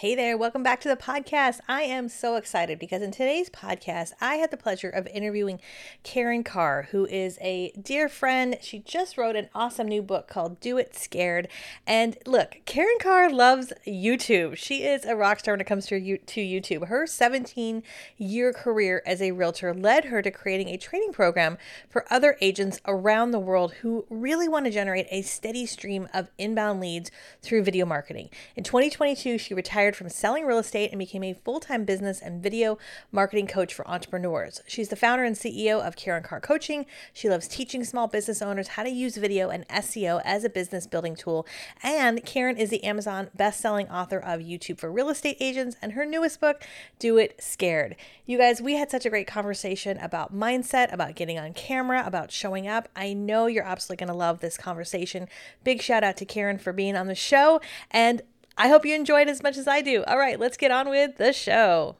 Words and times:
Hey 0.00 0.14
there, 0.14 0.36
welcome 0.36 0.62
back 0.62 0.82
to 0.82 0.90
the 0.90 0.96
podcast. 0.96 1.60
I 1.66 1.80
am 1.84 2.10
so 2.10 2.36
excited 2.36 2.78
because 2.78 3.00
in 3.00 3.12
today's 3.12 3.48
podcast, 3.48 4.12
I 4.20 4.34
had 4.34 4.50
the 4.50 4.58
pleasure 4.58 4.90
of 4.90 5.06
interviewing 5.06 5.58
Karin 6.02 6.44
Carr, 6.44 6.88
who 6.90 7.06
is 7.06 7.38
a 7.40 7.72
dear 7.80 8.10
friend. 8.10 8.58
She 8.60 8.78
just 8.80 9.16
wrote 9.16 9.36
an 9.36 9.48
awesome 9.54 9.88
new 9.88 10.02
book 10.02 10.28
called 10.28 10.60
Do 10.60 10.76
It 10.76 10.94
Scared. 10.94 11.48
And 11.86 12.18
look, 12.26 12.58
Karin 12.66 12.98
Carr 13.00 13.32
loves 13.32 13.72
YouTube. 13.86 14.58
She 14.58 14.82
is 14.82 15.06
a 15.06 15.16
rock 15.16 15.38
star 15.38 15.54
when 15.54 15.62
it 15.62 15.66
comes 15.66 15.86
to, 15.86 15.98
YouTube. 15.98 16.88
Her 16.88 17.06
17 17.06 17.82
year 18.18 18.52
career 18.52 19.02
as 19.06 19.22
a 19.22 19.30
realtor 19.30 19.72
led 19.72 20.04
her 20.04 20.20
to 20.20 20.30
creating 20.30 20.68
a 20.68 20.76
training 20.76 21.14
program 21.14 21.56
for 21.88 22.04
other 22.12 22.36
agents 22.42 22.82
around 22.84 23.30
the 23.30 23.40
world 23.40 23.72
who 23.80 24.04
really 24.10 24.46
want 24.46 24.66
to 24.66 24.70
generate 24.70 25.06
a 25.10 25.22
steady 25.22 25.64
stream 25.64 26.06
of 26.12 26.28
inbound 26.36 26.80
leads 26.80 27.10
through 27.40 27.62
video 27.62 27.86
marketing. 27.86 28.28
In 28.56 28.62
2022, 28.62 29.38
she 29.38 29.54
retired 29.54 29.85
retired 29.86 29.96
from 29.96 30.08
selling 30.08 30.44
real 30.44 30.58
estate 30.58 30.90
and 30.90 30.98
became 30.98 31.22
a 31.22 31.32
full 31.32 31.60
time 31.60 31.84
business 31.84 32.20
and 32.20 32.42
video 32.42 32.76
marketing 33.12 33.46
coach 33.46 33.72
for 33.72 33.86
entrepreneurs. 33.88 34.60
She's 34.66 34.88
the 34.88 34.96
founder 34.96 35.22
and 35.22 35.36
CEO 35.36 35.80
of 35.80 35.94
Karin 35.94 36.24
Carr 36.24 36.40
Coaching. 36.40 36.86
She 37.12 37.28
loves 37.28 37.46
teaching 37.46 37.84
small 37.84 38.08
business 38.08 38.42
owners 38.42 38.68
how 38.68 38.82
to 38.82 38.90
use 38.90 39.16
video 39.16 39.48
and 39.48 39.66
SEO 39.68 40.20
as 40.24 40.42
a 40.42 40.50
business 40.50 40.88
building 40.88 41.14
tool. 41.14 41.46
And 41.84 42.24
Karin 42.24 42.56
is 42.56 42.70
the 42.70 42.82
Amazon 42.82 43.30
best 43.36 43.60
selling 43.60 43.88
author 43.88 44.18
of 44.18 44.40
YouTube 44.40 44.78
for 44.78 44.90
Real 44.90 45.08
Estate 45.08 45.36
Agents 45.38 45.76
and 45.80 45.92
her 45.92 46.04
newest 46.04 46.40
book, 46.40 46.64
Do 46.98 47.16
It 47.16 47.40
Scared. 47.40 47.94
You 48.24 48.38
guys, 48.38 48.60
we 48.60 48.74
had 48.74 48.90
such 48.90 49.06
a 49.06 49.10
great 49.10 49.28
conversation 49.28 49.98
about 49.98 50.34
mindset, 50.34 50.92
about 50.92 51.14
getting 51.14 51.38
on 51.38 51.52
camera, 51.52 52.02
about 52.04 52.32
showing 52.32 52.66
up. 52.66 52.88
I 52.96 53.12
know 53.12 53.46
you're 53.46 53.62
absolutely 53.62 54.04
going 54.04 54.12
to 54.12 54.18
love 54.18 54.40
this 54.40 54.56
conversation. 54.56 55.28
Big 55.62 55.80
shout 55.80 56.02
out 56.02 56.16
to 56.16 56.24
Karin 56.24 56.58
for 56.58 56.72
being 56.72 56.96
on 56.96 57.06
the 57.06 57.14
show. 57.14 57.60
And 57.92 58.22
I 58.58 58.68
hope 58.68 58.86
you 58.86 58.94
enjoyed 58.94 59.28
as 59.28 59.42
much 59.42 59.58
as 59.58 59.68
I 59.68 59.82
do. 59.82 60.02
All 60.04 60.16
right, 60.16 60.40
let's 60.40 60.56
get 60.56 60.70
on 60.70 60.88
with 60.88 61.18
the 61.18 61.32
show. 61.32 61.96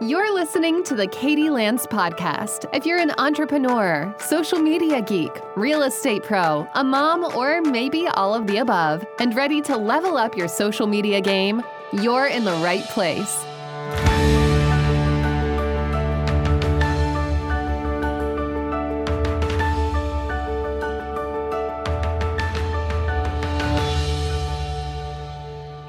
You're 0.00 0.34
listening 0.34 0.82
to 0.84 0.94
the 0.96 1.06
Katie 1.06 1.50
Lance 1.50 1.86
Podcast. 1.86 2.68
If 2.74 2.84
you're 2.84 2.98
an 2.98 3.12
entrepreneur, 3.16 4.12
social 4.18 4.58
media 4.58 5.00
geek, 5.00 5.30
real 5.56 5.84
estate 5.84 6.24
pro, 6.24 6.68
a 6.74 6.82
mom, 6.82 7.24
or 7.36 7.62
maybe 7.62 8.08
all 8.08 8.34
of 8.34 8.48
the 8.48 8.58
above, 8.58 9.06
and 9.20 9.34
ready 9.36 9.62
to 9.62 9.76
level 9.76 10.16
up 10.16 10.36
your 10.36 10.48
social 10.48 10.88
media 10.88 11.20
game, 11.20 11.62
you're 11.92 12.26
in 12.26 12.44
the 12.44 12.54
right 12.54 12.84
place. 12.86 13.46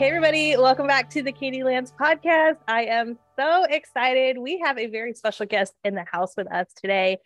Hey, 0.05 0.09
everybody, 0.09 0.55
welcome 0.55 0.85
back 0.85 1.09
to 1.09 1.23
the 1.23 1.31
Katie 1.31 1.63
Lance 1.63 1.91
podcast. 1.99 2.57
I 2.67 2.83
am 2.83 3.17
so 3.39 3.63
excited. 3.63 4.37
We 4.37 4.59
have 4.59 4.77
a 4.77 4.85
very 4.85 5.15
special 5.15 5.47
guest 5.47 5.73
in 5.83 5.95
the 5.95 6.05
house 6.05 6.37
with 6.37 6.45
us 6.53 6.67
today. 6.75 7.17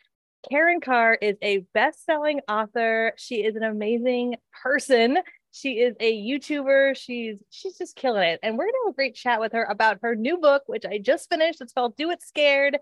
Karin 0.49 0.79
Carr 0.79 1.15
is 1.15 1.35
a 1.41 1.65
best 1.73 2.05
selling 2.05 2.39
author. 2.47 3.11
She 3.17 3.43
is 3.43 3.57
an 3.57 3.63
amazing 3.63 4.37
person. 4.63 5.17
She 5.51 5.81
is 5.81 5.93
a 5.99 6.25
YouTuber. 6.25 6.95
She's 6.95 7.39
she's 7.49 7.77
just 7.77 7.97
killing 7.97 8.23
it. 8.23 8.39
And 8.43 8.57
we're 8.57 8.67
gonna 8.67 8.77
have 8.85 8.93
a 8.93 8.95
great 8.95 9.15
chat 9.15 9.41
with 9.41 9.51
her 9.51 9.65
about 9.65 9.97
her 10.01 10.15
new 10.15 10.37
book, 10.37 10.63
which 10.67 10.85
I 10.85 10.99
just 10.99 11.27
finished. 11.29 11.59
It's 11.59 11.73
called 11.73 11.97
Do 11.97 12.11
It 12.11 12.23
Scared 12.23 12.77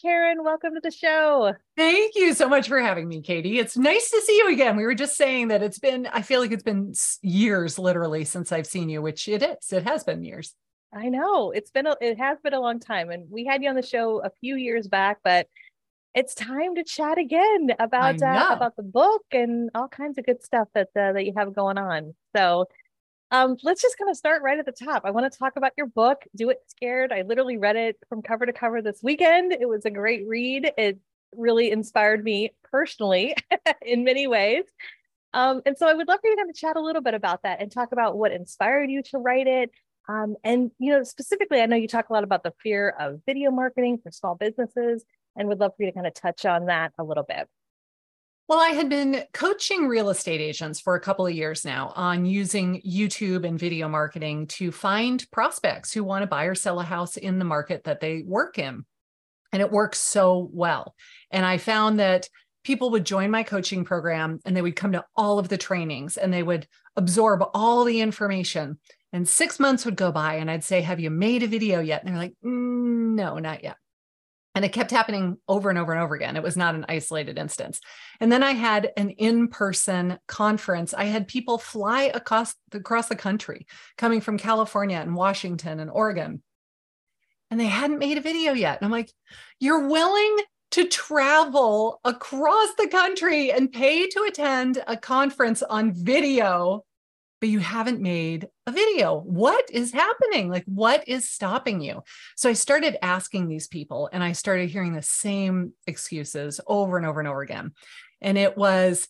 Karin, 0.00 0.42
welcome 0.42 0.74
to 0.74 0.80
the 0.80 0.90
show. 0.90 1.54
Thank 1.76 2.14
you 2.14 2.34
so 2.34 2.48
much 2.48 2.68
for 2.68 2.80
having 2.80 3.08
me, 3.08 3.22
Katie. 3.22 3.58
It's 3.58 3.76
nice 3.76 4.10
to 4.10 4.20
see 4.20 4.36
you 4.38 4.52
again. 4.52 4.76
We 4.76 4.84
were 4.84 4.94
just 4.94 5.16
saying 5.16 5.48
that 5.48 5.62
it's 5.62 5.78
been, 5.78 6.06
I 6.12 6.22
feel 6.22 6.40
like 6.40 6.52
it's 6.52 6.62
been 6.62 6.92
years 7.22 7.78
literally 7.78 8.24
since 8.24 8.52
I've 8.52 8.66
seen 8.66 8.88
you, 8.88 9.00
which 9.02 9.28
it 9.28 9.42
is. 9.42 9.72
It 9.72 9.84
has 9.84 10.04
been 10.04 10.24
years. 10.24 10.54
I 10.92 11.08
know. 11.08 11.50
It's 11.50 11.70
been 11.70 11.86
a, 11.86 11.96
it 12.00 12.18
has 12.18 12.38
been 12.40 12.54
a 12.54 12.60
long 12.60 12.80
time 12.80 13.10
and 13.10 13.30
we 13.30 13.44
had 13.44 13.62
you 13.62 13.68
on 13.68 13.76
the 13.76 13.82
show 13.82 14.20
a 14.24 14.30
few 14.40 14.56
years 14.56 14.88
back, 14.88 15.18
but 15.24 15.48
it's 16.14 16.34
time 16.34 16.76
to 16.76 16.84
chat 16.84 17.18
again 17.18 17.70
about 17.78 18.22
uh, 18.22 18.50
about 18.52 18.76
the 18.76 18.84
book 18.84 19.22
and 19.32 19.70
all 19.74 19.88
kinds 19.88 20.16
of 20.16 20.24
good 20.24 20.42
stuff 20.44 20.68
that 20.74 20.88
uh, 20.96 21.12
that 21.12 21.24
you 21.26 21.32
have 21.36 21.54
going 21.54 21.76
on. 21.76 22.14
So, 22.36 22.66
um, 23.30 23.56
let's 23.62 23.82
just 23.82 23.98
kind 23.98 24.10
of 24.10 24.16
start 24.16 24.42
right 24.42 24.58
at 24.58 24.66
the 24.66 24.72
top. 24.72 25.02
I 25.04 25.10
want 25.10 25.30
to 25.30 25.38
talk 25.38 25.56
about 25.56 25.72
your 25.76 25.86
book, 25.86 26.24
Do 26.36 26.50
It 26.50 26.58
Scared. 26.68 27.12
I 27.12 27.22
literally 27.22 27.56
read 27.56 27.76
it 27.76 27.96
from 28.08 28.22
cover 28.22 28.46
to 28.46 28.52
cover 28.52 28.82
this 28.82 29.00
weekend. 29.02 29.52
It 29.52 29.68
was 29.68 29.84
a 29.84 29.90
great 29.90 30.26
read. 30.26 30.72
It 30.76 30.98
really 31.32 31.70
inspired 31.70 32.22
me 32.22 32.52
personally 32.70 33.34
in 33.82 34.04
many 34.04 34.26
ways. 34.26 34.64
Um, 35.32 35.62
and 35.66 35.76
so 35.76 35.88
I 35.88 35.94
would 35.94 36.06
love 36.06 36.20
for 36.20 36.28
you 36.28 36.36
to 36.36 36.40
kind 36.42 36.50
of 36.50 36.56
chat 36.56 36.76
a 36.76 36.80
little 36.80 37.02
bit 37.02 37.14
about 37.14 37.42
that 37.42 37.60
and 37.60 37.70
talk 37.70 37.90
about 37.90 38.16
what 38.16 38.30
inspired 38.30 38.88
you 38.90 39.02
to 39.10 39.18
write 39.18 39.48
it. 39.48 39.70
Um, 40.08 40.36
and 40.44 40.70
you 40.78 40.92
know, 40.92 41.02
specifically, 41.02 41.60
I 41.60 41.66
know 41.66 41.76
you 41.76 41.88
talk 41.88 42.08
a 42.08 42.12
lot 42.12 42.24
about 42.24 42.44
the 42.44 42.52
fear 42.62 42.90
of 43.00 43.20
video 43.26 43.50
marketing 43.50 43.98
for 44.02 44.10
small 44.10 44.36
businesses, 44.36 45.04
and 45.34 45.48
would 45.48 45.58
love 45.58 45.72
for 45.76 45.82
you 45.82 45.90
to 45.90 45.94
kind 45.94 46.06
of 46.06 46.14
touch 46.14 46.44
on 46.44 46.66
that 46.66 46.92
a 46.98 47.04
little 47.04 47.24
bit. 47.24 47.48
Well, 48.46 48.60
I 48.60 48.70
had 48.70 48.90
been 48.90 49.24
coaching 49.32 49.88
real 49.88 50.10
estate 50.10 50.42
agents 50.42 50.78
for 50.78 50.94
a 50.94 51.00
couple 51.00 51.26
of 51.26 51.32
years 51.32 51.64
now 51.64 51.94
on 51.96 52.26
using 52.26 52.82
YouTube 52.82 53.46
and 53.46 53.58
video 53.58 53.88
marketing 53.88 54.48
to 54.48 54.70
find 54.70 55.24
prospects 55.30 55.94
who 55.94 56.04
want 56.04 56.24
to 56.24 56.26
buy 56.26 56.44
or 56.44 56.54
sell 56.54 56.78
a 56.78 56.84
house 56.84 57.16
in 57.16 57.38
the 57.38 57.46
market 57.46 57.84
that 57.84 58.00
they 58.00 58.22
work 58.22 58.58
in. 58.58 58.84
And 59.50 59.62
it 59.62 59.70
works 59.70 59.98
so 59.98 60.50
well. 60.52 60.94
And 61.30 61.46
I 61.46 61.56
found 61.56 62.00
that 62.00 62.28
people 62.64 62.90
would 62.90 63.06
join 63.06 63.30
my 63.30 63.44
coaching 63.44 63.82
program 63.82 64.40
and 64.44 64.54
they 64.54 64.62
would 64.62 64.76
come 64.76 64.92
to 64.92 65.06
all 65.16 65.38
of 65.38 65.48
the 65.48 65.56
trainings 65.56 66.18
and 66.18 66.30
they 66.30 66.42
would 66.42 66.66
absorb 66.96 67.42
all 67.54 67.84
the 67.84 68.02
information. 68.02 68.78
And 69.14 69.26
six 69.26 69.58
months 69.58 69.86
would 69.86 69.96
go 69.96 70.12
by 70.12 70.34
and 70.34 70.50
I'd 70.50 70.64
say, 70.64 70.82
Have 70.82 71.00
you 71.00 71.08
made 71.08 71.44
a 71.44 71.48
video 71.48 71.80
yet? 71.80 72.02
And 72.02 72.10
they're 72.10 72.22
like, 72.22 72.34
mm, 72.44 73.14
No, 73.14 73.38
not 73.38 73.64
yet. 73.64 73.76
And 74.54 74.64
it 74.64 74.72
kept 74.72 74.92
happening 74.92 75.38
over 75.48 75.68
and 75.68 75.78
over 75.78 75.92
and 75.92 76.00
over 76.00 76.14
again. 76.14 76.36
It 76.36 76.42
was 76.42 76.56
not 76.56 76.74
an 76.74 76.84
isolated 76.88 77.38
instance. 77.38 77.80
And 78.20 78.30
then 78.30 78.42
I 78.42 78.52
had 78.52 78.92
an 78.96 79.10
in 79.10 79.48
person 79.48 80.18
conference. 80.28 80.94
I 80.94 81.04
had 81.04 81.26
people 81.26 81.58
fly 81.58 82.04
across, 82.14 82.54
across 82.72 83.08
the 83.08 83.16
country 83.16 83.66
coming 83.98 84.20
from 84.20 84.38
California 84.38 84.98
and 84.98 85.16
Washington 85.16 85.80
and 85.80 85.90
Oregon. 85.90 86.42
And 87.50 87.58
they 87.58 87.66
hadn't 87.66 87.98
made 87.98 88.16
a 88.16 88.22
video 88.22 88.52
yet. 88.52 88.78
And 88.78 88.86
I'm 88.86 88.92
like, 88.92 89.12
you're 89.58 89.88
willing 89.88 90.36
to 90.72 90.86
travel 90.88 92.00
across 92.04 92.74
the 92.74 92.88
country 92.88 93.52
and 93.52 93.72
pay 93.72 94.08
to 94.08 94.24
attend 94.28 94.82
a 94.86 94.96
conference 94.96 95.62
on 95.62 95.92
video 95.92 96.84
but 97.44 97.50
you 97.50 97.58
haven't 97.58 98.00
made 98.00 98.48
a 98.66 98.72
video. 98.72 99.20
What 99.20 99.68
is 99.70 99.92
happening? 99.92 100.48
Like, 100.48 100.64
what 100.64 101.06
is 101.06 101.28
stopping 101.28 101.82
you? 101.82 102.02
So 102.36 102.48
I 102.48 102.54
started 102.54 102.96
asking 103.04 103.48
these 103.48 103.66
people 103.66 104.08
and 104.14 104.24
I 104.24 104.32
started 104.32 104.70
hearing 104.70 104.94
the 104.94 105.02
same 105.02 105.74
excuses 105.86 106.58
over 106.66 106.96
and 106.96 107.04
over 107.04 107.20
and 107.20 107.28
over 107.28 107.42
again. 107.42 107.72
And 108.22 108.38
it 108.38 108.56
was, 108.56 109.08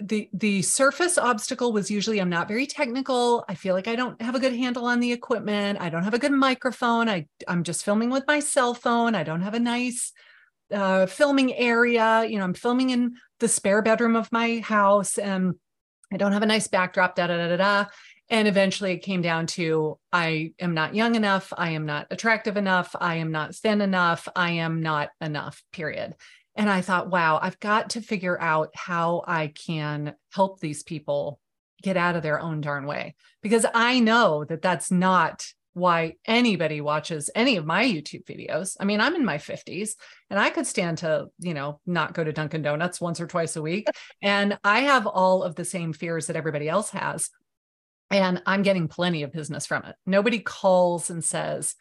the 0.00 0.28
the 0.32 0.62
surface 0.62 1.18
obstacle 1.18 1.72
was 1.72 1.88
usually 1.88 2.20
i'm 2.20 2.28
not 2.28 2.48
very 2.48 2.66
technical 2.66 3.44
i 3.48 3.54
feel 3.54 3.76
like 3.76 3.86
i 3.86 3.94
don't 3.94 4.20
have 4.20 4.34
a 4.34 4.40
good 4.40 4.52
handle 4.52 4.86
on 4.86 4.98
the 4.98 5.12
equipment 5.12 5.80
i 5.80 5.88
don't 5.88 6.02
have 6.02 6.14
a 6.14 6.18
good 6.18 6.32
microphone 6.32 7.08
i 7.08 7.24
i'm 7.46 7.62
just 7.62 7.84
filming 7.84 8.10
with 8.10 8.24
my 8.26 8.40
cell 8.40 8.74
phone 8.74 9.14
i 9.14 9.22
don't 9.22 9.42
have 9.42 9.54
a 9.54 9.60
nice 9.60 10.10
uh, 10.74 11.06
filming 11.06 11.54
area 11.54 12.24
you 12.24 12.38
know 12.38 12.42
i'm 12.42 12.54
filming 12.54 12.90
in 12.90 13.14
the 13.38 13.46
spare 13.46 13.80
bedroom 13.80 14.16
of 14.16 14.32
my 14.32 14.58
house 14.58 15.16
and 15.16 15.54
I 16.12 16.16
don't 16.16 16.32
have 16.32 16.42
a 16.42 16.46
nice 16.46 16.66
backdrop, 16.66 17.14
da 17.14 17.26
da 17.26 17.36
da 17.36 17.48
da 17.48 17.56
da. 17.56 17.90
And 18.30 18.46
eventually 18.46 18.92
it 18.92 18.98
came 18.98 19.22
down 19.22 19.46
to 19.48 19.98
I 20.12 20.52
am 20.58 20.74
not 20.74 20.94
young 20.94 21.14
enough. 21.14 21.52
I 21.56 21.70
am 21.70 21.86
not 21.86 22.08
attractive 22.10 22.56
enough. 22.56 22.94
I 22.98 23.16
am 23.16 23.32
not 23.32 23.54
thin 23.54 23.80
enough. 23.80 24.28
I 24.36 24.52
am 24.52 24.82
not 24.82 25.10
enough, 25.20 25.62
period. 25.72 26.14
And 26.54 26.68
I 26.68 26.80
thought, 26.80 27.10
wow, 27.10 27.38
I've 27.40 27.60
got 27.60 27.90
to 27.90 28.02
figure 28.02 28.38
out 28.38 28.70
how 28.74 29.22
I 29.26 29.48
can 29.48 30.14
help 30.32 30.60
these 30.60 30.82
people 30.82 31.40
get 31.82 31.96
out 31.96 32.16
of 32.16 32.22
their 32.22 32.40
own 32.40 32.60
darn 32.60 32.86
way 32.86 33.14
because 33.42 33.64
I 33.72 34.00
know 34.00 34.44
that 34.44 34.62
that's 34.62 34.90
not 34.90 35.46
why 35.74 36.14
anybody 36.24 36.80
watches 36.80 37.30
any 37.34 37.56
of 37.56 37.66
my 37.66 37.84
YouTube 37.84 38.24
videos. 38.24 38.76
I 38.80 38.84
mean, 38.84 39.00
I'm 39.00 39.14
in 39.14 39.24
my 39.24 39.38
50s 39.38 39.90
and 40.30 40.38
I 40.38 40.50
could 40.50 40.66
stand 40.66 40.98
to, 40.98 41.26
you 41.38 41.54
know, 41.54 41.80
not 41.86 42.14
go 42.14 42.24
to 42.24 42.32
Dunkin' 42.32 42.62
Donuts 42.62 43.00
once 43.00 43.20
or 43.20 43.26
twice 43.26 43.56
a 43.56 43.62
week. 43.62 43.86
And 44.22 44.58
I 44.64 44.80
have 44.80 45.06
all 45.06 45.42
of 45.42 45.54
the 45.54 45.64
same 45.64 45.92
fears 45.92 46.26
that 46.26 46.36
everybody 46.36 46.68
else 46.68 46.90
has. 46.90 47.30
And 48.10 48.42
I'm 48.46 48.62
getting 48.62 48.88
plenty 48.88 49.22
of 49.22 49.32
business 49.32 49.66
from 49.66 49.84
it. 49.84 49.94
Nobody 50.06 50.38
calls 50.38 51.10
and 51.10 51.22
says, 51.22 51.74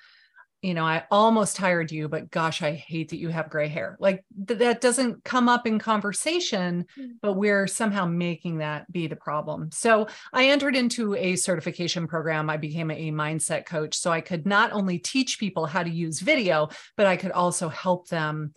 you 0.67 0.73
know, 0.73 0.83
I 0.83 1.05
almost 1.09 1.57
hired 1.57 1.93
you, 1.93 2.09
but 2.09 2.29
gosh, 2.29 2.61
I 2.61 2.73
hate 2.73 3.11
that 3.11 3.19
you 3.19 3.29
have 3.29 3.49
gray 3.49 3.69
hair. 3.69 3.95
Like 4.01 4.25
th- 4.49 4.59
that 4.59 4.81
doesn't 4.81 5.23
come 5.23 5.47
up 5.47 5.65
in 5.65 5.79
conversation, 5.79 6.85
mm. 6.99 7.11
but 7.21 7.35
we're 7.35 7.67
somehow 7.67 8.05
making 8.05 8.57
that 8.57 8.91
be 8.91 9.07
the 9.07 9.15
problem. 9.15 9.71
So 9.71 10.07
I 10.33 10.49
entered 10.49 10.75
into 10.75 11.15
a 11.15 11.37
certification 11.37 12.05
program. 12.05 12.49
I 12.49 12.57
became 12.57 12.91
a 12.91 13.11
mindset 13.13 13.65
coach. 13.65 13.95
So 13.95 14.11
I 14.11 14.19
could 14.19 14.45
not 14.45 14.73
only 14.73 14.99
teach 14.99 15.39
people 15.39 15.67
how 15.67 15.83
to 15.83 15.89
use 15.89 16.19
video, 16.19 16.67
but 16.97 17.05
I 17.05 17.15
could 17.15 17.31
also 17.31 17.69
help 17.69 18.09
them 18.09 18.53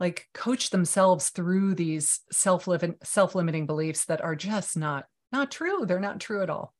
like 0.00 0.26
coach 0.34 0.70
themselves 0.70 1.28
through 1.28 1.76
these 1.76 2.22
self-limiting 2.32 2.96
self-limiting 3.04 3.66
beliefs 3.66 4.06
that 4.06 4.20
are 4.20 4.34
just 4.34 4.76
not 4.76 5.04
not 5.30 5.52
true. 5.52 5.86
They're 5.86 6.00
not 6.00 6.18
true 6.18 6.42
at 6.42 6.50
all. 6.50 6.74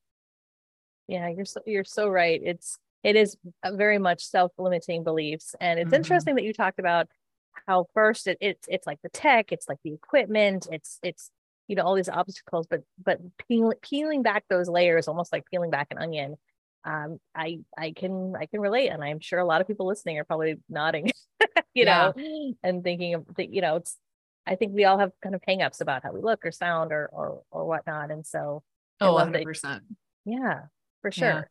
Yeah, 1.06 1.28
you're 1.28 1.44
so 1.44 1.60
you're 1.66 1.84
so 1.84 2.08
right. 2.08 2.40
It's 2.42 2.78
it 3.02 3.16
is 3.16 3.36
very 3.66 3.98
much 3.98 4.24
self-limiting 4.24 5.04
beliefs. 5.04 5.54
And 5.60 5.78
it's 5.78 5.88
mm-hmm. 5.88 5.96
interesting 5.96 6.34
that 6.36 6.44
you 6.44 6.52
talked 6.52 6.78
about 6.78 7.08
how 7.66 7.86
first 7.94 8.26
it, 8.26 8.38
it's 8.40 8.66
it's 8.68 8.86
like 8.86 9.00
the 9.02 9.08
tech, 9.08 9.52
it's 9.52 9.68
like 9.68 9.78
the 9.84 9.92
equipment, 9.92 10.68
it's 10.70 10.98
it's 11.02 11.30
you 11.68 11.76
know 11.76 11.82
all 11.82 11.94
these 11.94 12.08
obstacles, 12.08 12.66
but 12.68 12.82
but 13.02 13.18
peel, 13.48 13.72
peeling 13.82 14.22
back 14.22 14.44
those 14.48 14.68
layers, 14.68 15.08
almost 15.08 15.32
like 15.32 15.44
peeling 15.50 15.70
back 15.70 15.88
an 15.90 15.98
onion. 15.98 16.36
Um, 16.84 17.18
I 17.34 17.60
I 17.76 17.92
can 17.92 18.34
I 18.38 18.46
can 18.46 18.60
relate, 18.60 18.88
and 18.88 19.02
I'm 19.02 19.20
sure 19.20 19.38
a 19.38 19.46
lot 19.46 19.60
of 19.60 19.66
people 19.66 19.86
listening 19.86 20.18
are 20.18 20.24
probably 20.24 20.56
nodding, 20.68 21.12
you 21.74 21.84
yeah. 21.84 22.12
know, 22.16 22.54
and 22.62 22.82
thinking 22.82 23.14
of 23.14 23.26
the, 23.36 23.46
you 23.46 23.60
know 23.60 23.76
it's. 23.76 23.96
I 24.44 24.56
think 24.56 24.74
we 24.74 24.84
all 24.84 24.98
have 24.98 25.12
kind 25.22 25.36
of 25.36 25.42
hangups 25.48 25.80
about 25.80 26.02
how 26.02 26.10
we 26.10 26.20
look 26.20 26.44
or 26.44 26.50
sound 26.50 26.90
or 26.90 27.08
or 27.12 27.42
or 27.52 27.64
whatnot, 27.64 28.10
and 28.10 28.26
so 28.26 28.64
oh, 29.00 29.12
100 29.12 29.44
percent. 29.44 29.82
Yeah, 30.24 30.62
for 31.00 31.12
sure. 31.12 31.28
Yeah. 31.28 31.42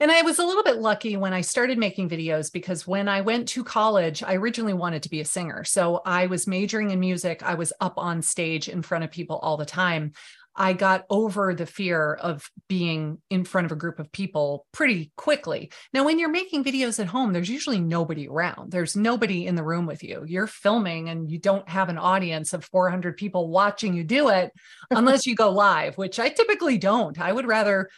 And 0.00 0.10
I 0.10 0.22
was 0.22 0.38
a 0.38 0.44
little 0.44 0.62
bit 0.62 0.78
lucky 0.78 1.16
when 1.16 1.32
I 1.32 1.40
started 1.40 1.78
making 1.78 2.08
videos 2.08 2.52
because 2.52 2.86
when 2.86 3.08
I 3.08 3.20
went 3.20 3.48
to 3.48 3.64
college, 3.64 4.22
I 4.22 4.34
originally 4.34 4.74
wanted 4.74 5.02
to 5.04 5.10
be 5.10 5.20
a 5.20 5.24
singer. 5.24 5.64
So 5.64 6.02
I 6.04 6.26
was 6.26 6.46
majoring 6.46 6.90
in 6.90 7.00
music. 7.00 7.42
I 7.42 7.54
was 7.54 7.72
up 7.80 7.94
on 7.96 8.22
stage 8.22 8.68
in 8.68 8.82
front 8.82 9.04
of 9.04 9.10
people 9.10 9.36
all 9.36 9.56
the 9.56 9.64
time. 9.64 10.12
I 10.56 10.72
got 10.72 11.04
over 11.10 11.54
the 11.54 11.66
fear 11.66 12.14
of 12.14 12.50
being 12.68 13.18
in 13.28 13.44
front 13.44 13.66
of 13.66 13.72
a 13.72 13.76
group 13.76 13.98
of 13.98 14.10
people 14.10 14.66
pretty 14.72 15.12
quickly. 15.16 15.70
Now, 15.92 16.04
when 16.04 16.18
you're 16.18 16.30
making 16.30 16.64
videos 16.64 16.98
at 16.98 17.06
home, 17.06 17.32
there's 17.32 17.50
usually 17.50 17.78
nobody 17.78 18.26
around. 18.26 18.72
There's 18.72 18.96
nobody 18.96 19.46
in 19.46 19.54
the 19.54 19.62
room 19.62 19.86
with 19.86 20.02
you. 20.02 20.24
You're 20.26 20.46
filming 20.46 21.10
and 21.10 21.30
you 21.30 21.38
don't 21.38 21.68
have 21.68 21.90
an 21.90 21.98
audience 21.98 22.54
of 22.54 22.64
400 22.64 23.16
people 23.16 23.50
watching 23.50 23.92
you 23.92 24.02
do 24.02 24.30
it 24.30 24.50
unless 24.90 25.26
you 25.26 25.34
go 25.34 25.50
live, 25.50 25.98
which 25.98 26.18
I 26.18 26.30
typically 26.30 26.78
don't. 26.78 27.20
I 27.20 27.32
would 27.32 27.46
rather 27.46 27.90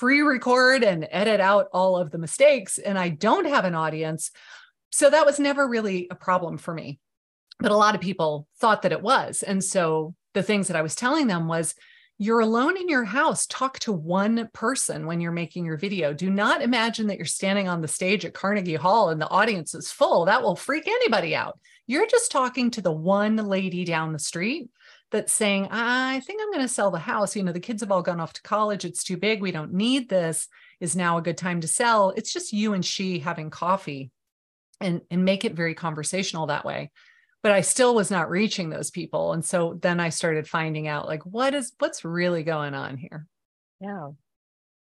pre-record 0.00 0.82
and 0.82 1.06
edit 1.10 1.40
out 1.40 1.68
all 1.74 1.98
of 1.98 2.10
the 2.10 2.16
mistakes 2.16 2.78
and 2.78 2.98
I 2.98 3.10
don't 3.10 3.46
have 3.46 3.66
an 3.66 3.74
audience. 3.74 4.30
So 4.90 5.10
that 5.10 5.26
was 5.26 5.38
never 5.38 5.68
really 5.68 6.08
a 6.10 6.14
problem 6.14 6.56
for 6.56 6.72
me. 6.72 6.98
But 7.58 7.70
a 7.70 7.76
lot 7.76 7.94
of 7.94 8.00
people 8.00 8.48
thought 8.60 8.80
that 8.82 8.92
it 8.92 9.02
was. 9.02 9.42
And 9.42 9.62
so 9.62 10.14
the 10.32 10.42
things 10.42 10.68
that 10.68 10.76
I 10.76 10.80
was 10.80 10.94
telling 10.94 11.26
them 11.26 11.48
was 11.48 11.74
you're 12.16 12.40
alone 12.40 12.78
in 12.78 12.88
your 12.88 13.04
house. 13.04 13.46
Talk 13.46 13.78
to 13.80 13.92
one 13.92 14.48
person 14.54 15.04
when 15.04 15.20
you're 15.20 15.32
making 15.32 15.66
your 15.66 15.76
video. 15.76 16.14
Do 16.14 16.30
not 16.30 16.62
imagine 16.62 17.08
that 17.08 17.18
you're 17.18 17.26
standing 17.26 17.68
on 17.68 17.82
the 17.82 17.88
stage 17.88 18.24
at 18.24 18.32
Carnegie 18.32 18.76
Hall 18.76 19.10
and 19.10 19.20
the 19.20 19.28
audience 19.28 19.74
is 19.74 19.92
full. 19.92 20.24
That 20.24 20.42
will 20.42 20.56
freak 20.56 20.88
anybody 20.88 21.36
out. 21.36 21.58
You're 21.86 22.06
just 22.06 22.32
talking 22.32 22.70
to 22.70 22.80
the 22.80 22.90
one 22.90 23.36
lady 23.36 23.84
down 23.84 24.14
the 24.14 24.18
street 24.18 24.70
that's 25.10 25.32
saying, 25.32 25.68
I 25.70 26.20
think 26.20 26.40
I'm 26.40 26.52
going 26.52 26.66
to 26.66 26.72
sell 26.72 26.90
the 26.90 26.98
house. 26.98 27.34
You 27.34 27.42
know, 27.42 27.52
the 27.52 27.60
kids 27.60 27.82
have 27.82 27.90
all 27.90 28.02
gone 28.02 28.20
off 28.20 28.32
to 28.34 28.42
college. 28.42 28.84
It's 28.84 29.04
too 29.04 29.16
big. 29.16 29.40
We 29.40 29.52
don't 29.52 29.72
need 29.72 30.08
this. 30.08 30.48
Is 30.80 30.96
now 30.96 31.18
a 31.18 31.22
good 31.22 31.36
time 31.36 31.60
to 31.60 31.68
sell? 31.68 32.10
It's 32.10 32.32
just 32.32 32.52
you 32.52 32.72
and 32.72 32.84
she 32.84 33.18
having 33.18 33.50
coffee 33.50 34.10
and, 34.80 35.02
and 35.10 35.24
make 35.24 35.44
it 35.44 35.54
very 35.54 35.74
conversational 35.74 36.46
that 36.46 36.64
way. 36.64 36.90
But 37.42 37.52
I 37.52 37.62
still 37.62 37.94
was 37.94 38.10
not 38.10 38.30
reaching 38.30 38.70
those 38.70 38.90
people. 38.90 39.32
And 39.32 39.44
so 39.44 39.78
then 39.80 39.98
I 39.98 40.10
started 40.10 40.48
finding 40.48 40.88
out 40.88 41.06
like, 41.06 41.24
what 41.24 41.54
is, 41.54 41.72
what's 41.78 42.04
really 42.04 42.42
going 42.42 42.74
on 42.74 42.96
here? 42.96 43.26
Yeah. 43.80 44.10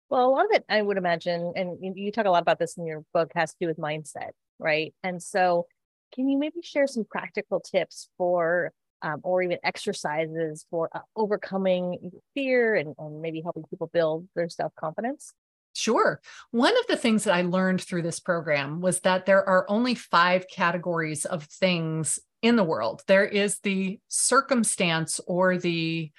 Well, 0.10 0.28
a 0.28 0.30
lot 0.30 0.46
of 0.46 0.52
it, 0.52 0.66
I 0.70 0.82
would 0.82 0.98
imagine, 0.98 1.54
and 1.56 1.78
you 1.98 2.12
talk 2.12 2.26
a 2.26 2.30
lot 2.30 2.42
about 2.42 2.60
this 2.60 2.78
in 2.78 2.86
your 2.86 3.04
book, 3.14 3.32
has 3.36 3.52
to 3.52 3.58
do 3.60 3.68
with 3.68 3.78
mindset, 3.78 4.32
right? 4.60 4.94
And 5.04 5.22
so, 5.22 5.66
can 6.14 6.30
you 6.30 6.38
maybe 6.38 6.62
share 6.62 6.88
some 6.88 7.04
practical 7.04 7.60
tips 7.60 8.08
for 8.18 8.72
um, 9.02 9.22
or 9.24 9.42
even 9.42 9.58
exercises 9.64 10.66
for 10.70 10.90
uh, 10.94 11.00
overcoming 11.16 12.12
fear 12.34 12.76
and, 12.76 12.96
and 12.98 13.22
maybe 13.22 13.42
helping 13.42 13.64
people 13.70 13.90
build 13.94 14.28
their 14.36 14.50
self 14.50 14.74
confidence? 14.76 15.34
Sure. 15.74 16.22
One 16.52 16.78
of 16.78 16.88
the 16.88 16.96
things 16.96 17.26
that 17.26 17.34
I 17.34 17.42
learned 17.42 17.82
through 17.82 18.04
this 18.04 18.22
program 18.22 18.80
was 18.80 19.02
that 19.02 19.26
there 19.26 19.48
are 19.48 19.70
only 19.70 19.94
five 19.94 20.46
categories 20.50 21.26
of 21.26 21.44
things 21.44 22.18
in 22.42 22.56
the 22.56 22.64
world. 22.64 23.04
There 23.08 23.26
is 23.26 23.60
the 23.60 24.00
circumstance 24.08 25.20
or 25.28 25.58
the 25.58 26.12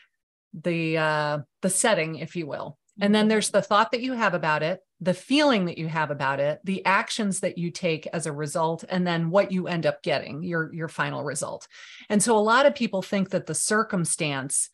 the 0.52 0.98
uh, 0.98 1.38
the 1.62 1.70
setting, 1.70 2.16
if 2.16 2.36
you 2.36 2.46
will, 2.46 2.78
and 3.00 3.14
then 3.14 3.24
mm-hmm. 3.24 3.30
there's 3.30 3.50
the 3.50 3.62
thought 3.62 3.90
that 3.92 4.00
you 4.00 4.14
have 4.14 4.34
about 4.34 4.62
it, 4.62 4.80
the 5.00 5.14
feeling 5.14 5.66
that 5.66 5.78
you 5.78 5.88
have 5.88 6.10
about 6.10 6.40
it, 6.40 6.60
the 6.64 6.84
actions 6.86 7.40
that 7.40 7.58
you 7.58 7.70
take 7.70 8.06
as 8.12 8.26
a 8.26 8.32
result, 8.32 8.84
and 8.88 9.06
then 9.06 9.30
what 9.30 9.52
you 9.52 9.68
end 9.68 9.84
up 9.84 10.02
getting, 10.02 10.42
your, 10.42 10.72
your 10.72 10.88
final 10.88 11.22
result. 11.22 11.68
And 12.08 12.22
so 12.22 12.36
a 12.36 12.40
lot 12.40 12.64
of 12.66 12.74
people 12.74 13.02
think 13.02 13.30
that 13.30 13.46
the 13.46 13.54
circumstance 13.54 14.70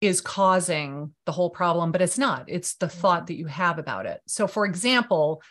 is 0.00 0.20
causing 0.20 1.14
the 1.26 1.32
whole 1.32 1.50
problem, 1.50 1.90
but 1.90 2.02
it's 2.02 2.18
not. 2.18 2.44
It's 2.46 2.74
the 2.74 2.88
thought 2.88 3.20
mm-hmm. 3.20 3.26
that 3.26 3.38
you 3.38 3.46
have 3.46 3.78
about 3.78 4.06
it. 4.06 4.20
So, 4.26 4.46
for 4.46 4.64
example, 4.66 5.42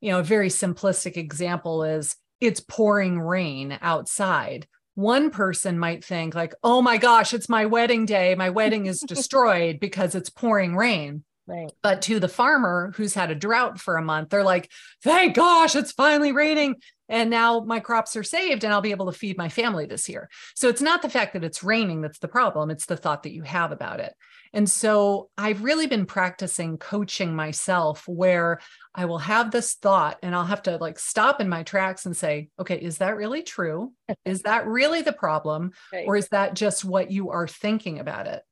you 0.00 0.10
know, 0.10 0.18
a 0.20 0.24
very 0.24 0.48
simplistic 0.48 1.16
example 1.16 1.84
is 1.84 2.16
it's 2.40 2.60
pouring 2.60 3.20
rain 3.20 3.78
outside. 3.80 4.66
One 4.94 5.30
person 5.30 5.78
might 5.78 6.04
think, 6.04 6.34
like, 6.34 6.54
oh 6.62 6.82
my 6.82 6.96
gosh, 6.96 7.32
it's 7.32 7.48
my 7.48 7.66
wedding 7.66 8.06
day. 8.06 8.34
My 8.34 8.50
wedding 8.50 8.86
is 8.86 9.00
destroyed 9.06 9.80
because 9.80 10.14
it's 10.14 10.30
pouring 10.30 10.76
rain. 10.76 11.24
Right. 11.50 11.72
But 11.82 12.02
to 12.02 12.20
the 12.20 12.28
farmer 12.28 12.92
who's 12.96 13.14
had 13.14 13.32
a 13.32 13.34
drought 13.34 13.80
for 13.80 13.96
a 13.96 14.02
month, 14.02 14.30
they're 14.30 14.44
like, 14.44 14.70
thank 15.02 15.34
gosh, 15.34 15.74
it's 15.74 15.90
finally 15.90 16.30
raining. 16.30 16.76
And 17.08 17.28
now 17.28 17.60
my 17.60 17.80
crops 17.80 18.14
are 18.14 18.22
saved 18.22 18.62
and 18.62 18.72
I'll 18.72 18.80
be 18.80 18.92
able 18.92 19.06
to 19.06 19.18
feed 19.18 19.36
my 19.36 19.48
family 19.48 19.84
this 19.84 20.08
year. 20.08 20.30
So 20.54 20.68
it's 20.68 20.80
not 20.80 21.02
the 21.02 21.08
fact 21.08 21.32
that 21.32 21.42
it's 21.42 21.64
raining 21.64 22.02
that's 22.02 22.20
the 22.20 22.28
problem, 22.28 22.70
it's 22.70 22.86
the 22.86 22.96
thought 22.96 23.24
that 23.24 23.32
you 23.32 23.42
have 23.42 23.72
about 23.72 23.98
it. 23.98 24.14
And 24.52 24.70
so 24.70 25.28
I've 25.36 25.64
really 25.64 25.88
been 25.88 26.06
practicing 26.06 26.78
coaching 26.78 27.34
myself 27.34 28.06
where 28.06 28.60
I 28.94 29.06
will 29.06 29.18
have 29.18 29.50
this 29.50 29.74
thought 29.74 30.18
and 30.22 30.36
I'll 30.36 30.44
have 30.44 30.62
to 30.64 30.76
like 30.76 31.00
stop 31.00 31.40
in 31.40 31.48
my 31.48 31.64
tracks 31.64 32.06
and 32.06 32.16
say, 32.16 32.48
okay, 32.60 32.76
is 32.76 32.98
that 32.98 33.16
really 33.16 33.42
true? 33.42 33.92
is 34.24 34.42
that 34.42 34.68
really 34.68 35.02
the 35.02 35.12
problem? 35.12 35.72
Right. 35.92 36.06
Or 36.06 36.14
is 36.16 36.28
that 36.28 36.54
just 36.54 36.84
what 36.84 37.10
you 37.10 37.30
are 37.30 37.48
thinking 37.48 37.98
about 37.98 38.28
it? 38.28 38.42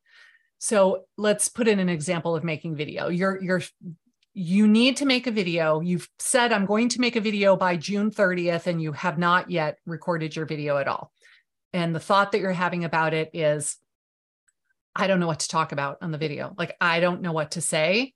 So 0.59 1.05
let's 1.17 1.49
put 1.49 1.69
in 1.69 1.79
an 1.79 1.89
example 1.89 2.35
of 2.35 2.45
making 2.45 2.77
video. 2.77 3.09
You're 3.09 3.43
you're 3.43 3.63
you 4.35 4.69
need 4.69 4.97
to 4.99 5.07
make 5.07 5.27
a 5.27 5.33
video. 5.33 5.81
You've 5.81 6.09
said 6.19 6.53
I'm 6.53 6.67
going 6.67 6.89
to 6.91 7.01
make 7.01 7.17
a 7.17 7.21
video 7.21 7.57
by 7.57 7.77
June 7.77 8.11
30th 8.11 8.67
and 8.67 8.81
you 8.81 8.93
have 8.93 9.19
not 9.19 9.51
yet 9.51 9.79
recorded 9.87 10.37
your 10.37 10.47
video 10.47 10.77
at 10.77 10.87
all. 10.87 11.13
And 11.73 11.95
the 11.95 12.01
thought 12.01 12.33
that 12.33 12.41
you're 12.41 12.53
having 12.53 12.85
about 12.85 13.15
it 13.15 13.31
is 13.33 13.77
I 14.95 15.07
don't 15.07 15.21
know 15.21 15.27
what 15.27 15.41
to 15.41 15.49
talk 15.49 15.73
about 15.73 15.99
on 16.03 16.11
the 16.11 16.19
video. 16.19 16.55
Like 16.57 16.77
I 16.81 17.01
don't 17.01 17.23
know 17.23 17.33
what 17.33 17.53
to 17.53 17.61
say. 17.61 18.15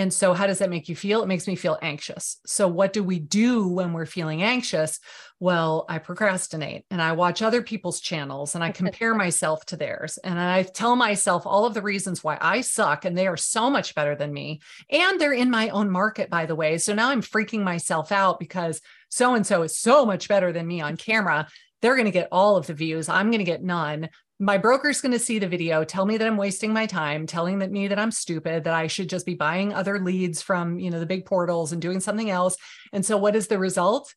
And 0.00 0.10
so, 0.14 0.32
how 0.32 0.46
does 0.46 0.60
that 0.60 0.70
make 0.70 0.88
you 0.88 0.96
feel? 0.96 1.22
It 1.22 1.28
makes 1.28 1.46
me 1.46 1.56
feel 1.56 1.78
anxious. 1.82 2.38
So, 2.46 2.66
what 2.66 2.94
do 2.94 3.04
we 3.04 3.18
do 3.18 3.68
when 3.68 3.92
we're 3.92 4.06
feeling 4.06 4.42
anxious? 4.42 4.98
Well, 5.40 5.84
I 5.90 5.98
procrastinate 5.98 6.86
and 6.90 7.02
I 7.02 7.12
watch 7.12 7.42
other 7.42 7.60
people's 7.60 8.00
channels 8.00 8.54
and 8.54 8.64
I 8.64 8.72
compare 8.72 9.14
myself 9.26 9.66
to 9.66 9.76
theirs. 9.76 10.16
And 10.24 10.40
I 10.40 10.62
tell 10.62 10.96
myself 10.96 11.46
all 11.46 11.66
of 11.66 11.74
the 11.74 11.82
reasons 11.82 12.24
why 12.24 12.38
I 12.40 12.62
suck 12.62 13.04
and 13.04 13.16
they 13.16 13.26
are 13.26 13.36
so 13.36 13.68
much 13.68 13.94
better 13.94 14.16
than 14.16 14.32
me. 14.32 14.62
And 14.88 15.20
they're 15.20 15.34
in 15.34 15.50
my 15.50 15.68
own 15.68 15.90
market, 15.90 16.30
by 16.30 16.46
the 16.46 16.56
way. 16.56 16.78
So 16.78 16.94
now 16.94 17.10
I'm 17.10 17.20
freaking 17.20 17.62
myself 17.62 18.10
out 18.10 18.40
because 18.40 18.80
so 19.10 19.34
and 19.34 19.46
so 19.46 19.60
is 19.64 19.76
so 19.76 20.06
much 20.06 20.28
better 20.28 20.50
than 20.50 20.66
me 20.66 20.80
on 20.80 20.96
camera. 20.96 21.46
They're 21.82 21.96
going 21.96 22.06
to 22.06 22.10
get 22.10 22.28
all 22.32 22.56
of 22.56 22.66
the 22.66 22.74
views. 22.74 23.10
I'm 23.10 23.30
going 23.30 23.44
to 23.44 23.44
get 23.44 23.62
none 23.62 24.08
my 24.40 24.56
broker's 24.56 25.02
going 25.02 25.12
to 25.12 25.18
see 25.18 25.38
the 25.38 25.46
video, 25.46 25.84
tell 25.84 26.06
me 26.06 26.16
that 26.16 26.26
I'm 26.26 26.38
wasting 26.38 26.72
my 26.72 26.86
time, 26.86 27.26
telling 27.26 27.58
that 27.58 27.70
me 27.70 27.88
that 27.88 27.98
I'm 27.98 28.10
stupid, 28.10 28.64
that 28.64 28.72
I 28.72 28.86
should 28.86 29.10
just 29.10 29.26
be 29.26 29.34
buying 29.34 29.74
other 29.74 30.00
leads 30.00 30.40
from, 30.40 30.78
you 30.78 30.90
know, 30.90 30.98
the 30.98 31.04
big 31.04 31.26
portals 31.26 31.72
and 31.72 31.82
doing 31.82 32.00
something 32.00 32.30
else. 32.30 32.56
And 32.90 33.04
so 33.04 33.18
what 33.18 33.36
is 33.36 33.48
the 33.48 33.58
result? 33.58 34.14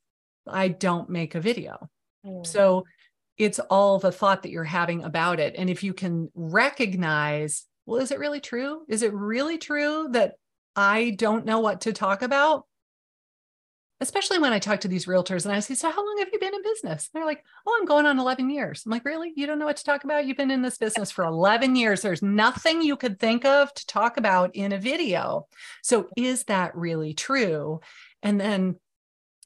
I 0.48 0.70
don't 0.70 1.10
make 1.10 1.36
a 1.36 1.42
video. 1.42 1.90
Mm. 2.26 2.48
So 2.48 2.86
it's 3.38 3.60
all 3.60 4.00
the 4.00 4.14
thought 4.14 4.44
that 4.44 4.52
you're 4.52 4.64
having 4.64 5.04
about 5.04 5.42
it. 5.42 5.56
And 5.58 5.70
if 5.70 5.84
you 5.84 5.94
can 5.94 6.32
recognize, 6.36 7.66
well, 7.86 8.00
is 8.00 8.12
it 8.12 8.20
really 8.20 8.40
true? 8.40 8.84
Is 8.88 9.04
it 9.04 9.14
really 9.14 9.58
true 9.58 10.08
that 10.12 10.36
I 10.74 11.16
don't 11.18 11.46
know 11.46 11.60
what 11.60 11.82
to 11.82 11.92
talk 11.92 12.22
about? 12.22 12.66
Especially 14.02 14.40
when 14.40 14.54
I 14.54 14.60
talk 14.60 14.82
to 14.82 14.88
these 14.88 15.06
realtors 15.06 15.46
and 15.46 15.54
I 15.54 15.60
say, 15.60 15.76
So, 15.76 15.90
how 15.90 16.06
long 16.06 16.18
have 16.20 16.30
you 16.32 16.40
been 16.40 16.54
in 16.54 16.64
business? 16.64 17.10
they're 17.14 17.26
like, 17.26 17.44
Oh, 17.66 17.78
I'm 17.80 17.86
going 17.86 18.06
on 18.06 18.20
11 18.20 18.50
years. 18.50 18.84
I'm 18.86 18.92
like, 18.92 19.06
Really? 19.06 19.34
You 19.36 19.46
don't 19.48 19.60
know 19.60 19.66
what 19.66 19.78
to 19.78 19.84
talk 19.84 20.04
about? 20.04 20.26
You've 20.26 20.38
been 20.38 20.52
in 20.52 20.62
this 20.62 20.78
business 20.78 21.12
for 21.12 21.24
11 21.24 21.76
years. 21.76 22.02
There's 22.02 22.22
nothing 22.22 22.82
you 22.82 22.96
could 22.96 23.20
think 23.20 23.46
of 23.46 23.74
to 23.74 23.86
talk 23.88 24.18
about 24.18 24.56
in 24.56 24.72
a 24.72 24.78
video. 24.78 25.48
So, 25.82 26.10
is 26.18 26.44
that 26.46 26.76
really 26.76 27.14
true? 27.14 27.80
And 28.22 28.40
then 28.40 28.76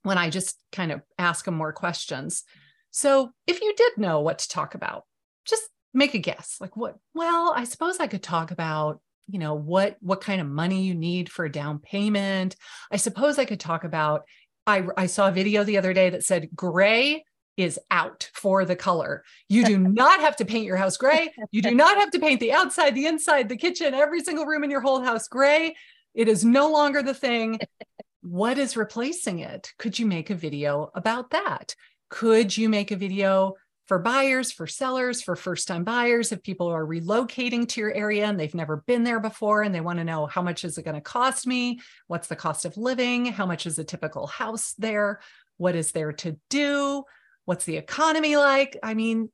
when 0.04 0.18
I 0.18 0.30
just 0.30 0.58
kind 0.72 0.92
of 0.92 1.02
ask 1.18 1.46
them 1.46 1.56
more 1.56 1.74
questions. 1.74 2.44
So, 2.92 3.32
if 3.46 3.62
you 3.62 3.74
did 3.76 3.98
know 3.98 4.22
what 4.22 4.40
to 4.40 4.50
talk 4.50 4.76
about, 4.76 5.04
just 5.46 5.64
make 5.94 6.14
a 6.14 6.20
guess. 6.20 6.58
Like, 6.60 6.76
what? 6.78 6.96
Well, 7.14 7.54
I 7.56 7.66
suppose 7.66 8.00
I 8.00 8.08
could 8.08 8.24
talk 8.24 8.52
about 8.52 9.02
you 9.30 9.40
know 9.40 9.54
what 9.54 9.98
what 10.00 10.22
kind 10.22 10.42
of 10.42 10.48
money 10.48 10.84
you 10.84 10.96
need 10.96 11.30
for 11.30 11.46
a 11.46 11.52
down 11.52 11.80
payment 11.80 12.56
i 12.92 12.96
suppose 12.96 13.38
i 13.38 13.46
could 13.46 13.60
talk 13.60 13.84
about 13.84 14.24
I, 14.68 14.86
I 14.98 15.06
saw 15.06 15.30
a 15.30 15.32
video 15.32 15.64
the 15.64 15.78
other 15.78 15.94
day 15.94 16.10
that 16.10 16.26
said 16.26 16.50
gray 16.54 17.24
is 17.56 17.80
out 17.90 18.30
for 18.34 18.66
the 18.66 18.76
color. 18.76 19.24
You 19.50 19.66
do 19.66 19.78
not 19.80 20.20
have 20.20 20.36
to 20.38 20.46
paint 20.46 20.66
your 20.66 20.78
house 20.78 20.98
gray. 20.98 21.34
You 21.52 21.62
do 21.62 21.72
not 21.76 21.98
have 21.98 22.12
to 22.12 22.20
paint 22.20 22.40
the 22.40 22.54
outside, 22.54 22.94
the 22.94 23.08
inside, 23.08 23.50
the 23.50 23.58
kitchen, 23.58 23.94
every 23.94 24.22
single 24.22 24.46
room 24.46 24.64
in 24.64 24.70
your 24.70 24.82
whole 24.82 25.02
house 25.02 25.28
gray. 25.28 25.76
It 26.14 26.28
is 26.28 26.46
no 26.46 26.72
longer 26.72 27.02
the 27.02 27.14
thing. 27.14 27.60
what 28.22 28.58
is 28.58 28.78
replacing 28.78 29.40
it? 29.40 29.72
Could 29.80 29.98
you 29.98 30.06
make 30.06 30.30
a 30.30 30.36
video 30.36 30.92
about 30.94 31.32
that? 31.32 31.76
Could 32.10 32.56
you 32.56 32.70
make 32.70 32.92
a 32.92 32.96
video 32.96 33.56
for 33.88 34.00
buyers, 34.00 34.52
for 34.52 34.68
sellers, 34.68 35.22
for 35.22 35.36
first 35.36 35.68
time 35.68 35.84
buyers, 35.84 36.32
if 36.32 36.44
people 36.44 36.68
are 36.68 36.86
relocating 36.86 37.68
to 37.70 37.82
your 37.82 37.94
area 37.94 38.26
and 38.26 38.40
they've 38.40 38.54
never 38.54 38.84
been 38.86 39.04
there 39.04 39.20
before 39.20 39.64
and 39.64 39.74
they 39.74 39.82
want 39.82 40.00
to 40.00 40.06
know 40.06 40.26
how 40.26 40.42
much 40.42 40.66
is 40.66 40.78
it 40.78 40.84
going 40.84 40.96
to 40.96 41.02
cost 41.02 41.48
me? 41.48 41.80
What's 42.08 42.28
the 42.28 42.36
cost 42.36 42.66
of 42.66 42.76
living? 42.76 43.26
How 43.26 43.46
much 43.46 43.66
is 43.66 43.80
a 43.80 43.86
typical 43.86 44.28
house 44.28 44.74
there? 44.78 45.22
What 45.56 45.76
is 45.76 45.92
there 45.94 46.12
to 46.14 46.38
do? 46.50 47.04
What's 47.46 47.64
the 47.64 47.78
economy 47.78 48.36
like? 48.36 48.78
I 48.84 48.94
mean, 48.94 49.30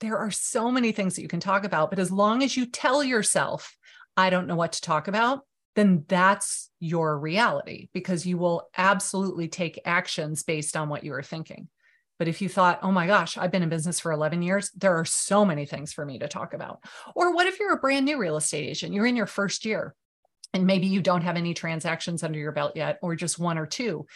there 0.00 0.18
are 0.18 0.30
so 0.30 0.70
many 0.70 0.92
things 0.92 1.16
that 1.16 1.22
you 1.22 1.28
can 1.28 1.40
talk 1.40 1.64
about, 1.64 1.90
but 1.90 1.98
as 1.98 2.12
long 2.12 2.44
as 2.44 2.56
you 2.56 2.66
tell 2.66 3.02
yourself, 3.02 3.76
I 4.16 4.30
don't 4.30 4.46
know 4.46 4.54
what 4.54 4.72
to 4.72 4.80
talk 4.80 5.08
about, 5.08 5.44
then 5.74 6.04
that's 6.06 6.70
your 6.78 7.18
reality 7.18 7.88
because 7.92 8.24
you 8.24 8.38
will 8.38 8.68
absolutely 8.76 9.48
take 9.48 9.80
actions 9.84 10.44
based 10.44 10.76
on 10.76 10.88
what 10.88 11.02
you 11.02 11.12
are 11.14 11.22
thinking. 11.22 11.68
But 12.18 12.28
if 12.28 12.42
you 12.42 12.48
thought, 12.48 12.80
oh 12.82 12.92
my 12.92 13.06
gosh, 13.06 13.38
I've 13.38 13.52
been 13.52 13.62
in 13.62 13.68
business 13.68 14.00
for 14.00 14.12
11 14.12 14.42
years, 14.42 14.70
there 14.76 14.98
are 14.98 15.04
so 15.04 15.44
many 15.44 15.66
things 15.66 15.92
for 15.92 16.04
me 16.04 16.18
to 16.18 16.28
talk 16.28 16.52
about. 16.52 16.80
Or 17.14 17.34
what 17.34 17.46
if 17.46 17.60
you're 17.60 17.74
a 17.74 17.78
brand 17.78 18.06
new 18.06 18.18
real 18.18 18.36
estate 18.36 18.68
agent? 18.68 18.92
You're 18.92 19.06
in 19.06 19.16
your 19.16 19.26
first 19.26 19.64
year 19.64 19.94
and 20.52 20.66
maybe 20.66 20.86
you 20.86 21.00
don't 21.00 21.22
have 21.22 21.36
any 21.36 21.54
transactions 21.54 22.22
under 22.22 22.38
your 22.38 22.52
belt 22.52 22.72
yet, 22.74 22.98
or 23.02 23.14
just 23.14 23.38
one 23.38 23.58
or 23.58 23.66
two. 23.66 24.06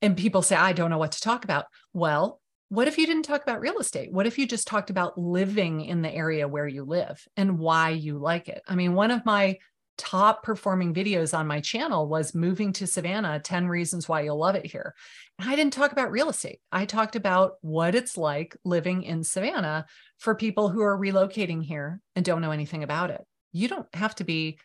And 0.00 0.16
people 0.16 0.42
say, 0.42 0.56
I 0.56 0.72
don't 0.72 0.90
know 0.90 0.98
what 0.98 1.12
to 1.12 1.20
talk 1.20 1.44
about. 1.44 1.66
Well, 1.92 2.40
what 2.68 2.88
if 2.88 2.98
you 2.98 3.06
didn't 3.06 3.24
talk 3.24 3.42
about 3.42 3.60
real 3.60 3.78
estate? 3.78 4.12
What 4.12 4.26
if 4.26 4.38
you 4.38 4.46
just 4.46 4.66
talked 4.66 4.90
about 4.90 5.18
living 5.18 5.82
in 5.82 6.02
the 6.02 6.12
area 6.12 6.48
where 6.48 6.66
you 6.66 6.84
live 6.84 7.22
and 7.36 7.58
why 7.58 7.90
you 7.90 8.18
like 8.18 8.48
it? 8.48 8.62
I 8.68 8.74
mean, 8.74 8.94
one 8.94 9.10
of 9.10 9.24
my 9.24 9.58
top 9.96 10.42
performing 10.42 10.94
videos 10.94 11.36
on 11.36 11.46
my 11.46 11.60
channel 11.60 12.08
was 12.08 12.34
moving 12.34 12.72
to 12.74 12.86
Savannah 12.86 13.40
10 13.40 13.68
reasons 13.68 14.08
why 14.08 14.22
you'll 14.22 14.38
love 14.38 14.54
it 14.54 14.66
here. 14.66 14.94
And 15.38 15.48
I 15.48 15.56
didn't 15.56 15.72
talk 15.72 15.92
about 15.92 16.10
real 16.10 16.28
estate. 16.28 16.60
I 16.70 16.84
talked 16.84 17.16
about 17.16 17.54
what 17.60 17.94
it's 17.94 18.16
like 18.16 18.56
living 18.64 19.02
in 19.02 19.24
Savannah 19.24 19.86
for 20.18 20.34
people 20.34 20.68
who 20.68 20.82
are 20.82 20.98
relocating 20.98 21.62
here 21.62 22.00
and 22.14 22.24
don't 22.24 22.42
know 22.42 22.50
anything 22.50 22.82
about 22.82 23.10
it. 23.10 23.24
You 23.52 23.68
don't 23.68 23.92
have 23.94 24.14
to 24.16 24.24
be 24.24 24.58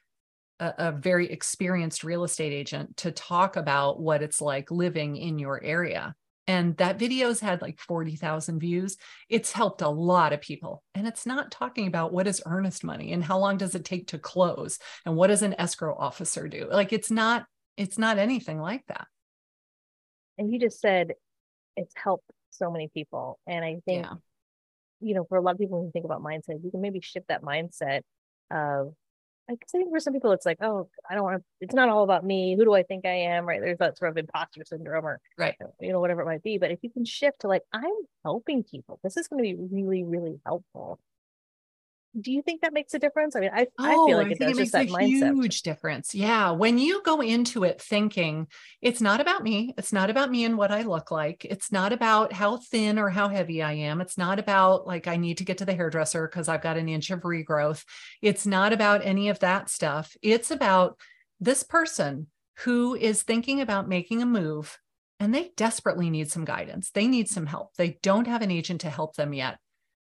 a, 0.59 0.73
a 0.77 0.91
very 0.91 1.31
experienced 1.31 2.03
real 2.03 2.23
estate 2.23 2.53
agent 2.53 2.97
to 2.97 3.11
talk 3.11 3.55
about 3.55 4.00
what 4.00 4.21
it's 4.21 4.41
like 4.41 4.71
living 4.71 5.17
in 5.17 5.39
your 5.39 5.61
area 5.63 6.15
and 6.51 6.75
that 6.77 7.00
video's 7.00 7.39
had 7.39 7.62
like 7.62 7.79
40,000 7.79 8.60
views. 8.60 8.98
It's 9.29 9.53
helped 9.53 9.81
a 9.81 9.88
lot 9.88 10.34
of 10.34 10.41
people. 10.41 10.84
And 10.93 11.08
it's 11.08 11.25
not 11.25 11.50
talking 11.50 11.88
about 11.88 12.12
what 12.12 12.27
is 12.27 12.41
earnest 12.46 12.84
money 12.84 13.13
and 13.13 13.24
how 13.24 13.39
long 13.39 13.55
does 13.55 13.74
it 13.74 13.86
take 13.86 14.08
to 14.08 14.20
close 14.20 14.77
and 15.05 15.15
what 15.15 15.27
does 15.27 15.43
an 15.43 15.55
escrow 15.58 15.96
officer 15.98 16.50
do? 16.50 16.67
Like 16.70 16.91
it's 16.91 17.10
not 17.10 17.46
it's 17.77 17.98
not 17.98 18.17
anything 18.17 18.60
like 18.60 18.86
that. 18.88 19.08
And 20.38 20.51
you 20.51 20.60
just 20.60 20.81
said 20.81 21.13
it's 21.77 21.93
helped 21.96 22.29
so 22.50 22.70
many 22.70 22.89
people 22.93 23.39
and 23.48 23.63
I 23.63 23.77
think 23.86 24.05
yeah. 24.05 24.15
you 25.00 25.15
know 25.15 25.24
for 25.29 25.38
a 25.38 25.41
lot 25.41 25.53
of 25.53 25.58
people 25.58 25.81
who 25.81 25.91
think 25.91 26.03
about 26.03 26.22
mindset, 26.22 26.62
you 26.62 26.70
can 26.70 26.81
maybe 26.81 27.00
shift 27.00 27.29
that 27.29 27.43
mindset 27.43 28.01
of 28.51 28.93
I 29.50 29.55
think 29.69 29.89
for 29.89 30.00
some 30.00 30.13
people 30.13 30.31
it's 30.31 30.45
like, 30.45 30.60
oh, 30.62 30.88
I 31.10 31.15
don't 31.15 31.24
want 31.24 31.38
to. 31.38 31.43
It's 31.60 31.74
not 31.74 31.89
all 31.89 32.03
about 32.03 32.24
me. 32.24 32.55
Who 32.55 32.63
do 32.63 32.74
I 32.74 32.83
think 32.83 33.05
I 33.05 33.13
am? 33.13 33.45
Right? 33.45 33.60
There's 33.60 33.79
that 33.79 33.98
sort 33.98 34.12
of 34.12 34.17
imposter 34.17 34.63
syndrome, 34.63 35.05
or 35.05 35.19
right, 35.38 35.55
uh, 35.62 35.67
you 35.79 35.91
know, 35.91 36.00
whatever 36.00 36.21
it 36.21 36.25
might 36.25 36.43
be. 36.43 36.57
But 36.57 36.71
if 36.71 36.79
you 36.81 36.89
can 36.89 37.05
shift 37.05 37.41
to 37.41 37.48
like, 37.48 37.63
I'm 37.74 37.91
helping 38.24 38.63
people. 38.63 39.00
This 39.03 39.17
is 39.17 39.27
going 39.27 39.43
to 39.43 39.43
be 39.43 39.55
really, 39.55 40.03
really 40.03 40.39
helpful 40.45 41.00
do 42.20 42.32
you 42.32 42.41
think 42.41 42.62
that 42.62 42.74
makes 42.74 42.94
a 42.94 43.00
difference? 43.00 43.36
I 43.36 43.39
mean, 43.39 43.51
I, 43.53 43.68
oh, 43.80 43.86
I 43.86 43.91
feel 43.91 44.18
oh, 44.18 44.22
like 44.22 44.32
it 44.32 44.39
does. 44.39 44.51
It 44.51 44.58
makes 44.58 44.74
a 44.74 44.86
mindset. 44.86 45.34
huge 45.34 45.62
difference. 45.62 46.13
Yeah. 46.13 46.51
When 46.51 46.77
you 46.77 47.01
go 47.03 47.22
into 47.22 47.63
it 47.63 47.82
thinking 47.82 48.48
it's 48.82 49.00
not 49.00 49.22
about 49.22 49.44
me, 49.44 49.74
it's 49.77 49.94
not 49.94 50.10
about 50.10 50.30
me 50.30 50.44
and 50.44 50.58
what 50.58 50.72
I 50.72 50.82
look 50.82 51.10
like. 51.10 51.46
It's 51.46 51.72
not 51.72 51.94
about 51.94 52.34
how 52.34 52.58
thin 52.58 53.00
or 53.00 53.10
how 53.10 53.30
heavy 53.30 53.62
I 53.62 53.74
am. 53.74 54.01
It's 54.01 54.18
not 54.18 54.39
about 54.39 54.86
like 54.86 55.08
I 55.08 55.15
need 55.15 55.38
to 55.38 55.46
get 55.46 55.60
to 55.60 55.65
the 55.65 55.74
hairdresser 55.74 56.27
because 56.27 56.50
I've 56.50 56.62
got 56.62 56.77
an 56.77 56.89
inch 56.89 57.12
of 57.12 57.22
regrowth. 57.22 57.86
It's 58.22 58.46
not 58.46 58.74
about 58.74 59.06
any 59.06 59.30
of 59.30 59.39
that 59.39 59.70
stuff. 59.70 60.15
It's 60.22 60.51
about 60.51 61.00
this 61.39 61.63
person 61.63 62.27
who 62.60 62.94
is 62.96 63.24
thinking 63.24 63.62
about 63.62 63.88
making 63.88 64.22
a 64.22 64.25
move 64.25 64.77
and 65.20 65.34
they 65.34 65.51
desperately 65.56 66.10
need 66.10 66.30
some 66.30 66.46
guidance. 66.46 66.89
They 66.91 67.08
need 67.08 67.30
some 67.30 67.46
help. 67.46 67.75
They 67.75 68.00
don't 68.01 68.27
have 68.27 68.41
an 68.41 68.51
agent 68.51 68.82
to 68.82 68.89
help 68.89 69.15
them 69.15 69.34
yet 69.34 69.60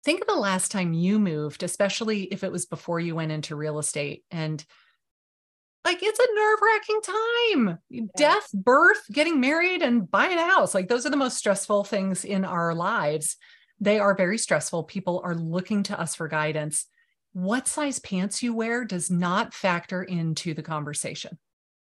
think 0.04 0.20
of 0.20 0.26
the 0.26 0.34
last 0.34 0.70
time 0.70 0.92
you 0.92 1.18
moved, 1.18 1.62
especially 1.62 2.24
if 2.24 2.44
it 2.44 2.52
was 2.52 2.66
before 2.66 3.00
you 3.00 3.14
went 3.14 3.32
into 3.32 3.56
real 3.56 3.78
estate. 3.78 4.24
And 4.30 4.64
like 5.84 5.98
it's 6.02 6.18
a 6.18 6.34
nerve 6.34 6.58
wracking 6.62 7.00
time 7.02 7.78
yeah. 7.88 8.02
death, 8.16 8.48
birth, 8.52 9.02
getting 9.12 9.40
married, 9.40 9.82
and 9.82 10.10
buying 10.10 10.38
a 10.38 10.46
house. 10.46 10.74
Like 10.74 10.88
those 10.88 11.06
are 11.06 11.10
the 11.10 11.16
most 11.16 11.38
stressful 11.38 11.84
things 11.84 12.24
in 12.24 12.44
our 12.44 12.74
lives. 12.74 13.36
They 13.80 13.98
are 13.98 14.14
very 14.14 14.36
stressful. 14.36 14.84
People 14.84 15.22
are 15.24 15.34
looking 15.34 15.82
to 15.84 15.98
us 15.98 16.14
for 16.14 16.28
guidance. 16.28 16.86
What 17.32 17.68
size 17.68 17.98
pants 17.98 18.42
you 18.42 18.54
wear 18.54 18.84
does 18.84 19.10
not 19.10 19.54
factor 19.54 20.02
into 20.02 20.52
the 20.52 20.62
conversation. 20.62 21.38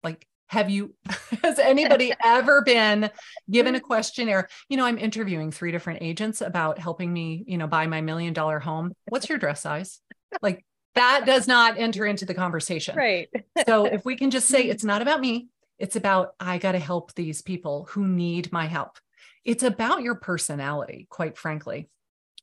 Like 0.04 0.26
have 0.50 0.68
you 0.68 0.94
has 1.44 1.60
anybody 1.60 2.12
ever 2.24 2.62
been 2.62 3.08
given 3.50 3.74
a 3.74 3.78
mm-hmm. 3.78 3.86
questionnaire? 3.86 4.48
You 4.68 4.76
know 4.76 4.84
i'm 4.84 4.98
interviewing 4.98 5.50
three 5.50 5.70
different 5.70 6.02
agents 6.02 6.40
about 6.40 6.78
helping 6.78 7.12
me 7.12 7.44
you 7.46 7.56
know 7.56 7.66
buy 7.66 7.86
my 7.86 8.00
million 8.00 8.32
dollar 8.32 8.58
home. 8.58 8.92
What's 9.08 9.28
your 9.28 9.38
dress 9.38 9.62
size? 9.62 10.00
Like 10.42 10.64
that 10.96 11.24
does 11.24 11.46
not 11.46 11.78
enter 11.78 12.04
into 12.04 12.24
the 12.24 12.34
conversation. 12.34 12.96
Right. 12.96 13.28
So 13.64 13.84
if 13.96 14.04
we 14.04 14.16
can 14.16 14.30
just 14.30 14.48
say 14.48 14.62
mm-hmm. 14.62 14.72
it's 14.72 14.84
not 14.84 15.02
about 15.02 15.20
me 15.20 15.48
it's 15.78 15.96
about 15.96 16.34
i 16.38 16.58
got 16.58 16.72
to 16.72 16.78
help 16.78 17.14
these 17.14 17.40
people 17.40 17.86
who 17.90 18.06
need 18.06 18.52
my 18.52 18.66
help. 18.66 18.98
It's 19.44 19.62
about 19.62 20.02
your 20.02 20.16
personality 20.16 21.06
quite 21.08 21.38
frankly 21.38 21.88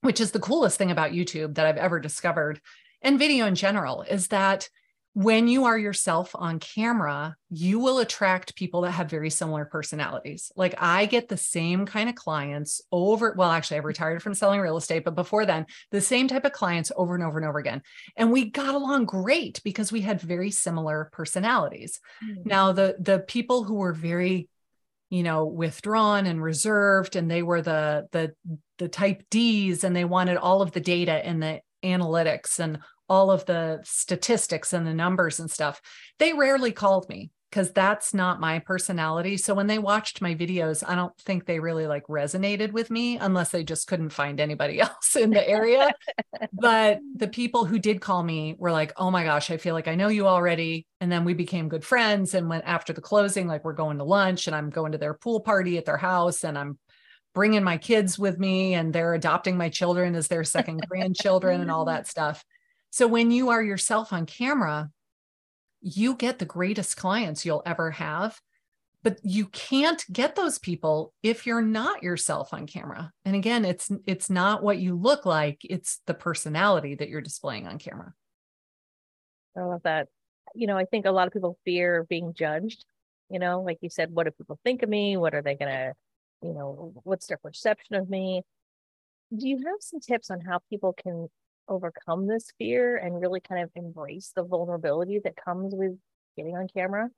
which 0.02 0.22
is 0.22 0.32
the 0.32 0.40
coolest 0.40 0.78
thing 0.78 0.92
about 0.92 1.12
youtube 1.12 1.56
that 1.56 1.66
i've 1.66 1.78
ever 1.78 2.00
discovered. 2.00 2.62
And 3.02 3.20
video 3.20 3.46
in 3.46 3.56
general 3.56 4.04
is 4.04 4.30
that 4.30 4.70
when 5.18 5.48
you 5.48 5.66
are 5.66 5.80
yourself 5.80 6.30
on 6.36 6.60
camera, 6.60 7.36
you 7.50 7.80
will 7.80 7.98
attract 7.98 8.56
people 8.56 8.82
that 8.82 8.92
have 8.92 9.10
very 9.10 9.32
similar 9.32 9.66
personalities. 9.66 10.52
Like 10.56 10.76
I 10.78 11.08
get 11.08 11.28
the 11.28 11.38
same 11.38 11.88
kind 11.88 12.08
of 12.08 12.14
clients 12.14 12.84
over, 12.92 13.34
well, 13.36 13.50
actually, 13.50 13.78
I've 13.78 13.86
retired 13.86 14.22
from 14.22 14.36
selling 14.36 14.60
real 14.60 14.78
estate, 14.78 15.04
but 15.04 15.16
before 15.16 15.48
then, 15.48 15.66
the 15.90 16.02
same 16.02 16.28
type 16.28 16.46
of 16.46 16.52
clients 16.52 16.92
over 16.96 17.16
and 17.16 17.24
over 17.24 17.40
and 17.40 17.48
over 17.48 17.58
again. 17.58 17.82
And 18.16 18.32
we 18.32 18.52
got 18.52 18.76
along 18.76 19.06
great 19.06 19.60
because 19.64 19.92
we 19.92 20.02
had 20.02 20.22
very 20.22 20.52
similar 20.52 21.10
personalities. 21.12 22.00
Mm-hmm. 22.24 22.48
Now, 22.48 22.72
the 22.74 22.96
the 23.00 23.18
people 23.18 23.64
who 23.64 23.74
were 23.74 23.94
very 23.94 24.50
you 25.10 25.24
know 25.24 25.46
withdrawn 25.46 26.28
and 26.28 26.44
reserved 26.44 27.16
and 27.16 27.32
they 27.32 27.42
were 27.42 27.64
the 27.64 28.08
the 28.12 28.36
the 28.78 28.88
type 28.88 29.24
D's 29.32 29.84
and 29.84 29.96
they 29.96 30.06
wanted 30.06 30.38
all 30.38 30.62
of 30.62 30.74
the 30.74 30.80
data 30.80 31.14
and 31.14 31.42
the 31.42 31.62
analytics 31.84 32.60
and 32.60 32.80
all 33.10 33.32
of 33.32 33.46
the 33.46 33.80
statistics 33.84 34.74
and 34.74 34.86
the 34.86 34.94
numbers 34.94 35.40
and 35.40 35.50
stuff, 35.50 35.82
they 36.20 36.34
rarely 36.34 36.72
called 36.72 37.08
me 37.10 37.32
because 37.50 37.72
that's 37.72 38.14
not 38.14 38.42
my 38.42 38.60
personality. 38.60 39.38
So 39.38 39.54
when 39.54 39.68
they 39.68 39.80
watched 39.80 40.22
my 40.22 40.36
videos, 40.36 40.84
I 40.86 40.96
don't 40.96 41.16
think 41.18 41.46
they 41.46 41.60
really 41.60 41.88
like 41.88 42.06
resonated 42.08 42.74
with 42.74 42.92
me 42.92 43.18
unless 43.18 43.50
they 43.52 43.64
just 43.64 43.88
couldn't 43.88 44.10
find 44.10 44.40
anybody 44.40 44.80
else 44.82 45.16
in 45.16 45.32
the 45.32 45.48
area. 45.48 45.92
but 46.54 47.00
the 47.16 47.28
people 47.28 47.66
who 47.66 47.80
did 47.80 48.02
call 48.02 48.22
me 48.22 48.56
were 48.58 48.72
like, 48.72 48.92
"Oh 48.98 49.12
my 49.12 49.24
gosh, 49.24 49.50
I 49.50 49.58
feel 49.58 49.74
like 49.74 49.88
I 49.88 49.96
know 49.96 50.10
you 50.10 50.28
already." 50.28 50.86
And 51.00 51.12
then 51.12 51.24
we 51.24 51.34
became 51.34 51.70
good 51.70 51.86
friends 51.86 52.34
and 52.34 52.50
went 52.50 52.66
after 52.66 52.92
the 52.92 53.02
closing 53.02 53.48
like 53.48 53.64
we're 53.64 53.74
going 53.74 54.00
to 54.00 54.04
lunch 54.04 54.48
and 54.48 54.56
I'm 54.56 54.70
going 54.70 54.92
to 54.92 54.98
their 54.98 55.14
pool 55.14 55.40
party 55.40 55.78
at 55.78 55.86
their 55.86 55.98
house 55.98 56.44
and 56.44 56.58
I'm 56.58 56.78
bringing 57.34 57.64
my 57.64 57.78
kids 57.78 58.18
with 58.18 58.40
me 58.40 58.74
and 58.74 58.92
they're 58.92 59.14
adopting 59.14 59.58
my 59.58 59.70
children 59.70 60.16
as 60.16 60.28
their 60.28 60.44
second 60.44 60.82
grandchildren 60.90 61.62
and 61.62 61.72
all 61.72 61.86
that 61.86 62.08
stuff. 62.08 62.44
So 62.90 63.08
when 63.08 63.32
you 63.32 63.50
are 63.50 63.64
yourself 63.64 64.14
on 64.14 64.26
camera, 64.26 64.90
you 65.82 66.16
get 66.16 66.40
the 66.40 66.46
greatest 66.46 66.98
clients 66.98 67.46
you'll 67.46 67.64
ever 67.66 67.92
have. 67.92 68.40
But 69.04 69.20
you 69.24 69.46
can't 69.48 70.04
get 70.12 70.36
those 70.36 70.60
people 70.60 71.14
if 71.24 71.46
you're 71.46 71.62
not 71.62 72.04
yourself 72.04 72.54
on 72.54 72.68
camera. 72.68 73.14
And 73.24 73.36
again, 73.36 73.64
it's 73.64 73.90
it's 74.06 74.30
not 74.30 74.64
what 74.64 74.80
you 74.80 74.96
look 74.96 75.26
like, 75.26 75.60
it's 75.64 76.02
the 76.08 76.14
personality 76.14 76.96
that 76.96 77.08
you're 77.08 77.22
displaying 77.22 77.68
on 77.68 77.78
camera. 77.78 78.14
I 79.56 79.62
love 79.62 79.84
that. 79.84 80.08
You 80.56 80.68
know, 80.68 80.78
I 80.78 80.86
think 80.86 81.06
a 81.06 81.12
lot 81.12 81.28
of 81.28 81.34
people 81.34 81.58
fear 81.64 82.06
being 82.10 82.34
judged. 82.34 82.84
You 83.30 83.40
know, 83.40 83.62
like 83.62 83.78
you 83.82 83.90
said, 83.90 84.12
what 84.12 84.26
do 84.26 84.32
people 84.32 84.60
think 84.64 84.84
of 84.84 84.90
me? 84.90 85.16
What 85.16 85.36
are 85.36 85.42
they 85.42 85.56
gonna, 85.56 85.94
you 86.42 86.54
know, 86.54 86.92
what's 87.04 87.28
their 87.28 87.38
perception 87.38 87.96
of 87.96 88.10
me? 88.10 88.42
Do 89.36 89.48
you 89.48 89.58
have 89.58 89.78
some 89.80 90.00
tips 90.00 90.32
on 90.32 90.42
how 90.42 90.60
people 90.70 90.94
can 90.94 91.30
overcome 91.68 92.28
this 92.28 92.52
fear 92.58 92.98
and 92.98 93.20
really 93.20 93.40
kind 93.40 93.64
of 93.64 93.70
embrace 93.76 94.32
the 94.36 94.44
vulnerability 94.44 95.20
that 95.24 95.36
comes 95.36 95.74
with 95.76 95.98
getting 96.36 96.56
on 96.56 96.68
camera? 96.68 97.10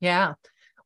Yeah. 0.00 0.34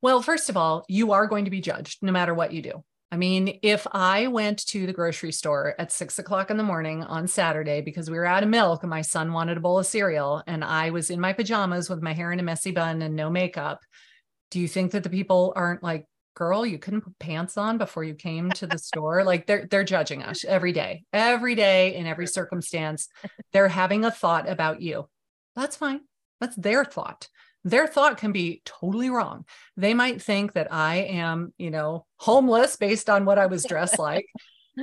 Well, 0.00 0.22
first 0.22 0.48
of 0.48 0.56
all, 0.56 0.84
you 0.88 1.12
are 1.12 1.26
going 1.26 1.44
to 1.44 1.50
be 1.50 1.60
judged 1.60 2.02
no 2.02 2.12
matter 2.12 2.34
what 2.34 2.52
you 2.52 2.62
do. 2.62 2.84
I 3.12 3.16
mean, 3.16 3.58
if 3.62 3.86
I 3.92 4.28
went 4.28 4.66
to 4.68 4.86
the 4.86 4.92
grocery 4.94 5.32
store 5.32 5.74
at 5.78 5.92
six 5.92 6.18
o'clock 6.18 6.50
in 6.50 6.56
the 6.56 6.62
morning 6.62 7.04
on 7.04 7.28
Saturday 7.28 7.82
because 7.82 8.10
we 8.10 8.16
were 8.16 8.24
out 8.24 8.42
of 8.42 8.48
milk 8.48 8.82
and 8.82 8.90
my 8.90 9.02
son 9.02 9.34
wanted 9.34 9.58
a 9.58 9.60
bowl 9.60 9.78
of 9.78 9.86
cereal 9.86 10.42
and 10.46 10.64
I 10.64 10.90
was 10.90 11.10
in 11.10 11.20
my 11.20 11.34
pajamas 11.34 11.90
with 11.90 12.00
my 12.00 12.14
hair 12.14 12.32
in 12.32 12.40
a 12.40 12.42
messy 12.42 12.70
bun 12.70 13.02
and 13.02 13.14
no 13.14 13.28
makeup, 13.28 13.82
do 14.50 14.58
you 14.58 14.66
think 14.66 14.92
that 14.92 15.02
the 15.02 15.10
people 15.10 15.52
aren't 15.54 15.82
like, 15.82 16.06
girl, 16.34 16.64
you 16.64 16.78
couldn't 16.78 17.02
put 17.02 17.18
pants 17.18 17.56
on 17.56 17.78
before 17.78 18.04
you 18.04 18.14
came 18.14 18.50
to 18.52 18.66
the 18.66 18.78
store? 18.78 19.24
Like 19.24 19.46
they're 19.46 19.66
they're 19.70 19.84
judging 19.84 20.22
us 20.22 20.44
every 20.44 20.72
day, 20.72 21.04
every 21.12 21.54
day 21.54 21.94
in 21.94 22.06
every 22.06 22.26
circumstance. 22.26 23.08
They're 23.52 23.68
having 23.68 24.04
a 24.04 24.10
thought 24.10 24.48
about 24.48 24.82
you. 24.82 25.08
That's 25.54 25.76
fine. 25.76 26.00
That's 26.40 26.56
their 26.56 26.84
thought 26.84 27.28
their 27.64 27.86
thought 27.86 28.16
can 28.16 28.32
be 28.32 28.62
totally 28.64 29.10
wrong. 29.10 29.44
They 29.76 29.94
might 29.94 30.20
think 30.20 30.54
that 30.54 30.72
I 30.72 30.96
am, 30.96 31.52
you 31.58 31.70
know, 31.70 32.06
homeless 32.16 32.76
based 32.76 33.08
on 33.08 33.24
what 33.24 33.38
I 33.38 33.46
was 33.46 33.64
dressed 33.64 33.98
like, 33.98 34.26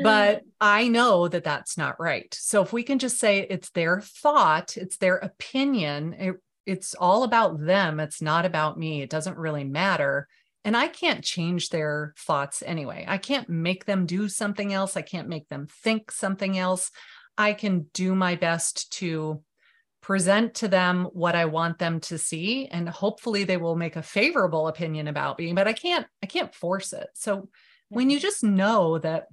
but 0.03 0.43
I 0.61 0.87
know 0.87 1.27
that 1.27 1.43
that's 1.43 1.77
not 1.77 1.99
right. 1.99 2.33
So 2.39 2.61
if 2.61 2.71
we 2.71 2.83
can 2.83 2.99
just 2.99 3.19
say 3.19 3.39
it's 3.39 3.71
their 3.71 4.01
thought, 4.01 4.77
it's 4.77 4.97
their 4.97 5.17
opinion, 5.17 6.13
it, 6.13 6.35
it's 6.65 6.93
all 6.93 7.23
about 7.23 7.59
them, 7.59 7.99
it's 7.99 8.21
not 8.21 8.45
about 8.45 8.77
me. 8.77 9.01
It 9.01 9.09
doesn't 9.09 9.37
really 9.37 9.63
matter. 9.63 10.27
And 10.65 10.75
I 10.75 10.87
can't 10.87 11.23
change 11.23 11.69
their 11.69 12.13
thoughts 12.17 12.61
anyway. 12.65 13.05
I 13.07 13.17
can't 13.17 13.49
make 13.49 13.85
them 13.85 14.05
do 14.05 14.27
something 14.27 14.73
else. 14.73 14.97
I 14.97 15.01
can't 15.01 15.29
make 15.29 15.47
them 15.47 15.67
think 15.83 16.11
something 16.11 16.57
else. 16.57 16.91
I 17.37 17.53
can 17.53 17.87
do 17.93 18.13
my 18.13 18.35
best 18.35 18.91
to 18.93 19.41
present 20.01 20.55
to 20.55 20.67
them 20.67 21.05
what 21.13 21.35
I 21.35 21.45
want 21.45 21.77
them 21.77 21.99
to 21.99 22.17
see 22.17 22.67
and 22.67 22.87
hopefully 22.87 23.43
they 23.43 23.57
will 23.57 23.75
make 23.75 23.97
a 23.97 24.01
favorable 24.01 24.69
opinion 24.69 25.09
about 25.09 25.37
me 25.37 25.51
but 25.51 25.67
I 25.67 25.73
can't 25.73 26.07
I 26.23 26.25
can't 26.25 26.55
force 26.55 26.93
it. 26.93 27.07
So 27.13 27.49
when 27.89 28.09
you 28.09 28.17
mm-hmm. 28.17 28.21
just 28.21 28.43
know 28.43 28.97
that 28.99 29.27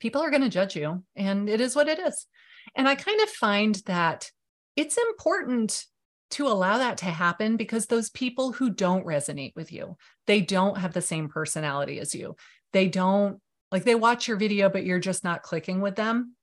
people 0.00 0.22
are 0.22 0.30
going 0.30 0.42
to 0.42 0.48
judge 0.48 0.76
you 0.76 1.02
and 1.14 1.48
it 1.48 1.60
is 1.60 1.76
what 1.76 1.88
it 1.88 1.98
is. 1.98 2.26
And 2.74 2.88
I 2.88 2.94
kind 2.94 3.20
of 3.20 3.28
find 3.30 3.74
that 3.86 4.30
it's 4.76 4.98
important 4.98 5.84
to 6.30 6.46
allow 6.46 6.78
that 6.78 6.98
to 6.98 7.06
happen 7.06 7.56
because 7.56 7.86
those 7.86 8.10
people 8.10 8.52
who 8.52 8.70
don't 8.70 9.06
resonate 9.06 9.54
with 9.56 9.72
you, 9.72 9.96
they 10.26 10.40
don't 10.40 10.78
have 10.78 10.92
the 10.92 11.02
same 11.02 11.28
personality 11.28 12.00
as 12.00 12.14
you. 12.14 12.36
They 12.72 12.88
don't 12.88 13.40
like 13.72 13.84
they 13.84 13.94
watch 13.94 14.28
your 14.28 14.36
video 14.36 14.68
but 14.68 14.84
you're 14.84 15.00
just 15.00 15.24
not 15.24 15.42
clicking 15.42 15.80
with 15.80 15.96
them 15.96 16.35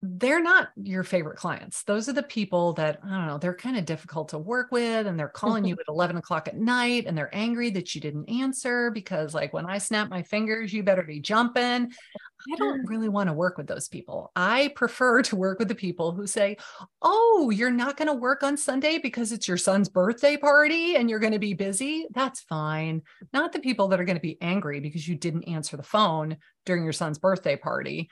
they're 0.00 0.42
not 0.42 0.68
your 0.76 1.02
favorite 1.02 1.38
clients. 1.38 1.82
Those 1.82 2.08
are 2.08 2.12
the 2.12 2.22
people 2.22 2.72
that, 2.74 3.00
I 3.04 3.08
don't 3.08 3.26
know, 3.26 3.38
they're 3.38 3.54
kind 3.54 3.76
of 3.76 3.84
difficult 3.84 4.28
to 4.28 4.38
work 4.38 4.70
with 4.70 5.08
and 5.08 5.18
they're 5.18 5.28
calling 5.28 5.64
you 5.64 5.74
at 5.80 5.88
11 5.88 6.16
o'clock 6.16 6.46
at 6.46 6.56
night 6.56 7.04
and 7.06 7.18
they're 7.18 7.34
angry 7.34 7.70
that 7.70 7.94
you 7.94 8.00
didn't 8.00 8.28
answer 8.28 8.92
because, 8.92 9.34
like, 9.34 9.52
when 9.52 9.66
I 9.66 9.78
snap 9.78 10.08
my 10.08 10.22
fingers, 10.22 10.72
you 10.72 10.84
better 10.84 11.02
be 11.02 11.18
jumping. 11.18 11.90
I 12.52 12.56
don't 12.56 12.86
really 12.88 13.08
want 13.08 13.28
to 13.28 13.32
work 13.32 13.58
with 13.58 13.66
those 13.66 13.88
people. 13.88 14.30
I 14.36 14.72
prefer 14.76 15.22
to 15.22 15.36
work 15.36 15.58
with 15.58 15.66
the 15.66 15.74
people 15.74 16.12
who 16.12 16.28
say, 16.28 16.58
Oh, 17.02 17.50
you're 17.50 17.72
not 17.72 17.96
going 17.96 18.08
to 18.08 18.14
work 18.14 18.44
on 18.44 18.56
Sunday 18.56 18.98
because 18.98 19.32
it's 19.32 19.48
your 19.48 19.56
son's 19.56 19.88
birthday 19.88 20.36
party 20.36 20.94
and 20.94 21.10
you're 21.10 21.18
going 21.18 21.32
to 21.32 21.40
be 21.40 21.54
busy. 21.54 22.06
That's 22.14 22.40
fine. 22.40 23.02
Not 23.32 23.52
the 23.52 23.58
people 23.58 23.88
that 23.88 24.00
are 24.00 24.04
going 24.04 24.16
to 24.16 24.22
be 24.22 24.38
angry 24.40 24.78
because 24.78 25.08
you 25.08 25.16
didn't 25.16 25.48
answer 25.48 25.76
the 25.76 25.82
phone 25.82 26.36
during 26.64 26.84
your 26.84 26.92
son's 26.92 27.18
birthday 27.18 27.56
party 27.56 28.10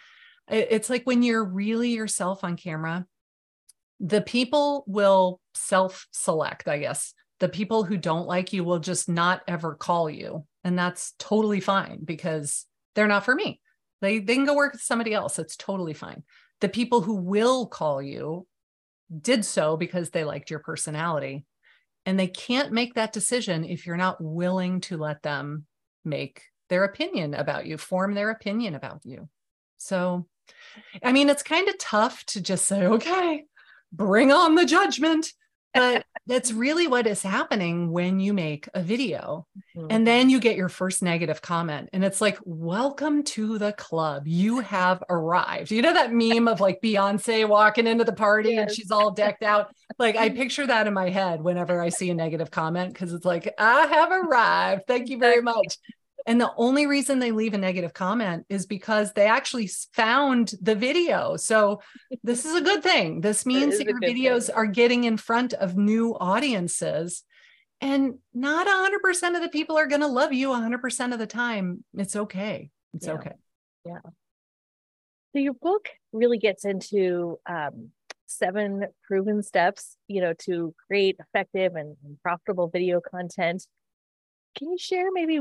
it's 0.48 0.90
like 0.90 1.04
when 1.04 1.22
you're 1.22 1.44
really 1.44 1.90
yourself 1.90 2.44
on 2.44 2.56
camera, 2.56 3.06
the 4.00 4.20
people 4.20 4.84
will 4.86 5.40
self 5.54 6.06
select, 6.12 6.68
I 6.68 6.78
guess. 6.78 7.14
The 7.40 7.48
people 7.48 7.84
who 7.84 7.96
don't 7.96 8.26
like 8.26 8.52
you 8.52 8.64
will 8.64 8.78
just 8.78 9.08
not 9.08 9.42
ever 9.46 9.74
call 9.74 10.08
you. 10.08 10.46
And 10.64 10.78
that's 10.78 11.14
totally 11.18 11.60
fine 11.60 12.00
because 12.04 12.66
they're 12.94 13.06
not 13.06 13.24
for 13.24 13.34
me. 13.34 13.60
They, 14.00 14.18
they 14.18 14.34
can 14.34 14.44
go 14.44 14.54
work 14.54 14.72
with 14.72 14.82
somebody 14.82 15.12
else. 15.12 15.38
It's 15.38 15.56
totally 15.56 15.94
fine. 15.94 16.22
The 16.60 16.68
people 16.68 17.02
who 17.02 17.16
will 17.16 17.66
call 17.66 18.00
you 18.00 18.46
did 19.20 19.44
so 19.44 19.76
because 19.76 20.10
they 20.10 20.24
liked 20.24 20.50
your 20.50 20.60
personality. 20.60 21.44
And 22.04 22.18
they 22.18 22.28
can't 22.28 22.72
make 22.72 22.94
that 22.94 23.12
decision 23.12 23.64
if 23.64 23.86
you're 23.86 23.96
not 23.96 24.22
willing 24.22 24.80
to 24.82 24.96
let 24.96 25.22
them 25.22 25.66
make 26.04 26.42
their 26.68 26.84
opinion 26.84 27.34
about 27.34 27.66
you, 27.66 27.76
form 27.78 28.14
their 28.14 28.30
opinion 28.30 28.75
about 28.75 29.00
you. 29.04 29.28
So 29.78 30.26
I 31.02 31.13
mean, 31.13 31.28
it's 31.28 31.43
kind 31.43 31.69
of 31.69 31.78
tough 31.78 32.25
to 32.26 32.41
just 32.41 32.67
say, 32.67 32.87
okay, 32.87 33.45
bring 33.93 34.32
on 34.32 34.54
the 34.54 34.67
judgment. 34.67 35.32
But 35.75 36.04
that's 36.26 36.52
really 36.52 36.87
what 36.87 37.06
is 37.06 37.23
happening 37.23 37.91
when 37.93 38.19
you 38.19 38.32
make 38.32 38.69
a 38.75 38.82
video. 38.82 39.47
Mm-hmm. 39.76 39.87
And 39.91 40.06
then 40.06 40.30
you 40.30 40.41
get 40.41 40.56
your 40.56 40.69
first 40.69 41.02
negative 41.02 41.43
comment. 41.43 41.91
And 41.93 42.04
it's 42.04 42.21
like, 42.21 42.39
welcome 42.45 43.23
to 43.25 43.59
the 43.59 43.73
club. 43.73 44.26
You 44.26 44.61
have 44.61 45.02
arrived. 45.09 45.71
You 45.71 45.82
know 45.82 45.93
that 45.93 46.13
meme 46.13 46.49
of 46.49 46.61
like 46.61 46.80
Beyonce 46.82 47.49
walking 47.49 47.87
into 47.87 48.04
the 48.04 48.13
party 48.13 48.50
yes. 48.50 48.61
and 48.61 48.71
she's 48.71 48.91
all 48.91 49.11
decked 49.13 49.43
out? 49.43 49.75
Like 49.99 50.17
I 50.17 50.28
picture 50.30 50.67
that 50.67 50.87
in 50.87 50.95
my 50.95 51.11
head 51.11 51.43
whenever 51.43 51.80
I 51.80 51.91
see 51.91 52.11
a 52.11 52.15
negative 52.15 52.50
comment 52.50 52.93
because 52.93 53.13
it's 53.13 53.26
like, 53.26 53.52
I 53.59 53.87
have 53.87 54.11
arrived. 54.11 54.82
Thank 54.87 55.09
you 55.11 55.19
very 55.19 55.43
much. 55.43 55.76
And 56.26 56.41
the 56.41 56.52
only 56.56 56.86
reason 56.86 57.21
they 57.21 57.30
leave 57.30 57.54
a 57.54 57.58
negative 57.58 57.95
comment 57.95 58.47
is 58.49 58.67
because 58.67 59.12
they 59.12 59.26
actually 59.26 59.71
found 59.93 60.54
the 60.60 60.75
video. 60.75 61.36
So 61.36 61.80
this 62.25 62.45
is 62.45 62.54
a 62.54 62.60
good 62.60 62.82
thing. 62.82 63.21
This 63.21 63.47
means 63.47 63.78
that 63.78 63.86
your 63.86 64.00
videos 64.00 64.47
thing. 64.47 64.56
are 64.56 64.67
getting 64.67 65.04
in 65.04 65.17
front 65.17 65.52
of 65.54 65.76
new 65.76 66.17
audiences. 66.19 67.23
And 67.80 68.15
not 68.34 68.67
100% 68.67 69.36
of 69.36 69.43
the 69.43 69.50
people 69.50 69.76
are 69.78 69.86
going 69.86 70.00
to 70.00 70.08
love 70.08 70.32
you 70.32 70.49
100% 70.49 71.12
of 71.12 71.19
the 71.21 71.26
time. 71.26 71.84
It's 71.95 72.17
okay. 72.17 72.71
It's 72.95 73.06
yeah. 73.06 73.12
okay. 73.12 73.32
Yeah. 73.84 74.00
So 75.32 75.39
your 75.41 75.54
book 75.54 75.89
really 76.12 76.39
gets 76.39 76.65
into 76.65 77.39
um, 77.49 77.91
seven 78.26 78.86
proven 79.06 79.43
steps, 79.43 79.97
you 80.08 80.21
know, 80.21 80.32
to 80.41 80.75
create 80.89 81.17
effective 81.21 81.76
and 81.76 81.97
profitable 82.23 82.69
video 82.69 83.00
content. 83.00 83.65
Can 84.56 84.71
you 84.71 84.78
share 84.78 85.12
maybe 85.12 85.41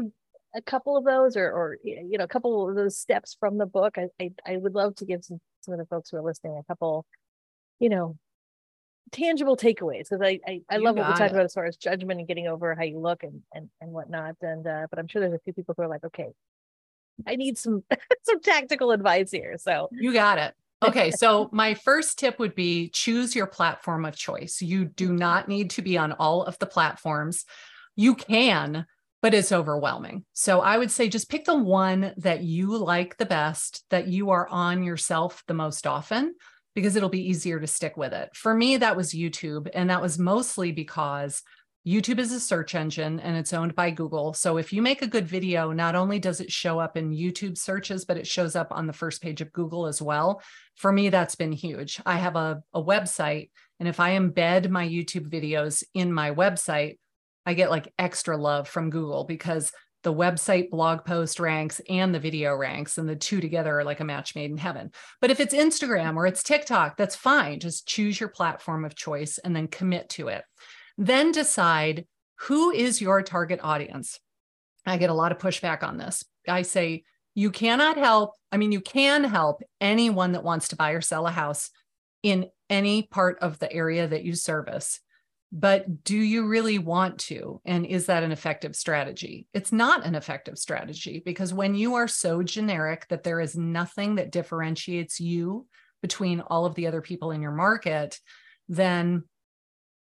a 0.55 0.61
couple 0.61 0.97
of 0.97 1.03
those 1.03 1.35
or 1.35 1.51
or 1.51 1.77
you 1.83 2.17
know 2.17 2.23
a 2.23 2.27
couple 2.27 2.69
of 2.69 2.75
those 2.75 2.97
steps 2.97 3.35
from 3.39 3.57
the 3.57 3.65
book. 3.65 3.97
I 3.97 4.07
i, 4.19 4.31
I 4.45 4.57
would 4.57 4.73
love 4.73 4.95
to 4.95 5.05
give 5.05 5.23
some, 5.23 5.39
some 5.61 5.73
of 5.73 5.79
the 5.79 5.85
folks 5.85 6.09
who 6.09 6.17
are 6.17 6.21
listening 6.21 6.57
a 6.57 6.63
couple 6.63 7.05
you 7.79 7.89
know 7.89 8.17
tangible 9.11 9.55
takeaways 9.55 10.09
because 10.09 10.21
I, 10.21 10.39
I 10.47 10.61
i, 10.69 10.77
love 10.77 10.95
what 10.95 11.07
we 11.07 11.13
talked 11.13 11.31
about 11.31 11.45
as 11.45 11.53
far 11.53 11.65
as 11.65 11.77
judgment 11.77 12.19
and 12.19 12.27
getting 12.27 12.47
over 12.47 12.73
how 12.73 12.83
you 12.83 12.99
look 12.99 13.23
and 13.23 13.41
and 13.53 13.69
and 13.81 13.91
whatnot. 13.91 14.35
And 14.41 14.65
uh 14.65 14.87
but 14.89 14.97
i'm 14.99 15.07
sure 15.07 15.21
there's 15.21 15.33
a 15.33 15.39
few 15.39 15.53
people 15.53 15.75
who 15.77 15.83
are 15.83 15.87
like 15.87 16.03
okay 16.05 16.29
i 17.27 17.35
need 17.35 17.57
some 17.57 17.83
some 18.23 18.41
tactical 18.41 18.91
advice 18.91 19.31
here. 19.31 19.57
So 19.57 19.89
you 19.91 20.13
got 20.13 20.37
it. 20.37 20.53
Okay, 20.83 21.09
so 21.11 21.49
my 21.51 21.73
first 21.73 22.19
tip 22.19 22.37
would 22.37 22.53
be 22.53 22.89
choose 22.89 23.35
your 23.35 23.47
platform 23.47 24.05
of 24.05 24.15
choice. 24.15 24.61
You 24.61 24.85
do 24.85 25.13
not 25.25 25.47
need 25.47 25.71
to 25.71 25.81
be 25.81 25.97
on 25.97 26.11
all 26.13 26.43
of 26.43 26.57
the 26.59 26.65
platforms. 26.65 27.45
You 27.95 28.15
can, 28.15 28.85
but 29.21 29.33
it's 29.33 29.51
overwhelming. 29.51 30.25
So 30.33 30.61
I 30.61 30.77
would 30.77 30.91
say 30.91 31.09
just 31.09 31.29
pick 31.29 31.45
the 31.45 31.57
one 31.57 32.13
that 32.17 32.43
you 32.43 32.77
like 32.77 33.17
the 33.17 33.25
best, 33.25 33.83
that 33.89 34.07
you 34.07 34.29
are 34.29 34.47
on 34.49 34.83
yourself 34.83 35.43
the 35.47 35.53
most 35.53 35.87
often, 35.87 36.35
because 36.75 36.95
it'll 36.95 37.09
be 37.09 37.29
easier 37.29 37.59
to 37.59 37.67
stick 37.67 37.97
with 37.97 38.13
it. 38.13 38.29
For 38.35 38.53
me, 38.53 38.77
that 38.77 38.97
was 38.97 39.13
YouTube. 39.13 39.69
And 39.73 39.89
that 39.89 40.01
was 40.01 40.19
mostly 40.19 40.71
because 40.71 41.41
YouTube 41.87 42.17
is 42.17 42.31
a 42.31 42.39
search 42.39 42.73
engine 42.73 43.19
and 43.19 43.37
it's 43.37 43.53
owned 43.53 43.75
by 43.75 43.91
Google. 43.91 44.33
So 44.33 44.57
if 44.57 44.73
you 44.73 44.81
make 44.81 45.03
a 45.03 45.07
good 45.07 45.27
video, 45.27 45.71
not 45.71 45.95
only 45.95 46.17
does 46.17 46.41
it 46.41 46.51
show 46.51 46.79
up 46.79 46.97
in 46.97 47.11
YouTube 47.11 47.57
searches, 47.57 48.05
but 48.05 48.17
it 48.17 48.25
shows 48.25 48.55
up 48.55 48.69
on 48.71 48.87
the 48.87 48.93
first 48.93 49.21
page 49.21 49.39
of 49.39 49.53
Google 49.53 49.85
as 49.85 50.01
well. 50.01 50.41
For 50.75 50.91
me, 50.91 51.09
that's 51.09 51.35
been 51.35 51.51
huge. 51.51 52.01
I 52.05 52.17
have 52.17 52.35
a, 52.35 52.63
a 52.73 52.83
website, 52.83 53.51
and 53.79 53.87
if 53.87 53.99
I 53.99 54.17
embed 54.17 54.69
my 54.69 54.87
YouTube 54.87 55.29
videos 55.29 55.83
in 55.93 56.11
my 56.11 56.31
website, 56.31 56.97
I 57.45 57.53
get 57.53 57.69
like 57.69 57.93
extra 57.99 58.37
love 58.37 58.67
from 58.67 58.89
Google 58.89 59.23
because 59.23 59.71
the 60.03 60.13
website 60.13 60.69
blog 60.69 61.03
post 61.03 61.39
ranks 61.39 61.81
and 61.89 62.13
the 62.13 62.19
video 62.19 62.55
ranks, 62.55 62.99
and 62.99 63.09
the 63.09 63.15
two 63.15 63.41
together 63.41 63.79
are 63.79 63.83
like 63.83 63.99
a 63.99 64.05
match 64.05 64.35
made 64.35 64.51
in 64.51 64.57
heaven. 64.57 64.91
But 65.19 65.31
if 65.31 65.39
it's 65.39 65.53
Instagram 65.53 66.15
or 66.15 66.27
it's 66.27 66.43
TikTok, 66.43 66.95
that's 66.95 67.15
fine. 67.15 67.59
Just 67.59 67.87
choose 67.87 68.19
your 68.19 68.29
platform 68.29 68.85
of 68.85 68.95
choice 68.95 69.39
and 69.39 69.55
then 69.55 69.67
commit 69.67 70.09
to 70.09 70.27
it. 70.27 70.43
Then 70.97 71.31
decide 71.31 72.05
who 72.41 72.69
is 72.69 73.01
your 73.01 73.23
target 73.23 73.59
audience. 73.63 74.19
I 74.85 74.97
get 74.97 75.09
a 75.09 75.13
lot 75.13 75.31
of 75.31 75.39
pushback 75.39 75.81
on 75.81 75.97
this. 75.97 76.23
I 76.47 76.61
say, 76.61 77.03
you 77.33 77.49
cannot 77.49 77.97
help, 77.97 78.33
I 78.51 78.57
mean, 78.57 78.71
you 78.71 78.81
can 78.81 79.23
help 79.23 79.61
anyone 79.81 80.33
that 80.33 80.43
wants 80.43 80.69
to 80.69 80.75
buy 80.75 80.91
or 80.91 81.01
sell 81.01 81.25
a 81.25 81.31
house 81.31 81.71
in 82.21 82.45
any 82.69 83.03
part 83.03 83.39
of 83.39 83.57
the 83.59 83.71
area 83.71 84.07
that 84.07 84.23
you 84.23 84.35
service 84.35 84.99
but 85.51 86.03
do 86.03 86.17
you 86.17 86.47
really 86.47 86.79
want 86.79 87.19
to? 87.19 87.61
And 87.65 87.85
is 87.85 88.07
that 88.07 88.23
an 88.23 88.31
effective 88.31 88.75
strategy? 88.75 89.47
It's 89.53 89.71
not 89.71 90.05
an 90.05 90.15
effective 90.15 90.57
strategy 90.57 91.21
because 91.25 91.53
when 91.53 91.75
you 91.75 91.95
are 91.95 92.07
so 92.07 92.43
generic 92.43 93.07
that 93.09 93.23
there 93.23 93.39
is 93.39 93.55
nothing 93.55 94.15
that 94.15 94.31
differentiates 94.31 95.19
you 95.19 95.67
between 96.01 96.41
all 96.41 96.65
of 96.65 96.75
the 96.75 96.87
other 96.87 97.01
people 97.01 97.31
in 97.31 97.41
your 97.41 97.51
market, 97.51 98.19
then 98.67 99.23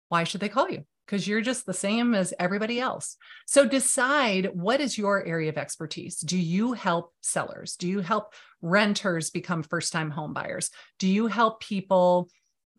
why 0.09 0.23
should 0.23 0.41
they 0.41 0.49
call 0.49 0.69
you? 0.69 0.83
because 1.05 1.27
you're 1.27 1.41
just 1.41 1.65
the 1.65 1.73
same 1.73 2.15
as 2.15 2.33
everybody 2.39 2.79
else. 2.79 3.17
So 3.45 3.67
decide 3.67 4.49
what 4.53 4.81
is 4.81 4.97
your 4.97 5.23
area 5.23 5.49
of 5.49 5.57
expertise. 5.57 6.19
Do 6.19 6.37
you 6.37 6.73
help 6.73 7.13
sellers? 7.21 7.75
Do 7.75 7.87
you 7.87 7.99
help 7.99 8.33
renters 8.61 9.29
become 9.29 9.63
first 9.63 9.93
time 9.93 10.09
home 10.09 10.33
buyers? 10.33 10.71
Do 10.99 11.07
you 11.07 11.27
help 11.27 11.61
people? 11.61 12.29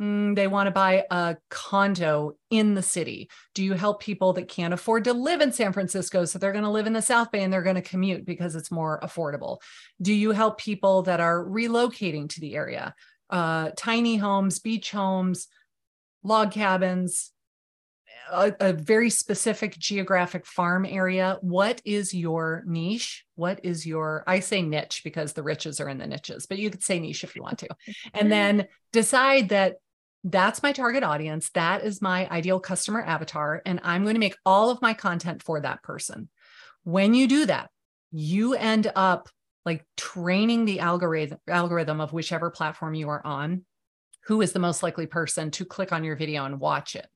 Mm, 0.01 0.37
they 0.37 0.47
want 0.47 0.67
to 0.67 0.73
buy 0.73 1.05
a 1.11 1.37
condo 1.49 2.37
in 2.51 2.75
the 2.75 2.83
city. 2.83 3.31
Do 3.55 3.65
you 3.65 3.73
help 3.73 4.03
people 4.03 4.35
that 4.35 4.49
can't 4.49 4.75
afford 4.75 5.05
to 5.05 5.15
live 5.15 5.41
in 5.41 5.53
San 5.53 5.73
Francisco? 5.73 6.27
So 6.27 6.39
they're 6.39 6.53
going 6.53 6.65
to 6.65 6.71
live 6.71 6.87
in 6.87 6.93
the 6.93 7.01
South 7.01 7.33
Bay 7.33 7.43
and 7.43 7.53
they're 7.53 7.63
going 7.63 7.77
to 7.77 7.83
commute 7.83 8.27
because 8.27 8.55
it's 8.55 8.71
more 8.71 9.01
affordable. 9.03 9.59
Do 10.03 10.13
you 10.13 10.33
help 10.33 10.59
people 10.59 11.03
that 11.03 11.21
are 11.21 11.43
relocating 11.43 12.29
to 12.31 12.41
the 12.41 12.55
area? 12.57 12.95
Uh, 13.31 13.71
tiny 13.77 14.17
homes, 14.17 14.59
beach 14.59 14.91
homes, 14.91 15.49
log 16.23 16.53
cabins, 16.53 17.33
a, 18.31 18.53
a, 18.61 18.73
very 18.73 19.11
specific 19.11 19.79
geographic 19.79 20.47
farm 20.47 20.85
area. 20.85 21.39
What 21.41 21.81
is 21.85 22.13
your 22.13 22.65
niche? 22.67 23.25
What 23.35 23.61
is 23.65 23.87
your, 23.87 24.25
I 24.27 24.41
say 24.41 24.63
niche 24.63 25.03
because 25.05 25.33
the 25.33 25.43
riches 25.43 25.81
are 25.81 25.89
in 25.89 25.99
the 25.99 26.07
niches, 26.07 26.47
but 26.47 26.59
you 26.59 26.71
could 26.71 26.83
say 26.83 26.99
niche 26.99 27.25
if 27.25 27.37
you 27.37 27.43
want 27.43 27.61
to. 27.61 27.69
and 28.15 28.31
then 28.31 28.67
decide 28.93 29.51
that 29.51 29.77
that's 30.29 30.61
my 30.61 30.73
target 30.73 31.05
audience. 31.05 31.51
That 31.51 31.85
is 31.85 32.03
my 32.03 32.29
ideal 32.31 32.59
customer 32.59 33.01
avatar. 33.01 33.63
And 33.65 33.79
I'm 33.85 34.03
going 34.03 34.17
to 34.17 34.21
make 34.21 34.37
all 34.45 34.71
of 34.71 34.83
my 34.83 34.93
content 34.93 35.41
for 35.43 35.61
that 35.61 35.85
person. 35.85 36.29
When 36.83 37.15
you 37.15 37.29
do 37.29 37.47
that, 37.47 37.71
you 38.11 38.55
end 38.55 38.91
up 38.97 39.29
like 39.65 39.85
training 39.97 40.65
the 40.65 40.81
algorithm 40.81 41.39
algorithm 41.49 42.01
of 42.01 42.13
whichever 42.13 42.51
platform 42.51 42.95
you 42.95 43.09
are 43.09 43.25
on 43.25 43.65
who 44.25 44.41
is 44.41 44.53
the 44.53 44.59
most 44.59 44.83
likely 44.83 45.07
person 45.07 45.51
to 45.51 45.65
click 45.65 45.93
on 45.93 46.03
your 46.03 46.17
video 46.17 46.45
and 46.45 46.61
watch 46.61 46.97
it 46.97 47.07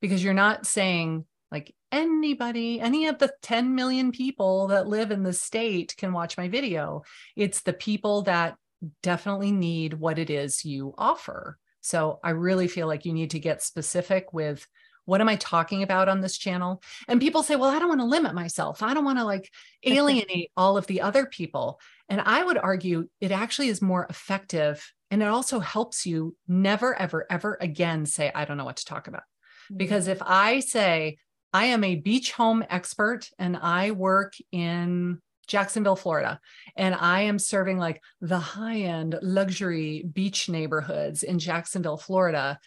because 0.00 0.22
you're 0.22 0.34
not 0.34 0.66
saying 0.66 1.24
like 1.52 1.72
anybody 1.92 2.80
any 2.80 3.06
of 3.06 3.18
the 3.18 3.32
10 3.42 3.76
million 3.76 4.10
people 4.10 4.66
that 4.68 4.88
live 4.88 5.12
in 5.12 5.22
the 5.22 5.32
state 5.32 5.94
can 5.96 6.12
watch 6.12 6.36
my 6.36 6.48
video 6.48 7.02
it's 7.36 7.62
the 7.62 7.72
people 7.72 8.22
that 8.22 8.56
definitely 9.02 9.52
need 9.52 9.94
what 9.94 10.18
it 10.18 10.30
is 10.30 10.64
you 10.64 10.92
offer 10.98 11.56
so 11.80 12.18
i 12.22 12.30
really 12.30 12.68
feel 12.68 12.86
like 12.86 13.04
you 13.04 13.12
need 13.12 13.30
to 13.30 13.38
get 13.38 13.62
specific 13.62 14.32
with 14.32 14.66
what 15.04 15.20
am 15.20 15.28
i 15.28 15.36
talking 15.36 15.82
about 15.82 16.08
on 16.08 16.20
this 16.20 16.38
channel 16.38 16.82
and 17.08 17.20
people 17.20 17.42
say 17.42 17.56
well 17.56 17.70
i 17.70 17.78
don't 17.78 17.88
want 17.88 18.00
to 18.00 18.06
limit 18.06 18.34
myself 18.34 18.82
i 18.82 18.94
don't 18.94 19.04
want 19.04 19.18
to 19.18 19.24
like 19.24 19.50
alienate 19.84 20.50
all 20.56 20.76
of 20.76 20.86
the 20.86 21.00
other 21.00 21.26
people 21.26 21.80
and 22.08 22.20
i 22.20 22.42
would 22.42 22.58
argue 22.58 23.08
it 23.20 23.32
actually 23.32 23.68
is 23.68 23.82
more 23.82 24.06
effective 24.10 24.92
and 25.10 25.22
it 25.22 25.28
also 25.28 25.58
helps 25.58 26.06
you 26.06 26.36
never, 26.46 26.94
ever, 26.94 27.26
ever 27.30 27.58
again 27.60 28.06
say, 28.06 28.30
I 28.34 28.44
don't 28.44 28.56
know 28.56 28.64
what 28.64 28.76
to 28.76 28.84
talk 28.84 29.08
about. 29.08 29.22
Mm-hmm. 29.22 29.76
Because 29.76 30.06
if 30.06 30.22
I 30.22 30.60
say, 30.60 31.18
I 31.52 31.66
am 31.66 31.82
a 31.82 31.96
beach 31.96 32.32
home 32.32 32.64
expert 32.70 33.28
and 33.38 33.56
I 33.56 33.90
work 33.90 34.34
in 34.52 35.20
Jacksonville, 35.50 35.96
Florida, 35.96 36.40
and 36.76 36.94
I 36.94 37.22
am 37.22 37.40
serving 37.40 37.76
like 37.76 38.00
the 38.20 38.38
high 38.38 38.82
end 38.82 39.18
luxury 39.20 40.04
beach 40.10 40.48
neighborhoods 40.48 41.24
in 41.24 41.40
Jacksonville, 41.40 41.96
Florida, 41.96 42.58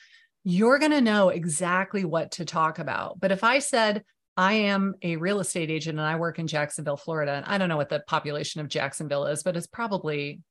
you're 0.44 0.80
going 0.80 0.92
to 0.92 1.00
know 1.00 1.30
exactly 1.30 2.04
what 2.04 2.32
to 2.32 2.46
talk 2.46 2.80
about. 2.80 3.22
But 3.22 3.32
if 3.32 3.46
I 3.46 3.60
said, 3.60 4.04
I 4.36 4.54
am 4.54 4.96
a 5.02 5.16
real 5.16 5.40
estate 5.40 5.72
agent 5.72 5.98
and 5.98 6.06
I 6.06 6.18
work 6.18 6.40
in 6.40 6.48
Jacksonville, 6.48 6.98
Florida, 6.98 7.32
and 7.32 7.46
I 7.46 7.58
don't 7.58 7.70
know 7.70 7.78
what 7.78 7.88
the 7.88 8.04
population 8.06 8.60
of 8.60 8.68
Jacksonville 8.68 9.28
is, 9.28 9.44
but 9.44 9.56
it's 9.56 9.68
probably 9.68 10.42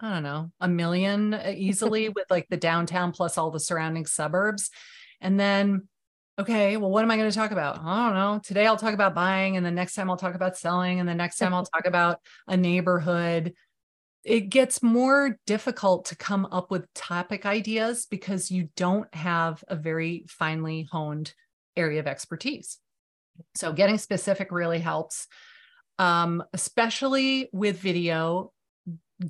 I 0.00 0.10
don't 0.10 0.22
know, 0.22 0.50
a 0.60 0.68
million 0.68 1.34
uh, 1.34 1.52
easily 1.54 2.08
with 2.14 2.26
like 2.30 2.48
the 2.48 2.56
downtown 2.56 3.12
plus 3.12 3.36
all 3.36 3.50
the 3.50 3.60
surrounding 3.60 4.06
suburbs. 4.06 4.70
And 5.20 5.38
then, 5.38 5.88
okay, 6.38 6.76
well, 6.76 6.90
what 6.90 7.02
am 7.02 7.10
I 7.10 7.16
going 7.16 7.30
to 7.30 7.36
talk 7.36 7.50
about? 7.50 7.78
I 7.80 8.06
don't 8.06 8.14
know. 8.14 8.40
Today 8.44 8.66
I'll 8.66 8.76
talk 8.76 8.94
about 8.94 9.14
buying, 9.14 9.56
and 9.56 9.64
the 9.64 9.70
next 9.70 9.94
time 9.94 10.10
I'll 10.10 10.16
talk 10.16 10.34
about 10.34 10.56
selling, 10.56 11.00
and 11.00 11.08
the 11.08 11.14
next 11.14 11.38
time 11.38 11.54
I'll 11.54 11.64
talk 11.74 11.86
about 11.86 12.20
a 12.48 12.56
neighborhood. 12.56 13.54
It 14.24 14.48
gets 14.48 14.82
more 14.82 15.38
difficult 15.46 16.06
to 16.06 16.16
come 16.16 16.46
up 16.46 16.70
with 16.70 16.92
topic 16.94 17.44
ideas 17.44 18.06
because 18.10 18.50
you 18.50 18.70
don't 18.74 19.12
have 19.14 19.62
a 19.68 19.76
very 19.76 20.24
finely 20.28 20.88
honed 20.90 21.34
area 21.76 22.00
of 22.00 22.06
expertise. 22.06 22.78
So, 23.54 23.72
getting 23.72 23.98
specific 23.98 24.50
really 24.50 24.78
helps, 24.78 25.26
um, 25.98 26.42
especially 26.52 27.48
with 27.52 27.78
video 27.78 28.52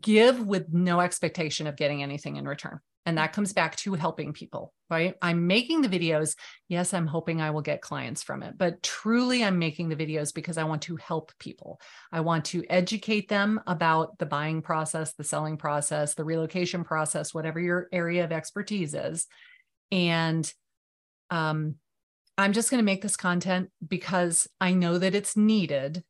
give 0.00 0.46
with 0.46 0.72
no 0.72 1.00
expectation 1.00 1.66
of 1.66 1.76
getting 1.76 2.02
anything 2.02 2.36
in 2.36 2.46
return. 2.46 2.80
And 3.06 3.18
that 3.18 3.32
comes 3.32 3.52
back 3.52 3.76
to 3.76 3.94
helping 3.94 4.32
people, 4.32 4.72
right? 4.88 5.14
I'm 5.20 5.46
making 5.46 5.82
the 5.82 5.88
videos. 5.88 6.36
Yes, 6.68 6.94
I'm 6.94 7.06
hoping 7.06 7.40
I 7.40 7.50
will 7.50 7.60
get 7.60 7.82
clients 7.82 8.22
from 8.22 8.42
it, 8.42 8.56
but 8.56 8.82
truly 8.82 9.44
I'm 9.44 9.58
making 9.58 9.88
the 9.88 9.96
videos 9.96 10.32
because 10.32 10.56
I 10.56 10.64
want 10.64 10.82
to 10.82 10.96
help 10.96 11.32
people. 11.38 11.80
I 12.10 12.20
want 12.20 12.46
to 12.46 12.64
educate 12.70 13.28
them 13.28 13.60
about 13.66 14.18
the 14.18 14.26
buying 14.26 14.62
process, 14.62 15.12
the 15.14 15.24
selling 15.24 15.58
process, 15.58 16.14
the 16.14 16.24
relocation 16.24 16.82
process, 16.82 17.34
whatever 17.34 17.60
your 17.60 17.88
area 17.92 18.24
of 18.24 18.32
expertise 18.32 18.94
is. 18.94 19.26
And 19.92 20.50
um, 21.30 21.74
I'm 22.38 22.52
just 22.52 22.70
going 22.70 22.80
to 22.80 22.86
make 22.86 23.02
this 23.02 23.16
content 23.16 23.70
because 23.86 24.48
I 24.60 24.72
know 24.72 24.98
that 24.98 25.14
it's 25.14 25.36
needed 25.36 26.04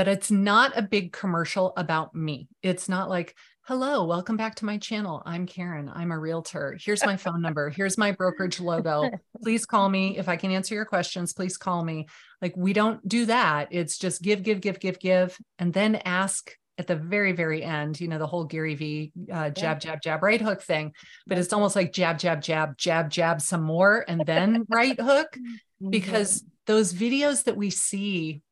but 0.00 0.08
it's 0.08 0.30
not 0.30 0.72
a 0.78 0.82
big 0.82 1.12
commercial 1.12 1.74
about 1.76 2.14
me. 2.14 2.48
It's 2.62 2.88
not 2.88 3.10
like, 3.10 3.34
hello, 3.70 4.02
welcome 4.02 4.36
back 4.36 4.56
to 4.56 4.64
my 4.64 4.76
channel. 4.78 5.22
I'm 5.24 5.46
Karin. 5.46 5.88
I'm 5.94 6.10
a 6.10 6.18
realtor. 6.18 6.76
Here's 6.84 7.06
my 7.06 7.16
phone 7.16 7.40
number. 7.40 7.70
Here's 7.70 7.96
my 7.96 8.10
brokerage 8.10 8.58
logo. 8.58 9.08
Please 9.44 9.64
call 9.64 9.88
me. 9.88 10.18
If 10.18 10.28
I 10.28 10.34
can 10.34 10.50
answer 10.50 10.74
your 10.74 10.84
questions, 10.84 11.32
please 11.32 11.56
call 11.56 11.84
me. 11.84 12.08
Like, 12.42 12.56
we 12.56 12.72
don't 12.72 13.06
do 13.06 13.26
that. 13.26 13.68
It's 13.70 13.96
just 13.96 14.22
give, 14.22 14.42
give, 14.42 14.60
give, 14.60 14.80
give, 14.80 14.98
give, 14.98 15.38
and 15.60 15.72
then 15.72 16.02
ask 16.04 16.50
at 16.78 16.88
the 16.88 16.96
very, 16.96 17.30
very 17.30 17.62
end, 17.62 18.00
you 18.00 18.08
know, 18.08 18.18
the 18.18 18.26
whole 18.26 18.42
Gary 18.42 18.74
V 18.74 19.12
uh, 19.32 19.50
jab, 19.50 19.78
jab, 19.78 20.02
jab, 20.02 20.24
right 20.24 20.40
hook 20.40 20.62
thing. 20.62 20.92
But 21.28 21.38
it's 21.38 21.52
almost 21.52 21.76
like 21.76 21.92
jab, 21.92 22.18
jab, 22.18 22.42
jab, 22.42 22.76
jab, 22.76 23.08
jab 23.08 23.40
some 23.40 23.62
more, 23.62 24.04
and 24.08 24.26
then 24.26 24.66
right 24.68 25.00
hook, 25.00 25.36
because 25.90 26.42
those 26.66 26.92
videos 26.92 27.44
that 27.44 27.56
we 27.56 27.70
see 27.70 28.42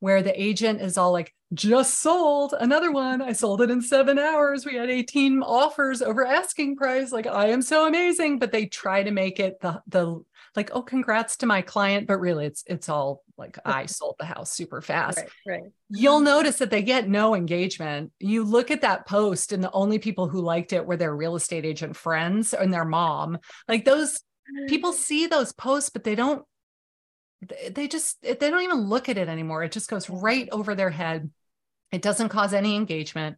where 0.00 0.22
the 0.22 0.42
agent 0.42 0.80
is 0.80 0.96
all 0.96 1.12
like, 1.12 1.34
just 1.54 2.00
sold 2.00 2.54
another 2.58 2.90
one. 2.90 3.20
I 3.20 3.32
sold 3.32 3.60
it 3.60 3.70
in 3.70 3.82
seven 3.82 4.18
hours. 4.18 4.64
We 4.64 4.76
had 4.76 4.90
18 4.90 5.42
offers 5.42 6.00
over 6.00 6.26
asking 6.26 6.76
price. 6.76 7.12
Like, 7.12 7.26
I 7.26 7.48
am 7.48 7.60
so 7.60 7.86
amazing. 7.86 8.38
But 8.38 8.52
they 8.52 8.66
try 8.66 9.02
to 9.02 9.10
make 9.10 9.38
it 9.38 9.60
the, 9.60 9.82
the, 9.88 10.22
like, 10.56 10.70
oh, 10.72 10.82
congrats 10.82 11.36
to 11.38 11.46
my 11.46 11.60
client. 11.60 12.06
But 12.06 12.20
really, 12.20 12.46
it's, 12.46 12.64
it's 12.66 12.88
all 12.88 13.22
like, 13.36 13.58
I 13.64 13.86
sold 13.86 14.16
the 14.18 14.24
house 14.24 14.50
super 14.50 14.80
fast. 14.80 15.18
Right, 15.18 15.28
right. 15.46 15.72
You'll 15.90 16.20
notice 16.20 16.58
that 16.58 16.70
they 16.70 16.82
get 16.82 17.08
no 17.08 17.34
engagement. 17.34 18.12
You 18.18 18.44
look 18.44 18.70
at 18.70 18.80
that 18.80 19.06
post, 19.06 19.52
and 19.52 19.62
the 19.62 19.72
only 19.72 19.98
people 19.98 20.28
who 20.28 20.40
liked 20.40 20.72
it 20.72 20.86
were 20.86 20.96
their 20.96 21.14
real 21.14 21.36
estate 21.36 21.66
agent 21.66 21.96
friends 21.96 22.54
and 22.54 22.72
their 22.72 22.86
mom. 22.86 23.38
Like, 23.68 23.84
those 23.84 24.20
people 24.68 24.92
mm. 24.92 24.96
see 24.96 25.26
those 25.26 25.52
posts, 25.52 25.90
but 25.90 26.04
they 26.04 26.14
don't 26.14 26.44
they 27.72 27.88
just 27.88 28.22
they 28.22 28.34
don't 28.34 28.62
even 28.62 28.88
look 28.88 29.08
at 29.08 29.18
it 29.18 29.26
anymore 29.26 29.64
it 29.64 29.72
just 29.72 29.90
goes 29.90 30.08
right 30.08 30.48
over 30.52 30.76
their 30.76 30.90
head 30.90 31.28
it 31.92 32.02
doesn't 32.02 32.30
cause 32.30 32.52
any 32.52 32.74
engagement. 32.74 33.36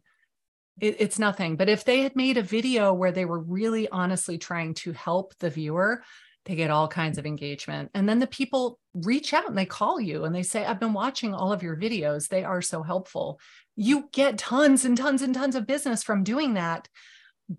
It, 0.79 0.97
it's 0.99 1.19
nothing. 1.19 1.55
But 1.55 1.69
if 1.69 1.83
they 1.83 2.01
had 2.01 2.15
made 2.15 2.37
a 2.37 2.43
video 2.43 2.93
where 2.93 3.11
they 3.11 3.25
were 3.25 3.39
really 3.39 3.87
honestly 3.89 4.37
trying 4.37 4.73
to 4.75 4.93
help 4.93 5.33
the 5.39 5.49
viewer 5.49 6.01
they 6.45 6.55
get 6.55 6.69
all 6.69 6.87
kinds 6.87 7.17
of 7.17 7.25
engagement. 7.25 7.89
And 7.93 8.07
then 8.07 8.19
the 8.19 8.27
people 8.27 8.79
reach 8.93 9.33
out 9.33 9.49
and 9.49 9.57
they 9.57 9.65
call 9.65 9.99
you 9.99 10.23
and 10.23 10.33
they 10.33 10.43
say 10.43 10.63
i've 10.63 10.79
been 10.79 10.93
watching 10.93 11.33
all 11.33 11.51
of 11.51 11.63
your 11.63 11.75
videos. 11.75 12.27
They 12.27 12.43
are 12.43 12.61
so 12.61 12.83
helpful. 12.83 13.39
You 13.75 14.09
get 14.11 14.37
tons 14.37 14.85
and 14.85 14.95
tons 14.95 15.21
and 15.21 15.33
tons 15.33 15.55
of 15.55 15.67
business 15.67 16.03
from 16.03 16.23
doing 16.23 16.53
that 16.53 16.87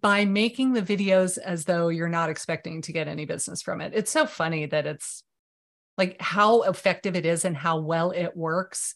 by 0.00 0.24
making 0.24 0.72
the 0.72 0.82
videos 0.82 1.37
as 1.38 1.64
though 1.64 1.88
you're 1.88 2.09
not 2.09 2.30
expecting 2.30 2.82
to 2.82 2.92
get 2.92 3.09
any 3.09 3.24
business 3.24 3.61
from 3.61 3.80
it. 3.80 3.92
It's 3.94 4.11
so 4.11 4.26
funny 4.26 4.66
that 4.66 4.87
it's 4.87 5.22
like 5.98 6.20
how 6.20 6.62
effective 6.62 7.16
it 7.16 7.26
is 7.26 7.44
and 7.44 7.56
how 7.56 7.80
well 7.80 8.11
it 8.11 8.37
works 8.37 8.94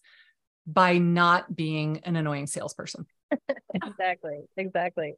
by 0.72 0.98
not 0.98 1.54
being 1.54 2.00
an 2.04 2.16
annoying 2.16 2.46
salesperson. 2.46 3.06
exactly. 3.74 4.40
Exactly. 4.56 5.14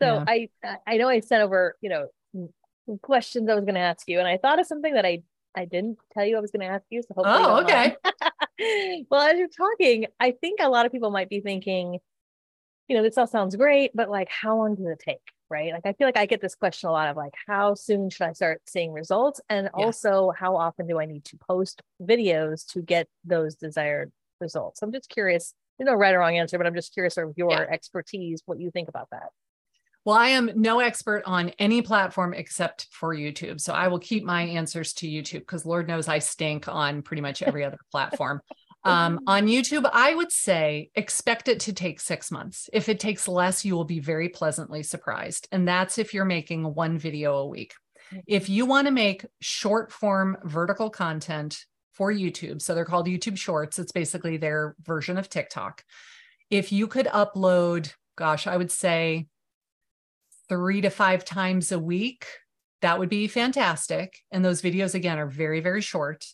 So 0.00 0.14
yeah. 0.14 0.24
I 0.26 0.48
I 0.86 0.96
know 0.96 1.08
I 1.08 1.20
sent 1.20 1.42
over, 1.42 1.76
you 1.80 1.90
know, 1.90 2.48
questions 3.02 3.48
I 3.48 3.54
was 3.54 3.64
going 3.64 3.74
to 3.74 3.80
ask 3.80 4.08
you 4.08 4.18
and 4.18 4.26
I 4.26 4.38
thought 4.38 4.58
of 4.58 4.66
something 4.66 4.94
that 4.94 5.04
I 5.04 5.22
I 5.54 5.66
didn't 5.66 5.98
tell 6.12 6.24
you 6.24 6.36
I 6.36 6.40
was 6.40 6.50
going 6.50 6.66
to 6.66 6.74
ask 6.74 6.84
you 6.90 7.02
so 7.02 7.14
hopefully 7.14 7.36
Oh, 7.38 7.62
okay. 7.62 7.96
well, 9.10 9.20
as 9.20 9.38
you're 9.38 9.48
talking, 9.48 10.06
I 10.18 10.32
think 10.32 10.60
a 10.60 10.68
lot 10.68 10.86
of 10.86 10.92
people 10.92 11.10
might 11.10 11.28
be 11.28 11.40
thinking, 11.40 11.98
you 12.88 12.96
know, 12.96 13.02
this 13.02 13.18
all 13.18 13.26
sounds 13.26 13.54
great, 13.56 13.92
but 13.94 14.08
like 14.10 14.28
how 14.28 14.56
long 14.56 14.74
does 14.74 14.86
it 14.86 14.98
take? 14.98 15.20
right? 15.52 15.72
Like 15.72 15.84
I 15.84 15.92
feel 15.92 16.08
like 16.08 16.16
I 16.16 16.26
get 16.26 16.40
this 16.40 16.54
question 16.54 16.88
a 16.88 16.92
lot 16.92 17.08
of 17.08 17.16
like, 17.16 17.34
how 17.46 17.74
soon 17.74 18.08
should 18.08 18.26
I 18.26 18.32
start 18.32 18.62
seeing 18.66 18.92
results? 18.92 19.40
And 19.50 19.66
yeah. 19.66 19.84
also, 19.84 20.32
how 20.36 20.56
often 20.56 20.86
do 20.86 20.98
I 20.98 21.04
need 21.04 21.24
to 21.26 21.36
post 21.36 21.82
videos 22.00 22.66
to 22.72 22.80
get 22.80 23.06
those 23.24 23.54
desired 23.54 24.10
results? 24.42 24.82
I'm 24.82 24.92
just 24.92 25.08
curious, 25.08 25.54
you 25.78 25.86
know, 25.86 25.94
right 25.94 26.14
or 26.14 26.18
wrong 26.18 26.36
answer, 26.36 26.58
but 26.58 26.66
I'm 26.66 26.74
just 26.74 26.92
curious 26.92 27.16
of 27.16 27.32
your 27.36 27.50
yeah. 27.50 27.66
expertise, 27.70 28.42
what 28.44 28.60
you 28.60 28.70
think 28.70 28.88
about 28.88 29.08
that. 29.12 29.28
Well, 30.04 30.16
I 30.16 30.28
am 30.28 30.50
no 30.56 30.80
expert 30.80 31.22
on 31.26 31.50
any 31.60 31.80
platform 31.80 32.34
except 32.34 32.88
for 32.90 33.14
YouTube. 33.14 33.60
So 33.60 33.72
I 33.72 33.86
will 33.86 34.00
keep 34.00 34.24
my 34.24 34.42
answers 34.42 34.92
to 34.94 35.08
YouTube 35.08 35.40
because 35.40 35.64
Lord 35.64 35.86
knows 35.86 36.08
I 36.08 36.18
stink 36.18 36.66
on 36.66 37.02
pretty 37.02 37.20
much 37.20 37.40
every 37.40 37.64
other 37.64 37.78
platform. 37.90 38.40
Um, 38.84 39.20
on 39.28 39.46
YouTube, 39.46 39.88
I 39.92 40.12
would 40.12 40.32
say 40.32 40.90
expect 40.96 41.46
it 41.46 41.60
to 41.60 41.72
take 41.72 42.00
six 42.00 42.32
months. 42.32 42.68
If 42.72 42.88
it 42.88 42.98
takes 42.98 43.28
less, 43.28 43.64
you 43.64 43.76
will 43.76 43.84
be 43.84 44.00
very 44.00 44.28
pleasantly 44.28 44.82
surprised. 44.82 45.46
And 45.52 45.68
that's 45.68 45.98
if 45.98 46.12
you're 46.12 46.24
making 46.24 46.64
one 46.74 46.98
video 46.98 47.36
a 47.36 47.46
week. 47.46 47.74
If 48.26 48.48
you 48.48 48.66
want 48.66 48.88
to 48.88 48.92
make 48.92 49.24
short 49.40 49.92
form 49.92 50.36
vertical 50.42 50.90
content 50.90 51.64
for 51.92 52.12
YouTube, 52.12 52.62
so 52.62 52.74
they're 52.74 52.84
called 52.84 53.06
YouTube 53.06 53.38
Shorts, 53.38 53.78
it's 53.78 53.92
basically 53.92 54.36
their 54.36 54.74
version 54.82 55.18
of 55.18 55.28
TikTok. 55.28 55.84
If 56.50 56.72
you 56.72 56.86
could 56.86 57.06
upload, 57.06 57.92
gosh, 58.16 58.46
I 58.46 58.56
would 58.56 58.70
say 58.70 59.26
three 60.48 60.80
to 60.80 60.90
five 60.90 61.24
times 61.24 61.72
a 61.72 61.78
week, 61.78 62.26
that 62.82 62.98
would 62.98 63.08
be 63.08 63.28
fantastic. 63.28 64.18
And 64.30 64.44
those 64.44 64.60
videos, 64.60 64.94
again, 64.94 65.18
are 65.18 65.28
very, 65.28 65.60
very 65.60 65.80
short. 65.80 66.24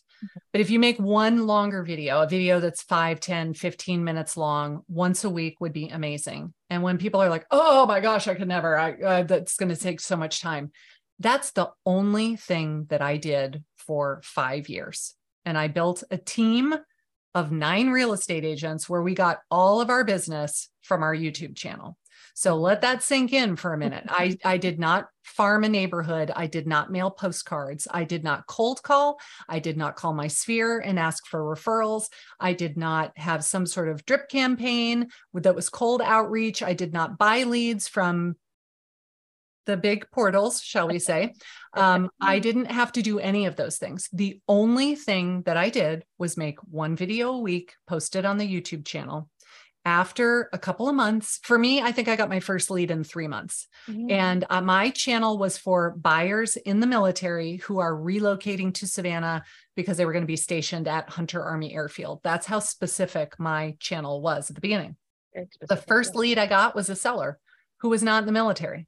But 0.51 0.61
if 0.61 0.69
you 0.69 0.79
make 0.79 0.99
one 0.99 1.47
longer 1.47 1.83
video, 1.83 2.21
a 2.21 2.27
video 2.27 2.59
that's 2.59 2.81
5, 2.81 3.19
10, 3.19 3.53
15 3.53 4.03
minutes 4.03 4.35
long, 4.35 4.81
once 4.89 5.23
a 5.23 5.29
week 5.29 5.61
would 5.61 5.71
be 5.71 5.87
amazing. 5.87 6.53
And 6.69 6.83
when 6.83 6.97
people 6.97 7.21
are 7.21 7.29
like, 7.29 7.45
oh 7.51 7.85
my 7.85 7.99
gosh, 7.99 8.27
I 8.27 8.35
could 8.35 8.47
never, 8.47 8.77
I, 8.77 8.93
uh, 8.93 9.23
that's 9.23 9.55
going 9.55 9.73
to 9.73 9.75
take 9.75 10.01
so 10.01 10.17
much 10.17 10.41
time. 10.41 10.71
That's 11.19 11.51
the 11.51 11.69
only 11.85 12.35
thing 12.35 12.87
that 12.89 13.01
I 13.01 13.17
did 13.17 13.63
for 13.77 14.21
five 14.23 14.67
years. 14.69 15.15
And 15.49 15.57
I 15.57 15.67
built 15.67 16.03
a 16.11 16.17
team 16.17 16.75
of 17.33 17.51
nine 17.51 17.89
real 17.89 18.13
estate 18.13 18.45
agents 18.45 18.87
where 18.87 19.01
we 19.01 19.15
got 19.15 19.39
all 19.49 19.81
of 19.81 19.89
our 19.89 20.03
business 20.03 20.69
from 20.83 21.01
our 21.01 21.15
YouTube 21.15 21.55
channel. 21.55 21.97
So 22.35 22.55
let 22.55 22.81
that 22.81 23.01
sink 23.01 23.33
in 23.33 23.55
for 23.55 23.73
a 23.73 23.77
minute. 23.79 24.03
I, 24.07 24.37
I 24.45 24.57
did 24.57 24.79
not 24.79 25.07
farm 25.23 25.63
a 25.63 25.69
neighborhood. 25.69 26.31
I 26.35 26.45
did 26.45 26.67
not 26.67 26.91
mail 26.91 27.09
postcards. 27.09 27.87
I 27.89 28.03
did 28.03 28.23
not 28.23 28.45
cold 28.45 28.83
call. 28.83 29.19
I 29.47 29.57
did 29.57 29.75
not 29.75 29.95
call 29.95 30.13
my 30.13 30.27
sphere 30.27 30.77
and 30.77 30.99
ask 30.99 31.25
for 31.25 31.41
referrals. 31.41 32.09
I 32.39 32.53
did 32.53 32.77
not 32.77 33.11
have 33.17 33.43
some 33.43 33.65
sort 33.65 33.89
of 33.89 34.05
drip 34.05 34.29
campaign 34.29 35.07
that 35.33 35.55
was 35.55 35.67
cold 35.69 36.03
outreach. 36.03 36.61
I 36.61 36.73
did 36.73 36.93
not 36.93 37.17
buy 37.17 37.41
leads 37.41 37.87
from 37.87 38.35
the 39.65 39.77
big 39.77 40.09
portals, 40.11 40.61
shall 40.61 40.87
we 40.87 40.99
say. 40.99 41.33
Um, 41.73 42.09
I 42.21 42.39
didn't 42.47 42.71
have 42.71 42.91
to 42.93 43.01
do 43.01 43.19
any 43.19 43.45
of 43.45 43.55
those 43.55 43.77
things. 43.77 44.09
The 44.13 44.41
only 44.47 44.95
thing 44.95 45.43
that 45.43 45.57
I 45.57 45.69
did 45.69 46.05
was 46.17 46.37
make 46.37 46.59
one 46.59 46.95
video 46.95 47.33
a 47.33 47.39
week, 47.39 47.73
posted 47.87 48.25
on 48.25 48.37
the 48.37 48.47
YouTube 48.47 48.85
channel, 48.85 49.29
after 49.85 50.49
a 50.51 50.57
couple 50.57 50.89
of 50.89 50.95
months 50.95 51.39
for 51.43 51.57
me 51.57 51.81
i 51.81 51.91
think 51.91 52.07
i 52.07 52.15
got 52.15 52.29
my 52.29 52.39
first 52.39 52.69
lead 52.69 52.91
in 52.91 53.03
three 53.03 53.27
months 53.27 53.67
mm-hmm. 53.87 54.11
and 54.11 54.45
uh, 54.49 54.61
my 54.61 54.89
channel 54.89 55.37
was 55.37 55.57
for 55.57 55.95
buyers 55.97 56.57
in 56.57 56.79
the 56.79 56.87
military 56.87 57.57
who 57.57 57.79
are 57.79 57.93
relocating 57.93 58.73
to 58.73 58.85
savannah 58.85 59.41
because 59.75 59.95
they 59.97 60.05
were 60.05 60.11
going 60.11 60.23
to 60.23 60.27
be 60.27 60.35
stationed 60.35 60.87
at 60.87 61.09
hunter 61.09 61.41
army 61.41 61.73
airfield 61.73 62.19
that's 62.23 62.45
how 62.45 62.59
specific 62.59 63.39
my 63.39 63.75
channel 63.79 64.21
was 64.21 64.49
at 64.49 64.55
the 64.55 64.61
beginning 64.61 64.95
the 65.67 65.77
first 65.77 66.13
lead 66.13 66.37
i 66.37 66.45
got 66.45 66.75
was 66.75 66.89
a 66.89 66.95
seller 66.95 67.39
who 67.79 67.89
was 67.89 68.03
not 68.03 68.23
in 68.23 68.25
the 68.25 68.33
military 68.33 68.85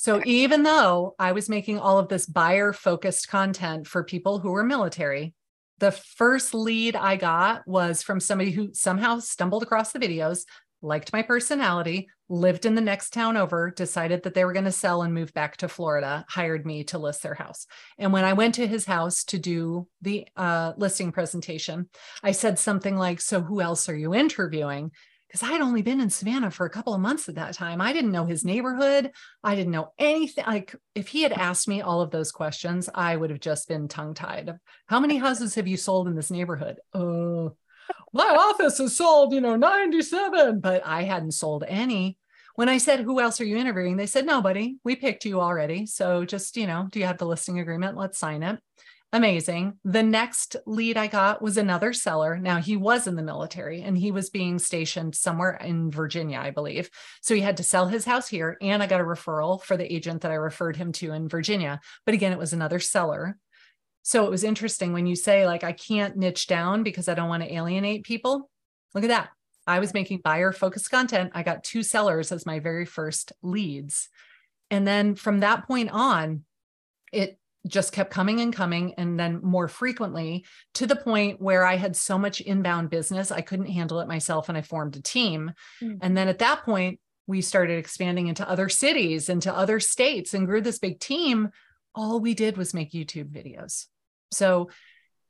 so 0.00 0.22
even 0.24 0.62
though 0.62 1.14
i 1.18 1.32
was 1.32 1.48
making 1.48 1.78
all 1.78 1.98
of 1.98 2.08
this 2.08 2.26
buyer 2.26 2.72
focused 2.72 3.28
content 3.28 3.86
for 3.86 4.02
people 4.04 4.38
who 4.38 4.50
were 4.50 4.64
military 4.64 5.34
the 5.80 5.90
first 5.90 6.54
lead 6.54 6.94
I 6.94 7.16
got 7.16 7.66
was 7.66 8.02
from 8.02 8.20
somebody 8.20 8.50
who 8.50 8.72
somehow 8.74 9.18
stumbled 9.18 9.62
across 9.62 9.92
the 9.92 9.98
videos, 9.98 10.44
liked 10.82 11.12
my 11.12 11.22
personality, 11.22 12.08
lived 12.28 12.64
in 12.64 12.74
the 12.74 12.80
next 12.80 13.12
town 13.12 13.36
over, 13.36 13.70
decided 13.70 14.22
that 14.22 14.34
they 14.34 14.44
were 14.44 14.52
going 14.52 14.66
to 14.66 14.72
sell 14.72 15.02
and 15.02 15.12
move 15.12 15.32
back 15.34 15.56
to 15.58 15.68
Florida, 15.68 16.24
hired 16.28 16.64
me 16.64 16.84
to 16.84 16.98
list 16.98 17.22
their 17.22 17.34
house. 17.34 17.66
And 17.98 18.12
when 18.12 18.24
I 18.24 18.34
went 18.34 18.54
to 18.56 18.66
his 18.66 18.84
house 18.84 19.24
to 19.24 19.38
do 19.38 19.88
the 20.02 20.28
uh, 20.36 20.74
listing 20.76 21.12
presentation, 21.12 21.88
I 22.22 22.32
said 22.32 22.58
something 22.58 22.96
like, 22.96 23.20
So, 23.20 23.40
who 23.40 23.60
else 23.60 23.88
are 23.88 23.96
you 23.96 24.14
interviewing? 24.14 24.92
Because 25.30 25.48
I 25.48 25.52
had 25.52 25.60
only 25.60 25.82
been 25.82 26.00
in 26.00 26.10
Savannah 26.10 26.50
for 26.50 26.66
a 26.66 26.70
couple 26.70 26.92
of 26.92 27.00
months 27.00 27.28
at 27.28 27.36
that 27.36 27.54
time. 27.54 27.80
I 27.80 27.92
didn't 27.92 28.10
know 28.10 28.26
his 28.26 28.44
neighborhood. 28.44 29.12
I 29.44 29.54
didn't 29.54 29.70
know 29.70 29.92
anything. 29.96 30.44
Like, 30.44 30.74
if 30.96 31.06
he 31.06 31.22
had 31.22 31.30
asked 31.30 31.68
me 31.68 31.82
all 31.82 32.00
of 32.00 32.10
those 32.10 32.32
questions, 32.32 32.88
I 32.92 33.14
would 33.14 33.30
have 33.30 33.38
just 33.38 33.68
been 33.68 33.86
tongue 33.86 34.14
tied. 34.14 34.58
How 34.86 34.98
many 34.98 35.18
houses 35.18 35.54
have 35.54 35.68
you 35.68 35.76
sold 35.76 36.08
in 36.08 36.16
this 36.16 36.32
neighborhood? 36.32 36.80
Oh, 36.92 37.54
my 38.12 38.24
office 38.24 38.78
has 38.78 38.96
sold, 38.96 39.32
you 39.32 39.40
know, 39.40 39.54
97, 39.54 40.58
but 40.58 40.84
I 40.84 41.04
hadn't 41.04 41.32
sold 41.32 41.62
any. 41.68 42.18
When 42.56 42.68
I 42.68 42.78
said, 42.78 42.98
Who 42.98 43.20
else 43.20 43.40
are 43.40 43.44
you 43.44 43.56
interviewing? 43.56 43.96
They 43.96 44.06
said, 44.06 44.26
Nobody. 44.26 44.78
We 44.82 44.96
picked 44.96 45.24
you 45.24 45.40
already. 45.40 45.86
So 45.86 46.24
just, 46.24 46.56
you 46.56 46.66
know, 46.66 46.88
do 46.90 46.98
you 46.98 47.06
have 47.06 47.18
the 47.18 47.26
listing 47.26 47.60
agreement? 47.60 47.96
Let's 47.96 48.18
sign 48.18 48.42
it 48.42 48.58
amazing. 49.12 49.78
The 49.84 50.02
next 50.02 50.56
lead 50.66 50.96
I 50.96 51.06
got 51.06 51.42
was 51.42 51.56
another 51.56 51.92
seller. 51.92 52.38
Now 52.38 52.58
he 52.58 52.76
was 52.76 53.06
in 53.06 53.16
the 53.16 53.22
military 53.22 53.82
and 53.82 53.96
he 53.96 54.10
was 54.12 54.30
being 54.30 54.58
stationed 54.58 55.14
somewhere 55.14 55.56
in 55.56 55.90
Virginia, 55.90 56.38
I 56.38 56.50
believe. 56.50 56.90
So 57.20 57.34
he 57.34 57.40
had 57.40 57.56
to 57.56 57.62
sell 57.62 57.88
his 57.88 58.04
house 58.04 58.28
here. 58.28 58.56
And 58.60 58.82
I 58.82 58.86
got 58.86 59.00
a 59.00 59.04
referral 59.04 59.62
for 59.62 59.76
the 59.76 59.92
agent 59.92 60.22
that 60.22 60.30
I 60.30 60.36
referred 60.36 60.76
him 60.76 60.92
to 60.92 61.12
in 61.12 61.28
Virginia. 61.28 61.80
But 62.06 62.14
again, 62.14 62.32
it 62.32 62.38
was 62.38 62.52
another 62.52 62.78
seller. 62.78 63.36
So 64.02 64.24
it 64.24 64.30
was 64.30 64.44
interesting 64.44 64.92
when 64.92 65.06
you 65.06 65.16
say, 65.16 65.46
like, 65.46 65.64
I 65.64 65.72
can't 65.72 66.16
niche 66.16 66.46
down 66.46 66.82
because 66.82 67.08
I 67.08 67.14
don't 67.14 67.28
want 67.28 67.42
to 67.42 67.52
alienate 67.52 68.04
people. 68.04 68.48
Look 68.94 69.04
at 69.04 69.08
that. 69.08 69.30
I 69.66 69.78
was 69.78 69.92
making 69.92 70.20
buyer 70.24 70.52
focused 70.52 70.90
content. 70.90 71.32
I 71.34 71.42
got 71.42 71.64
two 71.64 71.82
sellers 71.82 72.32
as 72.32 72.46
my 72.46 72.60
very 72.60 72.86
first 72.86 73.32
leads. 73.42 74.08
And 74.70 74.86
then 74.86 75.16
from 75.16 75.40
that 75.40 75.66
point 75.66 75.90
on, 75.90 76.44
it 77.12 77.39
just 77.66 77.92
kept 77.92 78.10
coming 78.10 78.40
and 78.40 78.54
coming 78.54 78.94
and 78.94 79.18
then 79.18 79.40
more 79.42 79.68
frequently 79.68 80.44
to 80.74 80.86
the 80.86 80.96
point 80.96 81.40
where 81.40 81.64
I 81.64 81.76
had 81.76 81.94
so 81.94 82.18
much 82.18 82.40
inbound 82.40 82.90
business 82.90 83.30
I 83.30 83.42
couldn't 83.42 83.66
handle 83.66 84.00
it 84.00 84.08
myself 84.08 84.48
and 84.48 84.56
I 84.56 84.62
formed 84.62 84.96
a 84.96 85.02
team. 85.02 85.52
Mm-hmm. 85.82 85.98
And 86.00 86.16
then 86.16 86.28
at 86.28 86.38
that 86.38 86.64
point 86.64 87.00
we 87.26 87.42
started 87.42 87.78
expanding 87.78 88.28
into 88.28 88.48
other 88.48 88.68
cities 88.68 89.28
into 89.28 89.54
other 89.54 89.78
states 89.78 90.32
and 90.32 90.46
grew 90.46 90.60
this 90.60 90.78
big 90.78 91.00
team. 91.00 91.50
All 91.94 92.18
we 92.20 92.34
did 92.34 92.56
was 92.56 92.74
make 92.74 92.92
YouTube 92.92 93.30
videos. 93.30 93.86
So 94.32 94.70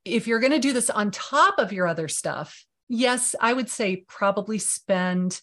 if 0.04 0.26
you're 0.26 0.40
going 0.40 0.52
to 0.52 0.58
do 0.58 0.72
this 0.72 0.88
on 0.90 1.10
top 1.10 1.58
of 1.58 1.72
your 1.72 1.86
other 1.86 2.08
stuff, 2.08 2.64
yes, 2.88 3.34
I 3.40 3.52
would 3.52 3.68
say 3.68 4.04
probably 4.08 4.58
spend 4.58 5.40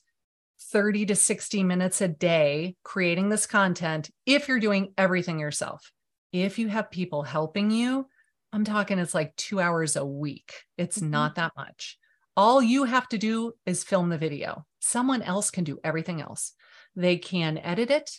30 0.71 1.07
to 1.07 1.15
60 1.15 1.63
minutes 1.63 2.01
a 2.01 2.07
day 2.07 2.75
creating 2.83 3.29
this 3.29 3.45
content 3.45 4.09
if 4.25 4.47
you're 4.47 4.59
doing 4.59 4.93
everything 4.97 5.39
yourself 5.39 5.91
if 6.31 6.59
you 6.59 6.67
have 6.67 6.91
people 6.91 7.23
helping 7.23 7.71
you, 7.71 8.07
I'm 8.53 8.63
talking 8.63 8.99
it's 8.99 9.13
like 9.13 9.35
two 9.35 9.59
hours 9.59 9.95
a 9.95 10.05
week. 10.05 10.53
It's 10.77 10.99
mm-hmm. 10.99 11.11
not 11.11 11.35
that 11.35 11.53
much. 11.57 11.97
All 12.35 12.61
you 12.61 12.83
have 12.83 13.07
to 13.09 13.17
do 13.17 13.53
is 13.65 13.83
film 13.83 14.09
the 14.09 14.17
video. 14.17 14.65
Someone 14.79 15.21
else 15.21 15.49
can 15.49 15.63
do 15.63 15.79
everything 15.83 16.21
else. 16.21 16.53
They 16.95 17.17
can 17.17 17.57
edit 17.57 17.91
it, 17.91 18.11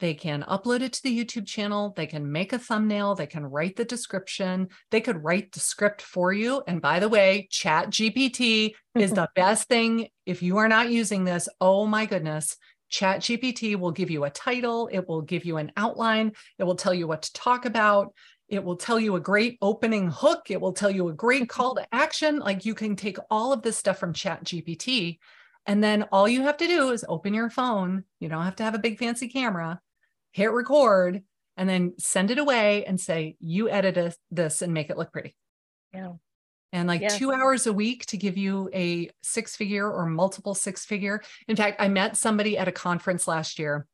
they 0.00 0.14
can 0.14 0.42
upload 0.42 0.80
it 0.80 0.92
to 0.94 1.02
the 1.02 1.24
YouTube 1.24 1.46
channel, 1.46 1.92
they 1.96 2.06
can 2.06 2.30
make 2.30 2.52
a 2.52 2.58
thumbnail, 2.58 3.14
they 3.14 3.26
can 3.26 3.44
write 3.44 3.76
the 3.76 3.84
description, 3.84 4.68
they 4.90 5.00
could 5.00 5.22
write 5.22 5.52
the 5.52 5.60
script 5.60 6.02
for 6.02 6.32
you. 6.32 6.62
And 6.66 6.82
by 6.82 6.98
the 6.98 7.08
way, 7.08 7.48
Chat 7.50 7.90
GPT 7.90 8.72
is 8.96 9.12
the 9.14 9.28
best 9.36 9.68
thing. 9.68 10.08
If 10.26 10.42
you 10.42 10.58
are 10.58 10.68
not 10.68 10.90
using 10.90 11.24
this, 11.24 11.48
oh 11.60 11.86
my 11.86 12.06
goodness, 12.06 12.56
Chat 12.94 13.22
GPT 13.22 13.74
will 13.74 13.90
give 13.90 14.08
you 14.08 14.22
a 14.22 14.30
title, 14.30 14.88
it 14.92 15.08
will 15.08 15.20
give 15.20 15.44
you 15.44 15.56
an 15.56 15.72
outline, 15.76 16.30
it 16.60 16.62
will 16.62 16.76
tell 16.76 16.94
you 16.94 17.08
what 17.08 17.22
to 17.22 17.32
talk 17.32 17.64
about, 17.64 18.14
it 18.48 18.62
will 18.62 18.76
tell 18.76 19.00
you 19.00 19.16
a 19.16 19.20
great 19.20 19.58
opening 19.60 20.08
hook, 20.08 20.48
it 20.48 20.60
will 20.60 20.72
tell 20.72 20.92
you 20.92 21.08
a 21.08 21.12
great 21.12 21.42
mm-hmm. 21.42 21.60
call 21.60 21.74
to 21.74 21.84
action. 21.92 22.38
Like 22.38 22.64
you 22.64 22.72
can 22.72 22.94
take 22.94 23.18
all 23.32 23.52
of 23.52 23.62
this 23.62 23.76
stuff 23.76 23.98
from 23.98 24.12
Chat 24.12 24.44
GPT, 24.44 25.18
and 25.66 25.82
then 25.82 26.04
all 26.12 26.28
you 26.28 26.42
have 26.42 26.56
to 26.58 26.68
do 26.68 26.90
is 26.90 27.04
open 27.08 27.34
your 27.34 27.50
phone. 27.50 28.04
You 28.20 28.28
don't 28.28 28.44
have 28.44 28.56
to 28.56 28.62
have 28.62 28.76
a 28.76 28.78
big 28.78 29.00
fancy 29.00 29.26
camera, 29.26 29.80
hit 30.30 30.52
record, 30.52 31.24
and 31.56 31.68
then 31.68 31.94
send 31.98 32.30
it 32.30 32.38
away 32.38 32.84
and 32.84 33.00
say, 33.00 33.34
You 33.40 33.68
edit 33.68 34.16
this 34.30 34.62
and 34.62 34.72
make 34.72 34.88
it 34.88 34.96
look 34.96 35.12
pretty. 35.12 35.34
Yeah 35.92 36.12
and 36.74 36.88
like 36.88 37.08
two 37.08 37.32
hours 37.32 37.68
a 37.68 37.72
week 37.72 38.04
to 38.06 38.16
give 38.16 38.36
you 38.36 38.68
a 38.74 39.08
six 39.22 39.54
figure 39.54 39.90
or 39.90 40.06
multiple 40.06 40.56
six 40.56 40.84
figure. 40.84 41.22
In 41.46 41.54
fact, 41.54 41.80
I 41.80 41.86
met 41.86 42.16
somebody 42.16 42.58
at 42.58 42.66
a 42.66 42.72
conference 42.72 43.28
last 43.28 43.60
year 43.60 43.86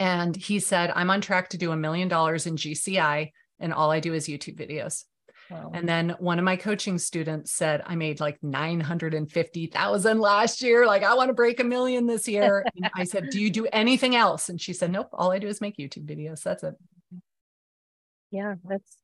and 0.00 0.34
he 0.34 0.58
said, 0.58 0.90
I'm 0.96 1.10
on 1.10 1.20
track 1.20 1.50
to 1.50 1.58
do 1.58 1.70
a 1.70 1.76
million 1.76 2.08
dollars 2.08 2.46
in 2.46 2.56
GCI 2.56 3.30
and 3.60 3.74
all 3.74 3.90
I 3.90 4.00
do 4.00 4.14
is 4.14 4.26
YouTube 4.26 4.56
videos. 4.56 5.04
Wow. 5.50 5.70
And 5.74 5.86
then 5.86 6.14
one 6.18 6.38
of 6.38 6.46
my 6.46 6.56
coaching 6.56 6.96
students 6.96 7.52
said, 7.52 7.82
I 7.84 7.94
made 7.94 8.20
like 8.20 8.38
950,000 8.42 10.18
last 10.18 10.62
year. 10.62 10.86
Like, 10.86 11.02
I 11.02 11.14
want 11.14 11.28
to 11.28 11.34
break 11.34 11.60
a 11.60 11.64
million 11.64 12.06
this 12.06 12.26
year. 12.26 12.64
and 12.76 12.90
I 12.94 13.04
said, 13.04 13.30
Do 13.30 13.40
you 13.40 13.50
do 13.50 13.66
anything 13.72 14.14
else? 14.14 14.48
And 14.50 14.60
she 14.60 14.74
said, 14.74 14.92
Nope, 14.92 15.08
all 15.12 15.32
I 15.32 15.38
do 15.38 15.46
is 15.46 15.62
make 15.62 15.78
YouTube 15.78 16.04
videos. 16.04 16.42
That's 16.42 16.62
it. 16.62 16.74
Yeah, 18.30 18.56
that's 18.64 18.96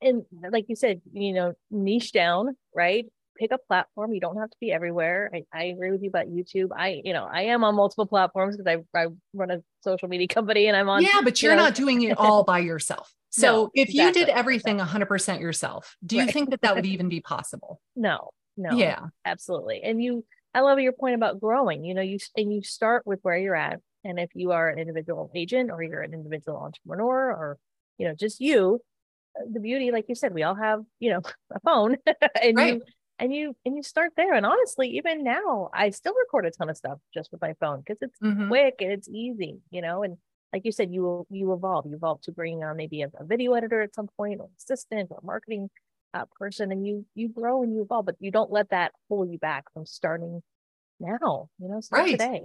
and 0.00 0.24
like 0.50 0.66
you 0.68 0.76
said, 0.76 1.00
you 1.12 1.32
know, 1.32 1.54
niche 1.70 2.12
down, 2.12 2.56
right? 2.74 3.06
pick 3.38 3.52
a 3.52 3.58
platform. 3.58 4.12
You 4.12 4.20
don't 4.20 4.36
have 4.36 4.50
to 4.50 4.56
be 4.60 4.72
everywhere. 4.72 5.30
I, 5.32 5.44
I 5.52 5.64
agree 5.64 5.90
with 5.90 6.02
you 6.02 6.08
about 6.08 6.26
YouTube. 6.26 6.68
I, 6.76 7.00
you 7.04 7.12
know, 7.12 7.28
I 7.30 7.42
am 7.42 7.64
on 7.64 7.74
multiple 7.74 8.06
platforms 8.06 8.56
because 8.56 8.80
I, 8.94 8.98
I 8.98 9.06
run 9.32 9.50
a 9.50 9.62
social 9.82 10.08
media 10.08 10.28
company 10.28 10.66
and 10.66 10.76
I'm 10.76 10.88
on. 10.88 11.02
Yeah, 11.02 11.20
but 11.22 11.40
you're 11.40 11.52
you 11.52 11.56
know, 11.56 11.64
not 11.64 11.74
doing 11.74 12.02
it 12.02 12.18
all 12.18 12.44
by 12.44 12.58
yourself. 12.58 13.12
So 13.30 13.46
no, 13.46 13.70
if 13.74 13.90
exactly. 13.90 14.20
you 14.22 14.26
did 14.26 14.34
everything 14.34 14.78
100% 14.78 15.40
yourself, 15.42 15.98
do 16.04 16.16
you 16.16 16.22
right. 16.22 16.32
think 16.32 16.48
that 16.48 16.62
that 16.62 16.74
would 16.74 16.86
even 16.94 17.10
be 17.10 17.20
possible? 17.20 17.78
No, 17.94 18.30
no. 18.56 18.74
Yeah, 18.74 19.08
absolutely. 19.22 19.82
And 19.84 20.02
you, 20.02 20.24
I 20.54 20.60
love 20.60 20.80
your 20.80 20.92
point 20.92 21.14
about 21.14 21.38
growing. 21.38 21.84
You 21.84 21.92
know, 21.92 22.00
you 22.00 22.18
and 22.38 22.50
you 22.50 22.62
start 22.62 23.06
with 23.06 23.18
where 23.20 23.36
you're 23.36 23.54
at. 23.54 23.80
And 24.02 24.18
if 24.18 24.30
you 24.34 24.52
are 24.52 24.70
an 24.70 24.78
individual 24.78 25.30
agent 25.34 25.70
or 25.70 25.82
you're 25.82 26.00
an 26.00 26.14
individual 26.14 26.56
entrepreneur 26.56 27.30
or, 27.30 27.58
you 27.98 28.08
know, 28.08 28.14
just 28.14 28.40
you, 28.40 28.80
the 29.50 29.60
beauty, 29.60 29.90
like 29.90 30.06
you 30.08 30.14
said, 30.14 30.34
we 30.34 30.42
all 30.42 30.54
have, 30.54 30.82
you 30.98 31.10
know, 31.10 31.22
a 31.54 31.60
phone 31.60 31.96
and 32.42 32.56
right. 32.56 32.74
you 32.74 32.82
and 33.18 33.34
you 33.34 33.56
and 33.64 33.76
you 33.76 33.82
start 33.82 34.12
there. 34.16 34.34
And 34.34 34.46
honestly, 34.46 34.88
even 34.90 35.24
now, 35.24 35.70
I 35.72 35.90
still 35.90 36.14
record 36.14 36.46
a 36.46 36.50
ton 36.50 36.70
of 36.70 36.76
stuff 36.76 36.98
just 37.12 37.32
with 37.32 37.40
my 37.40 37.54
phone 37.60 37.80
because 37.80 37.98
it's 38.00 38.18
mm-hmm. 38.20 38.48
quick 38.48 38.76
and 38.80 38.92
it's 38.92 39.08
easy, 39.08 39.58
you 39.70 39.82
know, 39.82 40.02
and 40.02 40.16
like 40.52 40.64
you 40.64 40.72
said, 40.72 40.92
you 40.92 41.26
you 41.30 41.52
evolve. 41.52 41.86
You 41.86 41.96
evolve 41.96 42.22
to 42.22 42.32
bring 42.32 42.64
on 42.64 42.76
maybe 42.76 43.02
a, 43.02 43.10
a 43.18 43.24
video 43.24 43.52
editor 43.52 43.82
at 43.82 43.94
some 43.94 44.08
point, 44.16 44.40
or 44.40 44.48
assistant, 44.58 45.10
or 45.10 45.20
marketing 45.22 45.68
uh, 46.14 46.24
person, 46.38 46.72
and 46.72 46.86
you 46.86 47.04
you 47.14 47.28
grow 47.28 47.62
and 47.62 47.74
you 47.74 47.82
evolve. 47.82 48.06
But 48.06 48.16
you 48.20 48.30
don't 48.30 48.50
let 48.50 48.70
that 48.70 48.92
pull 49.08 49.26
you 49.26 49.38
back 49.38 49.64
from 49.72 49.84
starting 49.84 50.42
now. 51.00 51.48
You 51.58 51.68
know, 51.68 51.80
right. 51.90 52.12
today. 52.12 52.42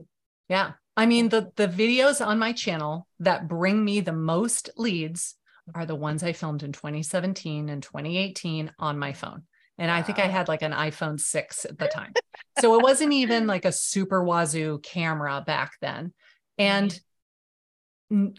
Yeah, 0.49 0.73
I 0.97 1.05
mean 1.05 1.29
the 1.29 1.51
the 1.55 1.67
videos 1.67 2.25
on 2.25 2.39
my 2.39 2.51
channel 2.51 3.07
that 3.19 3.47
bring 3.47 3.85
me 3.85 4.01
the 4.01 4.13
most 4.13 4.69
leads 4.75 5.35
are 5.73 5.85
the 5.85 5.95
ones 5.95 6.23
I 6.23 6.33
filmed 6.33 6.63
in 6.63 6.71
2017 6.71 7.69
and 7.69 7.81
2018 7.81 8.71
on 8.79 8.99
my 8.99 9.13
phone. 9.13 9.43
And 9.77 9.89
wow. 9.89 9.97
I 9.97 10.01
think 10.01 10.19
I 10.19 10.27
had 10.27 10.47
like 10.47 10.61
an 10.61 10.71
iPhone 10.71 11.19
6 11.19 11.65
at 11.65 11.77
the 11.77 11.87
time. 11.87 12.13
so 12.59 12.77
it 12.77 12.83
wasn't 12.83 13.13
even 13.13 13.47
like 13.47 13.65
a 13.65 13.71
super 13.71 14.23
wazoo 14.23 14.79
camera 14.83 15.43
back 15.45 15.73
then. 15.81 16.13
And 16.57 16.97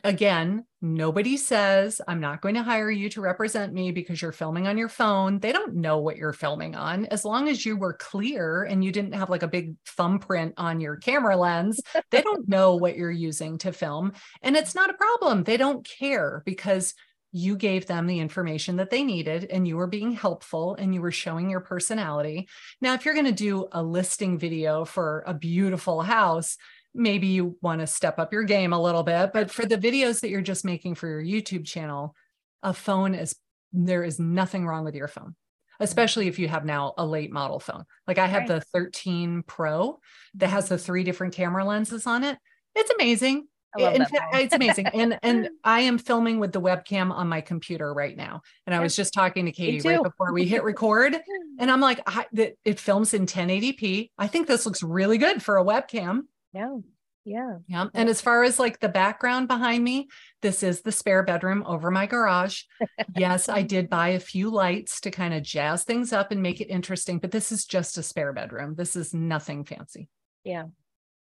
again, 0.04 0.64
nobody 0.80 1.36
says, 1.36 2.00
I'm 2.06 2.20
not 2.20 2.40
going 2.40 2.54
to 2.54 2.62
hire 2.62 2.90
you 2.90 3.08
to 3.10 3.20
represent 3.20 3.72
me 3.72 3.90
because 3.90 4.22
you're 4.22 4.30
filming 4.32 4.68
on 4.68 4.78
your 4.78 4.88
phone. 4.88 5.40
They 5.40 5.52
don't 5.52 5.76
know 5.76 5.98
what 5.98 6.16
you're 6.16 6.32
filming 6.32 6.76
on. 6.76 7.06
As 7.06 7.24
long 7.24 7.48
as 7.48 7.64
you 7.66 7.76
were 7.76 7.94
clear 7.94 8.62
and 8.62 8.84
you 8.84 8.92
didn't 8.92 9.14
have 9.14 9.30
like 9.30 9.42
a 9.42 9.48
big 9.48 9.74
thumbprint 9.86 10.54
on 10.56 10.80
your 10.80 10.96
camera 10.96 11.36
lens, 11.36 11.80
they 12.10 12.22
don't 12.22 12.48
know 12.48 12.76
what 12.76 12.96
you're 12.96 13.10
using 13.10 13.58
to 13.58 13.72
film. 13.72 14.12
And 14.42 14.56
it's 14.56 14.74
not 14.74 14.90
a 14.90 14.94
problem. 14.94 15.42
They 15.42 15.56
don't 15.56 15.84
care 15.84 16.42
because 16.44 16.94
you 17.36 17.56
gave 17.56 17.86
them 17.86 18.06
the 18.06 18.20
information 18.20 18.76
that 18.76 18.90
they 18.90 19.02
needed 19.02 19.44
and 19.50 19.66
you 19.66 19.76
were 19.76 19.88
being 19.88 20.12
helpful 20.12 20.76
and 20.76 20.94
you 20.94 21.02
were 21.02 21.10
showing 21.10 21.50
your 21.50 21.58
personality. 21.58 22.48
Now, 22.80 22.94
if 22.94 23.04
you're 23.04 23.12
going 23.12 23.26
to 23.26 23.32
do 23.32 23.66
a 23.72 23.82
listing 23.82 24.38
video 24.38 24.84
for 24.84 25.24
a 25.26 25.34
beautiful 25.34 26.00
house, 26.00 26.56
maybe 26.94 27.26
you 27.26 27.58
want 27.60 27.80
to 27.80 27.88
step 27.88 28.20
up 28.20 28.32
your 28.32 28.44
game 28.44 28.72
a 28.72 28.80
little 28.80 29.02
bit. 29.02 29.32
But 29.32 29.50
for 29.50 29.66
the 29.66 29.76
videos 29.76 30.20
that 30.20 30.30
you're 30.30 30.42
just 30.42 30.64
making 30.64 30.94
for 30.94 31.08
your 31.08 31.24
YouTube 31.24 31.66
channel, 31.66 32.14
a 32.62 32.72
phone 32.72 33.16
is 33.16 33.34
there 33.72 34.04
is 34.04 34.20
nothing 34.20 34.64
wrong 34.64 34.84
with 34.84 34.94
your 34.94 35.08
phone, 35.08 35.30
mm-hmm. 35.30 35.82
especially 35.82 36.28
if 36.28 36.38
you 36.38 36.46
have 36.46 36.64
now 36.64 36.94
a 36.96 37.04
late 37.04 37.32
model 37.32 37.58
phone. 37.58 37.84
Like 38.06 38.18
I 38.18 38.28
have 38.28 38.48
right. 38.48 38.60
the 38.60 38.60
13 38.60 39.42
Pro 39.44 39.98
that 40.34 40.50
has 40.50 40.66
mm-hmm. 40.66 40.74
the 40.74 40.78
three 40.78 41.02
different 41.02 41.34
camera 41.34 41.64
lenses 41.64 42.06
on 42.06 42.22
it. 42.22 42.38
It's 42.76 42.92
amazing. 42.92 43.48
In 43.78 44.04
fact, 44.04 44.34
it's 44.34 44.54
amazing. 44.54 44.86
And 44.94 45.18
and 45.22 45.48
I 45.64 45.80
am 45.80 45.98
filming 45.98 46.38
with 46.38 46.52
the 46.52 46.60
webcam 46.60 47.10
on 47.10 47.28
my 47.28 47.40
computer 47.40 47.92
right 47.92 48.16
now. 48.16 48.42
And 48.66 48.74
I 48.74 48.80
was 48.80 48.94
just 48.94 49.12
talking 49.12 49.46
to 49.46 49.52
Katie 49.52 49.86
right 49.86 50.02
before 50.02 50.32
we 50.32 50.46
hit 50.46 50.62
record. 50.72 51.16
And 51.58 51.70
I'm 51.70 51.80
like, 51.80 52.00
I, 52.06 52.26
it 52.64 52.78
films 52.78 53.14
in 53.14 53.26
1080p. 53.26 54.10
I 54.18 54.26
think 54.28 54.46
this 54.46 54.66
looks 54.66 54.82
really 54.82 55.18
good 55.18 55.42
for 55.42 55.58
a 55.58 55.64
webcam. 55.64 56.22
Yeah. 56.52 56.76
Yeah. 57.24 57.56
Yeah. 57.66 57.86
And 57.94 58.08
as 58.08 58.20
far 58.20 58.44
as 58.44 58.58
like 58.58 58.80
the 58.80 58.88
background 58.88 59.48
behind 59.48 59.82
me, 59.82 60.08
this 60.42 60.62
is 60.62 60.82
the 60.82 60.92
spare 60.92 61.22
bedroom 61.22 61.64
over 61.66 61.90
my 61.90 62.06
garage. 62.06 62.62
yes, 63.16 63.48
I 63.48 63.62
did 63.62 63.88
buy 63.88 64.08
a 64.08 64.20
few 64.20 64.50
lights 64.50 65.00
to 65.02 65.10
kind 65.10 65.32
of 65.32 65.42
jazz 65.42 65.84
things 65.84 66.12
up 66.12 66.32
and 66.32 66.42
make 66.42 66.60
it 66.60 66.66
interesting, 66.66 67.18
but 67.18 67.30
this 67.30 67.50
is 67.50 67.64
just 67.64 67.96
a 67.96 68.02
spare 68.02 68.34
bedroom. 68.34 68.74
This 68.76 68.94
is 68.94 69.14
nothing 69.14 69.64
fancy. 69.64 70.08
Yeah. 70.44 70.64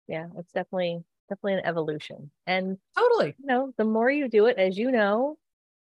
Yeah. 0.09 0.27
It's 0.39 0.53
definitely, 0.53 1.05
definitely 1.29 1.55
an 1.55 1.67
evolution. 1.67 2.31
And 2.47 2.79
totally, 2.97 3.35
you 3.39 3.47
know, 3.47 3.73
the 3.77 3.85
more 3.85 4.11
you 4.11 4.29
do 4.29 4.47
it, 4.47 4.59
as 4.59 4.77
you 4.77 4.91
know, 4.91 5.37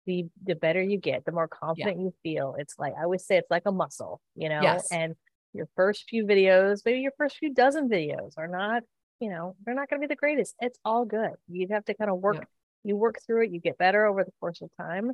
the 0.07 0.27
the 0.45 0.55
better 0.55 0.83
you 0.83 0.99
get, 0.99 1.25
the 1.25 1.33
more 1.33 1.49
confident 1.49 1.99
yeah. 1.99 2.05
you 2.05 2.15
feel. 2.23 2.57
It's 2.59 2.79
like 2.79 2.95
I 2.99 3.05
always 3.05 3.25
say 3.25 3.37
it's 3.37 3.51
like 3.51 3.65
a 3.67 3.73
muscle, 3.73 4.21
you 4.35 4.49
know, 4.49 4.61
yes. 4.63 4.89
and 4.91 5.15
your 5.53 5.69
first 5.77 6.05
few 6.09 6.25
videos, 6.25 6.83
maybe 6.85 7.01
your 7.01 7.13
first 7.17 7.37
few 7.37 7.53
dozen 7.53 7.89
videos 7.89 8.35
are 8.37 8.49
not 8.49 8.83
you 9.21 9.31
know, 9.31 9.57
they're 9.65 9.75
not 9.75 9.89
going 9.91 10.01
to 10.01 10.07
be 10.07 10.13
the 10.13 10.17
greatest. 10.17 10.55
It's 10.61 10.79
all 10.85 11.05
good. 11.05 11.33
You 11.49 11.67
have 11.71 11.85
to 11.87 11.95
kind 11.95 12.11
of 12.11 12.19
work, 12.19 12.37
yeah. 12.37 12.45
you 12.85 12.97
work 12.97 13.19
through 13.27 13.45
it, 13.45 13.51
you 13.51 13.61
get 13.61 13.79
better 13.79 14.07
over 14.07 14.25
the 14.25 14.33
course 14.41 14.61
of 14.61 14.71
time. 14.81 15.13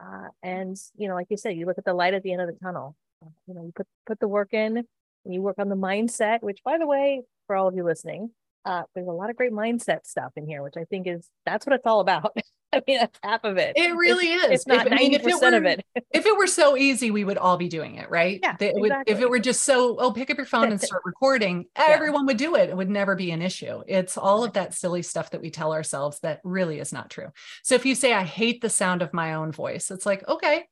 Uh, 0.00 0.28
and, 0.42 0.76
you 0.96 1.08
know, 1.08 1.14
like 1.14 1.26
you 1.30 1.36
said, 1.36 1.56
you 1.56 1.66
look 1.66 1.78
at 1.78 1.84
the 1.84 1.94
light 1.94 2.14
at 2.14 2.22
the 2.22 2.32
end 2.32 2.42
of 2.42 2.48
the 2.48 2.58
tunnel. 2.62 2.96
Uh, 3.24 3.28
you 3.46 3.54
know, 3.54 3.62
you 3.62 3.72
put, 3.74 3.86
put 4.06 4.20
the 4.20 4.28
work 4.28 4.52
in 4.52 4.78
and 4.78 5.34
you 5.34 5.42
work 5.42 5.58
on 5.58 5.68
the 5.68 5.76
mindset, 5.76 6.42
which, 6.42 6.60
by 6.64 6.78
the 6.78 6.86
way, 6.86 7.22
for 7.46 7.54
all 7.54 7.68
of 7.68 7.76
you 7.76 7.84
listening, 7.84 8.30
uh, 8.64 8.82
there's 8.94 9.08
a 9.08 9.12
lot 9.12 9.30
of 9.30 9.36
great 9.36 9.52
mindset 9.52 10.06
stuff 10.06 10.32
in 10.36 10.46
here, 10.46 10.62
which 10.62 10.74
I 10.76 10.84
think 10.84 11.06
is 11.06 11.28
that's 11.46 11.66
what 11.66 11.74
it's 11.74 11.86
all 11.86 12.00
about. 12.00 12.36
I 12.74 12.80
mean, 12.86 13.00
that's 13.00 13.18
half 13.22 13.44
of 13.44 13.58
it. 13.58 13.74
It 13.76 13.94
really 13.94 14.28
it's, 14.28 14.44
is. 14.44 14.50
It's 14.50 14.66
not 14.66 14.88
ninety 14.88 15.18
percent 15.18 15.54
of 15.54 15.64
it. 15.64 15.84
if 16.10 16.24
it 16.24 16.36
were 16.36 16.46
so 16.46 16.74
easy, 16.74 17.10
we 17.10 17.22
would 17.22 17.36
all 17.36 17.58
be 17.58 17.68
doing 17.68 17.96
it, 17.96 18.08
right? 18.08 18.40
Yeah. 18.42 18.56
It 18.58 18.74
would, 18.76 18.90
exactly. 18.90 19.12
If 19.12 19.20
it 19.20 19.28
were 19.28 19.38
just 19.38 19.64
so, 19.64 19.96
oh, 19.98 20.10
pick 20.10 20.30
up 20.30 20.38
your 20.38 20.46
phone 20.46 20.70
and 20.70 20.80
start 20.80 21.02
recording, 21.04 21.66
yeah. 21.76 21.86
everyone 21.88 22.24
would 22.26 22.38
do 22.38 22.54
it. 22.54 22.70
It 22.70 22.76
would 22.76 22.88
never 22.88 23.14
be 23.14 23.30
an 23.30 23.42
issue. 23.42 23.82
It's 23.86 24.16
all 24.16 24.42
of 24.42 24.54
that 24.54 24.72
silly 24.72 25.02
stuff 25.02 25.30
that 25.30 25.42
we 25.42 25.50
tell 25.50 25.74
ourselves 25.74 26.20
that 26.20 26.40
really 26.44 26.78
is 26.78 26.94
not 26.94 27.10
true. 27.10 27.28
So 27.62 27.74
if 27.74 27.84
you 27.84 27.94
say, 27.94 28.14
I 28.14 28.24
hate 28.24 28.62
the 28.62 28.70
sound 28.70 29.02
of 29.02 29.12
my 29.12 29.34
own 29.34 29.52
voice, 29.52 29.90
it's 29.90 30.06
like, 30.06 30.26
okay. 30.26 30.64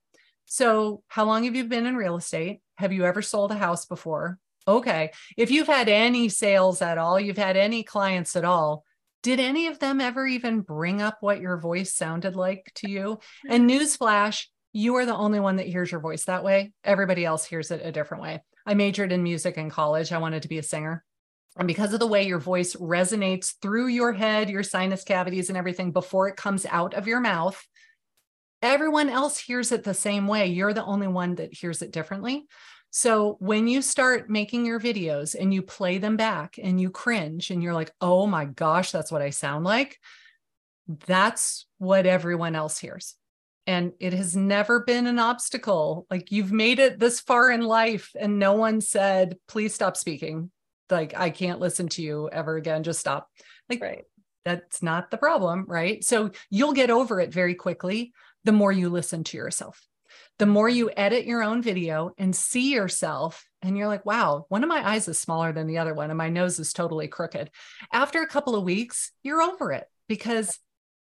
So 0.46 1.02
how 1.08 1.26
long 1.26 1.44
have 1.44 1.54
you 1.54 1.64
been 1.64 1.86
in 1.86 1.96
real 1.96 2.16
estate? 2.16 2.60
Have 2.76 2.94
you 2.94 3.04
ever 3.04 3.20
sold 3.20 3.52
a 3.52 3.56
house 3.56 3.84
before? 3.84 4.38
Okay. 4.70 5.10
If 5.36 5.50
you've 5.50 5.66
had 5.66 5.88
any 5.88 6.28
sales 6.28 6.80
at 6.80 6.98
all, 6.98 7.18
you've 7.18 7.36
had 7.36 7.56
any 7.56 7.82
clients 7.82 8.36
at 8.36 8.44
all, 8.44 8.84
did 9.22 9.40
any 9.40 9.66
of 9.66 9.78
them 9.78 10.00
ever 10.00 10.26
even 10.26 10.60
bring 10.60 11.02
up 11.02 11.18
what 11.20 11.40
your 11.40 11.58
voice 11.58 11.94
sounded 11.94 12.36
like 12.36 12.70
to 12.76 12.90
you? 12.90 13.18
And 13.48 13.64
hmm. 13.64 13.76
newsflash, 13.76 14.46
you 14.72 14.96
are 14.96 15.06
the 15.06 15.16
only 15.16 15.40
one 15.40 15.56
that 15.56 15.66
hears 15.66 15.90
your 15.90 16.00
voice 16.00 16.24
that 16.24 16.44
way. 16.44 16.72
Everybody 16.84 17.24
else 17.24 17.44
hears 17.44 17.70
it 17.70 17.84
a 17.84 17.92
different 17.92 18.22
way. 18.22 18.42
I 18.64 18.74
majored 18.74 19.12
in 19.12 19.22
music 19.22 19.56
in 19.58 19.70
college. 19.70 20.12
I 20.12 20.18
wanted 20.18 20.42
to 20.42 20.48
be 20.48 20.58
a 20.58 20.62
singer. 20.62 21.04
And 21.56 21.66
because 21.66 21.92
of 21.92 21.98
the 22.00 22.06
way 22.06 22.26
your 22.26 22.38
voice 22.38 22.76
resonates 22.76 23.54
through 23.60 23.88
your 23.88 24.12
head, 24.12 24.48
your 24.48 24.62
sinus 24.62 25.02
cavities, 25.02 25.48
and 25.48 25.58
everything 25.58 25.90
before 25.90 26.28
it 26.28 26.36
comes 26.36 26.64
out 26.64 26.94
of 26.94 27.08
your 27.08 27.20
mouth, 27.20 27.60
everyone 28.62 29.08
else 29.08 29.38
hears 29.38 29.72
it 29.72 29.82
the 29.82 29.94
same 29.94 30.28
way. 30.28 30.46
You're 30.46 30.72
the 30.72 30.84
only 30.84 31.08
one 31.08 31.34
that 31.36 31.52
hears 31.52 31.82
it 31.82 31.92
differently. 31.92 32.46
So 32.90 33.36
when 33.38 33.68
you 33.68 33.82
start 33.82 34.28
making 34.28 34.66
your 34.66 34.80
videos 34.80 35.36
and 35.38 35.54
you 35.54 35.62
play 35.62 35.98
them 35.98 36.16
back 36.16 36.58
and 36.60 36.80
you 36.80 36.90
cringe 36.90 37.50
and 37.50 37.62
you're 37.62 37.74
like, 37.74 37.92
oh 38.00 38.26
my 38.26 38.44
gosh, 38.44 38.90
that's 38.90 39.12
what 39.12 39.22
I 39.22 39.30
sound 39.30 39.64
like, 39.64 39.98
that's 41.06 41.66
what 41.78 42.04
everyone 42.04 42.56
else 42.56 42.78
hears. 42.78 43.14
And 43.66 43.92
it 44.00 44.12
has 44.12 44.36
never 44.36 44.80
been 44.80 45.06
an 45.06 45.20
obstacle. 45.20 46.06
Like 46.10 46.32
you've 46.32 46.50
made 46.50 46.80
it 46.80 46.98
this 46.98 47.20
far 47.20 47.50
in 47.50 47.62
life 47.62 48.10
and 48.18 48.40
no 48.40 48.54
one 48.54 48.80
said, 48.80 49.36
please 49.46 49.72
stop 49.72 49.96
speaking. 49.96 50.50
Like, 50.90 51.16
I 51.16 51.30
can't 51.30 51.60
listen 51.60 51.88
to 51.90 52.02
you 52.02 52.28
ever 52.32 52.56
again. 52.56 52.82
Just 52.82 52.98
stop. 52.98 53.28
Like, 53.68 53.80
right. 53.80 54.04
that's 54.44 54.82
not 54.82 55.12
the 55.12 55.18
problem. 55.18 55.66
Right. 55.68 56.02
So 56.02 56.32
you'll 56.50 56.72
get 56.72 56.90
over 56.90 57.20
it 57.20 57.32
very 57.32 57.54
quickly 57.54 58.12
the 58.42 58.50
more 58.50 58.72
you 58.72 58.88
listen 58.88 59.22
to 59.22 59.36
yourself 59.36 59.80
the 60.40 60.46
more 60.46 60.70
you 60.70 60.90
edit 60.96 61.26
your 61.26 61.42
own 61.42 61.60
video 61.60 62.12
and 62.16 62.34
see 62.34 62.72
yourself 62.72 63.46
and 63.60 63.76
you're 63.76 63.88
like, 63.88 64.06
wow, 64.06 64.46
one 64.48 64.62
of 64.62 64.70
my 64.70 64.88
eyes 64.88 65.06
is 65.06 65.18
smaller 65.18 65.52
than 65.52 65.66
the 65.66 65.76
other 65.76 65.92
one 65.92 66.08
and 66.08 66.16
my 66.16 66.30
nose 66.30 66.58
is 66.58 66.72
totally 66.72 67.08
crooked. 67.08 67.50
After 67.92 68.22
a 68.22 68.26
couple 68.26 68.56
of 68.56 68.64
weeks, 68.64 69.12
you're 69.22 69.42
over 69.42 69.70
it 69.70 69.84
because 70.08 70.58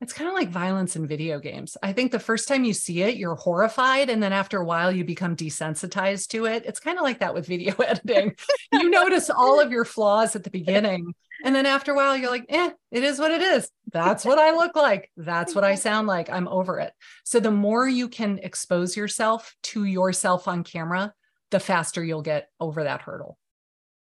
it's 0.00 0.12
kind 0.12 0.28
of 0.28 0.34
like 0.34 0.50
violence 0.50 0.94
in 0.94 1.08
video 1.08 1.40
games. 1.40 1.76
I 1.82 1.92
think 1.92 2.12
the 2.12 2.20
first 2.20 2.46
time 2.46 2.62
you 2.62 2.72
see 2.72 3.02
it, 3.02 3.16
you're 3.16 3.34
horrified. 3.34 4.10
And 4.10 4.22
then 4.22 4.32
after 4.32 4.60
a 4.60 4.64
while, 4.64 4.92
you 4.92 5.04
become 5.04 5.34
desensitized 5.34 6.28
to 6.28 6.44
it. 6.44 6.62
It's 6.64 6.78
kind 6.78 6.96
of 6.96 7.02
like 7.02 7.18
that 7.18 7.34
with 7.34 7.46
video 7.48 7.74
editing. 7.78 8.36
you 8.72 8.90
notice 8.90 9.28
all 9.28 9.58
of 9.58 9.72
your 9.72 9.84
flaws 9.84 10.36
at 10.36 10.44
the 10.44 10.50
beginning. 10.50 11.14
And 11.44 11.54
then 11.54 11.66
after 11.66 11.92
a 11.92 11.94
while, 11.94 12.16
you're 12.16 12.30
like, 12.30 12.46
eh, 12.48 12.70
it 12.90 13.04
is 13.04 13.18
what 13.18 13.30
it 13.30 13.42
is. 13.42 13.70
That's 13.92 14.24
what 14.24 14.38
I 14.38 14.52
look 14.52 14.76
like. 14.76 15.10
That's 15.16 15.54
what 15.54 15.64
I 15.64 15.74
sound 15.76 16.06
like. 16.06 16.30
I'm 16.30 16.48
over 16.48 16.78
it. 16.80 16.92
So 17.24 17.40
the 17.40 17.50
more 17.50 17.88
you 17.88 18.08
can 18.08 18.38
expose 18.42 18.96
yourself 18.96 19.54
to 19.64 19.84
yourself 19.84 20.48
on 20.48 20.64
camera, 20.64 21.12
the 21.50 21.60
faster 21.60 22.02
you'll 22.04 22.22
get 22.22 22.48
over 22.60 22.84
that 22.84 23.02
hurdle. 23.02 23.38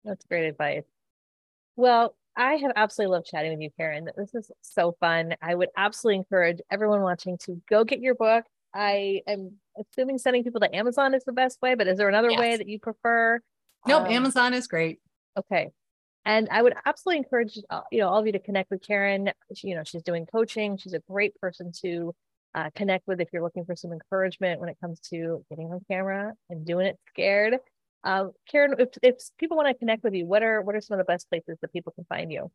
That's 0.04 0.26
great 0.26 0.48
advice. 0.48 0.84
Well, 1.76 2.16
I 2.36 2.56
have 2.56 2.72
absolutely 2.76 3.14
loved 3.14 3.28
chatting 3.28 3.52
with 3.52 3.62
you, 3.62 3.70
Karin. 3.78 4.10
This 4.18 4.34
is 4.34 4.52
so 4.62 4.96
fun. 5.00 5.36
I 5.42 5.54
would 5.54 5.70
absolutely 5.76 6.18
encourage 6.18 6.60
everyone 6.70 7.02
watching 7.02 7.38
to 7.40 7.62
go 7.70 7.84
get 7.84 8.00
your 8.00 8.16
book. 8.16 8.46
I 8.74 9.22
am 9.28 9.54
assuming 9.78 10.18
sending 10.18 10.44
people 10.44 10.62
to 10.62 10.74
Amazon 10.76 11.14
is 11.14 11.24
the 11.26 11.34
best 11.34 11.62
way, 11.62 11.76
but 11.76 11.88
is 11.88 11.98
there 11.98 12.10
another 12.10 12.32
yes. 12.32 12.40
way 12.40 12.58
that 12.58 12.68
you 12.68 12.80
prefer? 12.80 13.42
Nope, 13.86 14.04
um, 14.04 14.12
Amazon 14.12 14.54
is 14.54 14.68
great. 14.68 15.00
Okay. 15.38 15.72
And 16.26 16.48
I 16.52 16.62
would 16.62 16.74
absolutely 16.86 17.18
encourage 17.18 17.58
uh, 17.70 17.82
you 17.92 18.00
know 18.00 18.10
all 18.10 18.20
of 18.20 18.26
you 18.26 18.32
to 18.34 18.40
connect 18.40 18.70
with 18.72 18.82
Karin. 18.86 19.32
She, 19.56 19.70
you 19.70 19.76
know, 19.76 19.84
she's 19.84 20.04
doing 20.04 20.26
coaching. 20.26 20.78
She's 20.78 20.94
a 20.94 21.00
great 21.00 21.36
person 21.40 21.72
to 21.82 22.14
uh, 22.54 22.70
connect 22.76 23.08
with 23.08 23.22
if 23.22 23.30
you're 23.34 23.42
looking 23.42 23.66
for 23.66 23.76
some 23.76 23.92
encouragement 23.92 24.60
when 24.60 24.70
it 24.70 24.78
comes 24.82 25.00
to 25.12 25.44
getting 25.50 25.72
on 25.72 25.82
camera 25.90 26.34
and 26.50 26.66
doing 26.66 26.88
it 26.88 27.00
scared. 27.10 27.58
Uh, 28.04 28.28
Karin, 28.50 28.76
if, 28.80 28.90
if 29.04 29.16
people 29.38 29.58
want 29.58 29.70
to 29.70 29.74
connect 29.74 30.04
with 30.04 30.14
you, 30.14 30.26
what 30.26 30.44
are 30.44 30.62
what 30.62 30.76
are 30.76 30.82
some 30.82 31.00
of 31.00 31.06
the 31.06 31.12
best 31.12 31.30
places 31.30 31.58
that 31.62 31.74
people 31.74 31.94
can 31.94 32.06
find 32.06 32.32
you? 32.32 32.52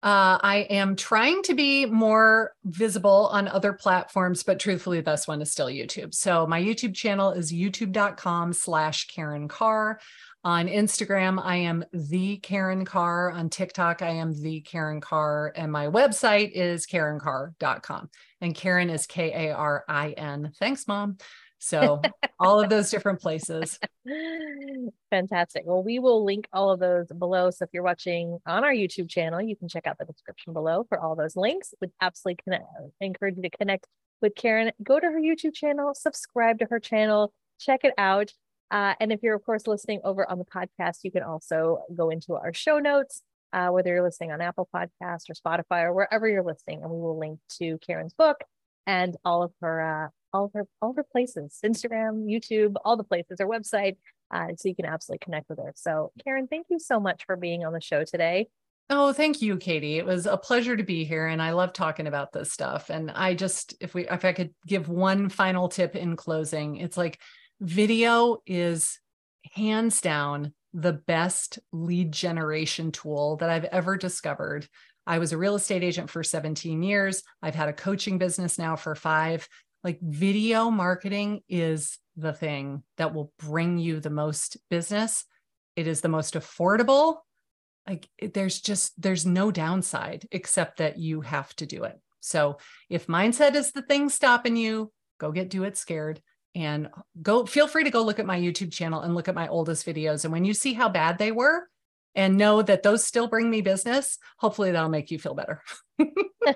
Uh, 0.00 0.38
I 0.40 0.66
am 0.70 0.94
trying 0.94 1.42
to 1.42 1.54
be 1.54 1.84
more 1.84 2.52
visible 2.64 3.28
on 3.32 3.48
other 3.48 3.72
platforms, 3.72 4.44
but 4.44 4.60
truthfully, 4.60 5.00
this 5.00 5.26
one 5.26 5.42
is 5.42 5.50
still 5.50 5.66
YouTube. 5.66 6.14
So 6.14 6.46
my 6.46 6.62
YouTube 6.62 6.94
channel 6.94 7.32
is 7.32 7.52
youtube.com 7.52 8.52
slash 8.52 9.08
Karin 9.08 9.48
Carr. 9.48 9.98
On 10.44 10.68
Instagram, 10.68 11.42
I 11.42 11.56
am 11.56 11.84
the 11.92 12.36
Karin 12.36 12.84
Carr. 12.84 13.32
On 13.32 13.50
TikTok, 13.50 14.00
I 14.02 14.10
am 14.10 14.40
the 14.40 14.60
Karin 14.60 15.00
Carr. 15.00 15.52
And 15.56 15.72
my 15.72 15.88
website 15.88 16.52
is 16.52 16.86
karincarr.com. 16.86 18.08
And 18.40 18.54
Karin 18.54 18.90
is 18.90 19.06
K 19.06 19.48
A 19.48 19.54
R 19.54 19.84
I 19.88 20.10
N. 20.12 20.52
Thanks, 20.60 20.86
Mom. 20.86 21.18
So 21.58 22.00
all 22.38 22.60
of 22.60 22.70
those 22.70 22.90
different 22.90 23.20
places. 23.20 23.78
Fantastic. 25.10 25.64
Well, 25.66 25.82
we 25.82 25.98
will 25.98 26.24
link 26.24 26.48
all 26.52 26.70
of 26.70 26.80
those 26.80 27.06
below. 27.08 27.50
So 27.50 27.64
if 27.64 27.70
you're 27.72 27.82
watching 27.82 28.38
on 28.46 28.64
our 28.64 28.72
YouTube 28.72 29.08
channel, 29.08 29.40
you 29.40 29.56
can 29.56 29.68
check 29.68 29.86
out 29.86 29.98
the 29.98 30.04
description 30.04 30.52
below 30.52 30.84
for 30.88 30.98
all 30.98 31.16
those 31.16 31.36
links. 31.36 31.74
Would 31.80 31.92
absolutely 32.00 32.42
connect, 32.44 32.64
encourage 33.00 33.36
you 33.36 33.42
to 33.42 33.50
connect 33.50 33.86
with 34.22 34.34
Karin. 34.34 34.72
Go 34.82 34.98
to 35.00 35.06
her 35.06 35.20
YouTube 35.20 35.54
channel, 35.54 35.94
subscribe 35.94 36.60
to 36.60 36.66
her 36.70 36.80
channel, 36.80 37.32
check 37.58 37.84
it 37.84 37.94
out. 37.98 38.32
Uh, 38.70 38.94
and 39.00 39.12
if 39.12 39.22
you're, 39.22 39.34
of 39.34 39.44
course, 39.44 39.66
listening 39.66 40.00
over 40.04 40.30
on 40.30 40.38
the 40.38 40.44
podcast, 40.44 40.98
you 41.02 41.10
can 41.10 41.22
also 41.22 41.82
go 41.94 42.10
into 42.10 42.34
our 42.34 42.52
show 42.52 42.78
notes, 42.78 43.22
uh, 43.52 43.68
whether 43.68 43.90
you're 43.90 44.02
listening 44.02 44.30
on 44.30 44.40
Apple 44.42 44.68
Podcast 44.74 45.24
or 45.30 45.34
Spotify 45.34 45.84
or 45.84 45.94
wherever 45.94 46.28
you're 46.28 46.44
listening, 46.44 46.82
and 46.82 46.90
we 46.90 46.98
will 46.98 47.18
link 47.18 47.38
to 47.58 47.78
Karin's 47.78 48.12
book 48.12 48.44
and 48.88 49.16
all 49.24 49.44
of 49.44 49.52
her 49.60 49.80
uh, 49.80 50.08
all 50.36 50.46
of 50.46 50.52
her 50.54 50.66
all 50.82 50.90
of 50.90 50.96
her 50.96 51.06
places 51.12 51.60
instagram 51.64 52.26
youtube 52.26 52.74
all 52.84 52.96
the 52.96 53.04
places 53.04 53.36
her 53.38 53.46
website 53.46 53.96
uh, 54.30 54.48
so 54.56 54.68
you 54.68 54.74
can 54.74 54.84
absolutely 54.84 55.24
connect 55.24 55.48
with 55.48 55.58
her. 55.58 55.72
So 55.76 56.12
karin 56.24 56.48
thank 56.48 56.66
you 56.70 56.78
so 56.78 57.00
much 57.00 57.24
for 57.24 57.36
being 57.36 57.64
on 57.64 57.72
the 57.72 57.80
show 57.80 58.04
today. 58.04 58.48
Oh 58.90 59.12
thank 59.12 59.42
you 59.42 59.56
katie. 59.56 59.98
It 59.98 60.06
was 60.06 60.26
a 60.26 60.36
pleasure 60.36 60.76
to 60.76 60.82
be 60.82 61.04
here 61.04 61.26
and 61.26 61.42
i 61.42 61.52
love 61.52 61.72
talking 61.72 62.06
about 62.06 62.32
this 62.32 62.52
stuff. 62.52 62.90
And 62.90 63.10
i 63.10 63.34
just 63.34 63.74
if 63.80 63.94
we 63.94 64.08
if 64.08 64.24
i 64.24 64.32
could 64.32 64.54
give 64.66 64.88
one 64.88 65.28
final 65.28 65.68
tip 65.68 65.96
in 65.96 66.16
closing 66.16 66.76
it's 66.76 66.96
like 66.96 67.18
video 67.60 68.38
is 68.46 68.98
hands 69.54 70.00
down 70.00 70.52
the 70.74 70.92
best 70.92 71.58
lead 71.72 72.12
generation 72.12 72.92
tool 72.92 73.36
that 73.36 73.48
i've 73.48 73.64
ever 73.64 73.96
discovered 73.96 74.68
I 75.08 75.18
was 75.18 75.32
a 75.32 75.38
real 75.38 75.54
estate 75.54 75.82
agent 75.82 76.10
for 76.10 76.22
17 76.22 76.82
years. 76.82 77.22
I've 77.42 77.54
had 77.54 77.70
a 77.70 77.72
coaching 77.72 78.18
business 78.18 78.58
now 78.58 78.76
for 78.76 78.94
five. 78.94 79.48
Like 79.82 79.98
video 80.02 80.70
marketing 80.70 81.40
is 81.48 81.98
the 82.16 82.34
thing 82.34 82.82
that 82.98 83.14
will 83.14 83.32
bring 83.38 83.78
you 83.78 84.00
the 84.00 84.10
most 84.10 84.58
business. 84.68 85.24
It 85.76 85.86
is 85.86 86.02
the 86.02 86.10
most 86.10 86.34
affordable. 86.34 87.20
Like 87.88 88.06
there's 88.34 88.60
just 88.60 89.00
there's 89.00 89.24
no 89.24 89.50
downside 89.50 90.28
except 90.30 90.76
that 90.76 90.98
you 90.98 91.22
have 91.22 91.56
to 91.56 91.64
do 91.64 91.84
it. 91.84 91.98
So 92.20 92.58
if 92.90 93.06
mindset 93.06 93.54
is 93.54 93.72
the 93.72 93.82
thing 93.82 94.10
stopping 94.10 94.56
you 94.56 94.92
go 95.18 95.32
get 95.32 95.48
do 95.48 95.64
it 95.64 95.78
scared 95.78 96.20
and 96.54 96.88
go 97.22 97.46
feel 97.46 97.66
free 97.66 97.84
to 97.84 97.90
go 97.90 98.02
look 98.02 98.18
at 98.18 98.26
my 98.26 98.38
youtube 98.38 98.72
channel 98.72 99.00
and 99.00 99.14
look 99.14 99.28
at 99.28 99.34
my 99.34 99.48
oldest 99.48 99.86
videos. 99.86 100.24
And 100.24 100.32
when 100.32 100.44
you 100.44 100.52
see 100.52 100.74
how 100.74 100.90
bad 100.90 101.16
they 101.16 101.32
were 101.32 101.66
and 102.18 102.36
know 102.36 102.60
that 102.60 102.82
those 102.82 103.04
still 103.04 103.28
bring 103.28 103.48
me 103.48 103.60
business 103.60 104.18
hopefully 104.38 104.70
that'll 104.70 104.88
make 104.88 105.10
you 105.10 105.18
feel 105.18 105.34
better 105.34 105.62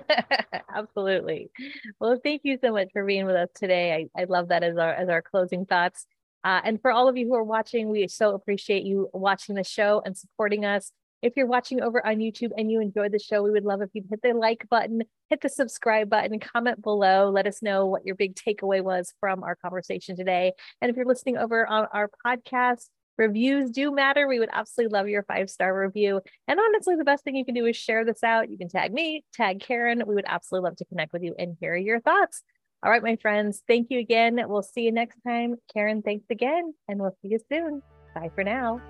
Absolutely. 0.75 1.51
Well, 1.99 2.19
thank 2.23 2.41
you 2.43 2.57
so 2.61 2.71
much 2.71 2.89
for 2.93 3.05
being 3.05 3.25
with 3.25 3.35
us 3.35 3.49
today. 3.55 4.07
I, 4.15 4.21
I 4.21 4.25
love 4.25 4.49
that 4.49 4.63
as 4.63 4.77
our 4.77 4.93
as 4.93 5.09
our 5.09 5.21
closing 5.21 5.65
thoughts. 5.65 6.05
Uh, 6.43 6.61
and 6.63 6.81
for 6.81 6.91
all 6.91 7.07
of 7.07 7.15
you 7.15 7.27
who 7.27 7.35
are 7.35 7.43
watching, 7.43 7.89
we 7.89 8.07
so 8.07 8.33
appreciate 8.33 8.83
you 8.83 9.09
watching 9.13 9.55
the 9.55 9.63
show 9.63 10.01
and 10.05 10.17
supporting 10.17 10.65
us. 10.65 10.91
If 11.21 11.37
you're 11.37 11.47
watching 11.47 11.81
over 11.81 12.05
on 12.05 12.17
YouTube 12.17 12.51
and 12.57 12.69
you 12.69 12.81
enjoyed 12.81 13.13
the 13.13 13.19
show, 13.19 13.43
we 13.43 13.51
would 13.51 13.63
love 13.63 13.81
if 13.81 13.89
you'd 13.93 14.07
hit 14.09 14.21
the 14.21 14.33
like 14.33 14.67
button, 14.69 15.03
hit 15.29 15.39
the 15.39 15.47
subscribe 15.47 16.09
button, 16.09 16.37
comment 16.39 16.81
below. 16.81 17.29
Let 17.29 17.47
us 17.47 17.61
know 17.61 17.85
what 17.85 18.05
your 18.05 18.15
big 18.15 18.35
takeaway 18.35 18.83
was 18.83 19.13
from 19.21 19.41
our 19.41 19.55
conversation 19.55 20.17
today. 20.17 20.51
And 20.81 20.91
if 20.91 20.97
you're 20.97 21.05
listening 21.05 21.37
over 21.37 21.65
on 21.65 21.87
our 21.93 22.09
podcast, 22.25 22.87
Reviews 23.17 23.69
do 23.69 23.91
matter. 23.91 24.27
We 24.27 24.39
would 24.39 24.49
absolutely 24.51 24.97
love 24.97 25.07
your 25.07 25.23
five 25.23 25.49
star 25.49 25.77
review. 25.77 26.21
And 26.47 26.59
honestly, 26.59 26.95
the 26.95 27.03
best 27.03 27.23
thing 27.23 27.35
you 27.35 27.45
can 27.45 27.55
do 27.55 27.65
is 27.65 27.75
share 27.75 28.05
this 28.05 28.23
out. 28.23 28.49
You 28.49 28.57
can 28.57 28.69
tag 28.69 28.93
me, 28.93 29.23
tag 29.33 29.59
Karin. 29.59 30.03
We 30.05 30.15
would 30.15 30.25
absolutely 30.27 30.69
love 30.69 30.77
to 30.77 30.85
connect 30.85 31.13
with 31.13 31.23
you 31.23 31.35
and 31.37 31.55
hear 31.59 31.75
your 31.75 31.99
thoughts. 32.01 32.43
All 32.83 32.91
right, 32.91 33.03
my 33.03 33.15
friends, 33.15 33.63
thank 33.65 33.87
you 33.91 33.99
again. 33.99 34.39
We'll 34.45 34.61
see 34.61 34.81
you 34.81 34.91
next 34.91 35.17
time. 35.25 35.55
Karin, 35.73 36.01
thanks 36.01 36.25
again, 36.29 36.73
and 36.89 36.99
we'll 36.99 37.15
see 37.21 37.29
you 37.29 37.39
soon. 37.49 37.81
Bye 38.13 38.29
for 38.35 38.43
now. 38.43 38.81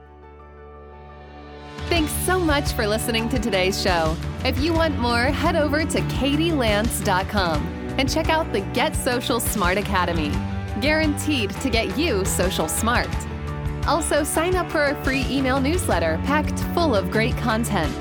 Thanks 1.90 2.12
so 2.26 2.40
much 2.40 2.72
for 2.74 2.88
listening 2.88 3.30
to 3.30 3.38
today's 3.38 3.80
show. 3.80 4.16
If 4.44 4.60
you 4.60 4.74
want 4.74 4.98
more, 4.98 5.26
head 5.26 5.56
over 5.56 5.86
to 5.86 6.02
katielance.com 6.02 7.68
and 8.00 8.12
check 8.12 8.30
out 8.30 8.52
the 8.52 8.62
Get 8.74 8.96
Social 8.96 9.40
Smart 9.40 9.78
Academy. 9.78 10.32
Guaranteed 10.82 11.52
to 11.52 11.70
get 11.70 11.96
you 11.96 12.26
social 12.26 12.68
smart. 12.68 13.08
Also, 13.88 14.24
sign 14.24 14.56
up 14.56 14.72
for 14.72 14.80
our 14.80 14.96
free 15.04 15.26
email 15.30 15.60
newsletter 15.60 16.20
packed 16.26 16.60
full 16.74 16.96
of 16.96 17.12
great 17.12 17.36
content. 17.38 17.92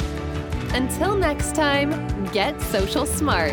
Until 0.75 1.17
next 1.17 1.55
time, 1.55 2.25
get 2.27 2.61
social 2.61 3.05
smart. 3.05 3.53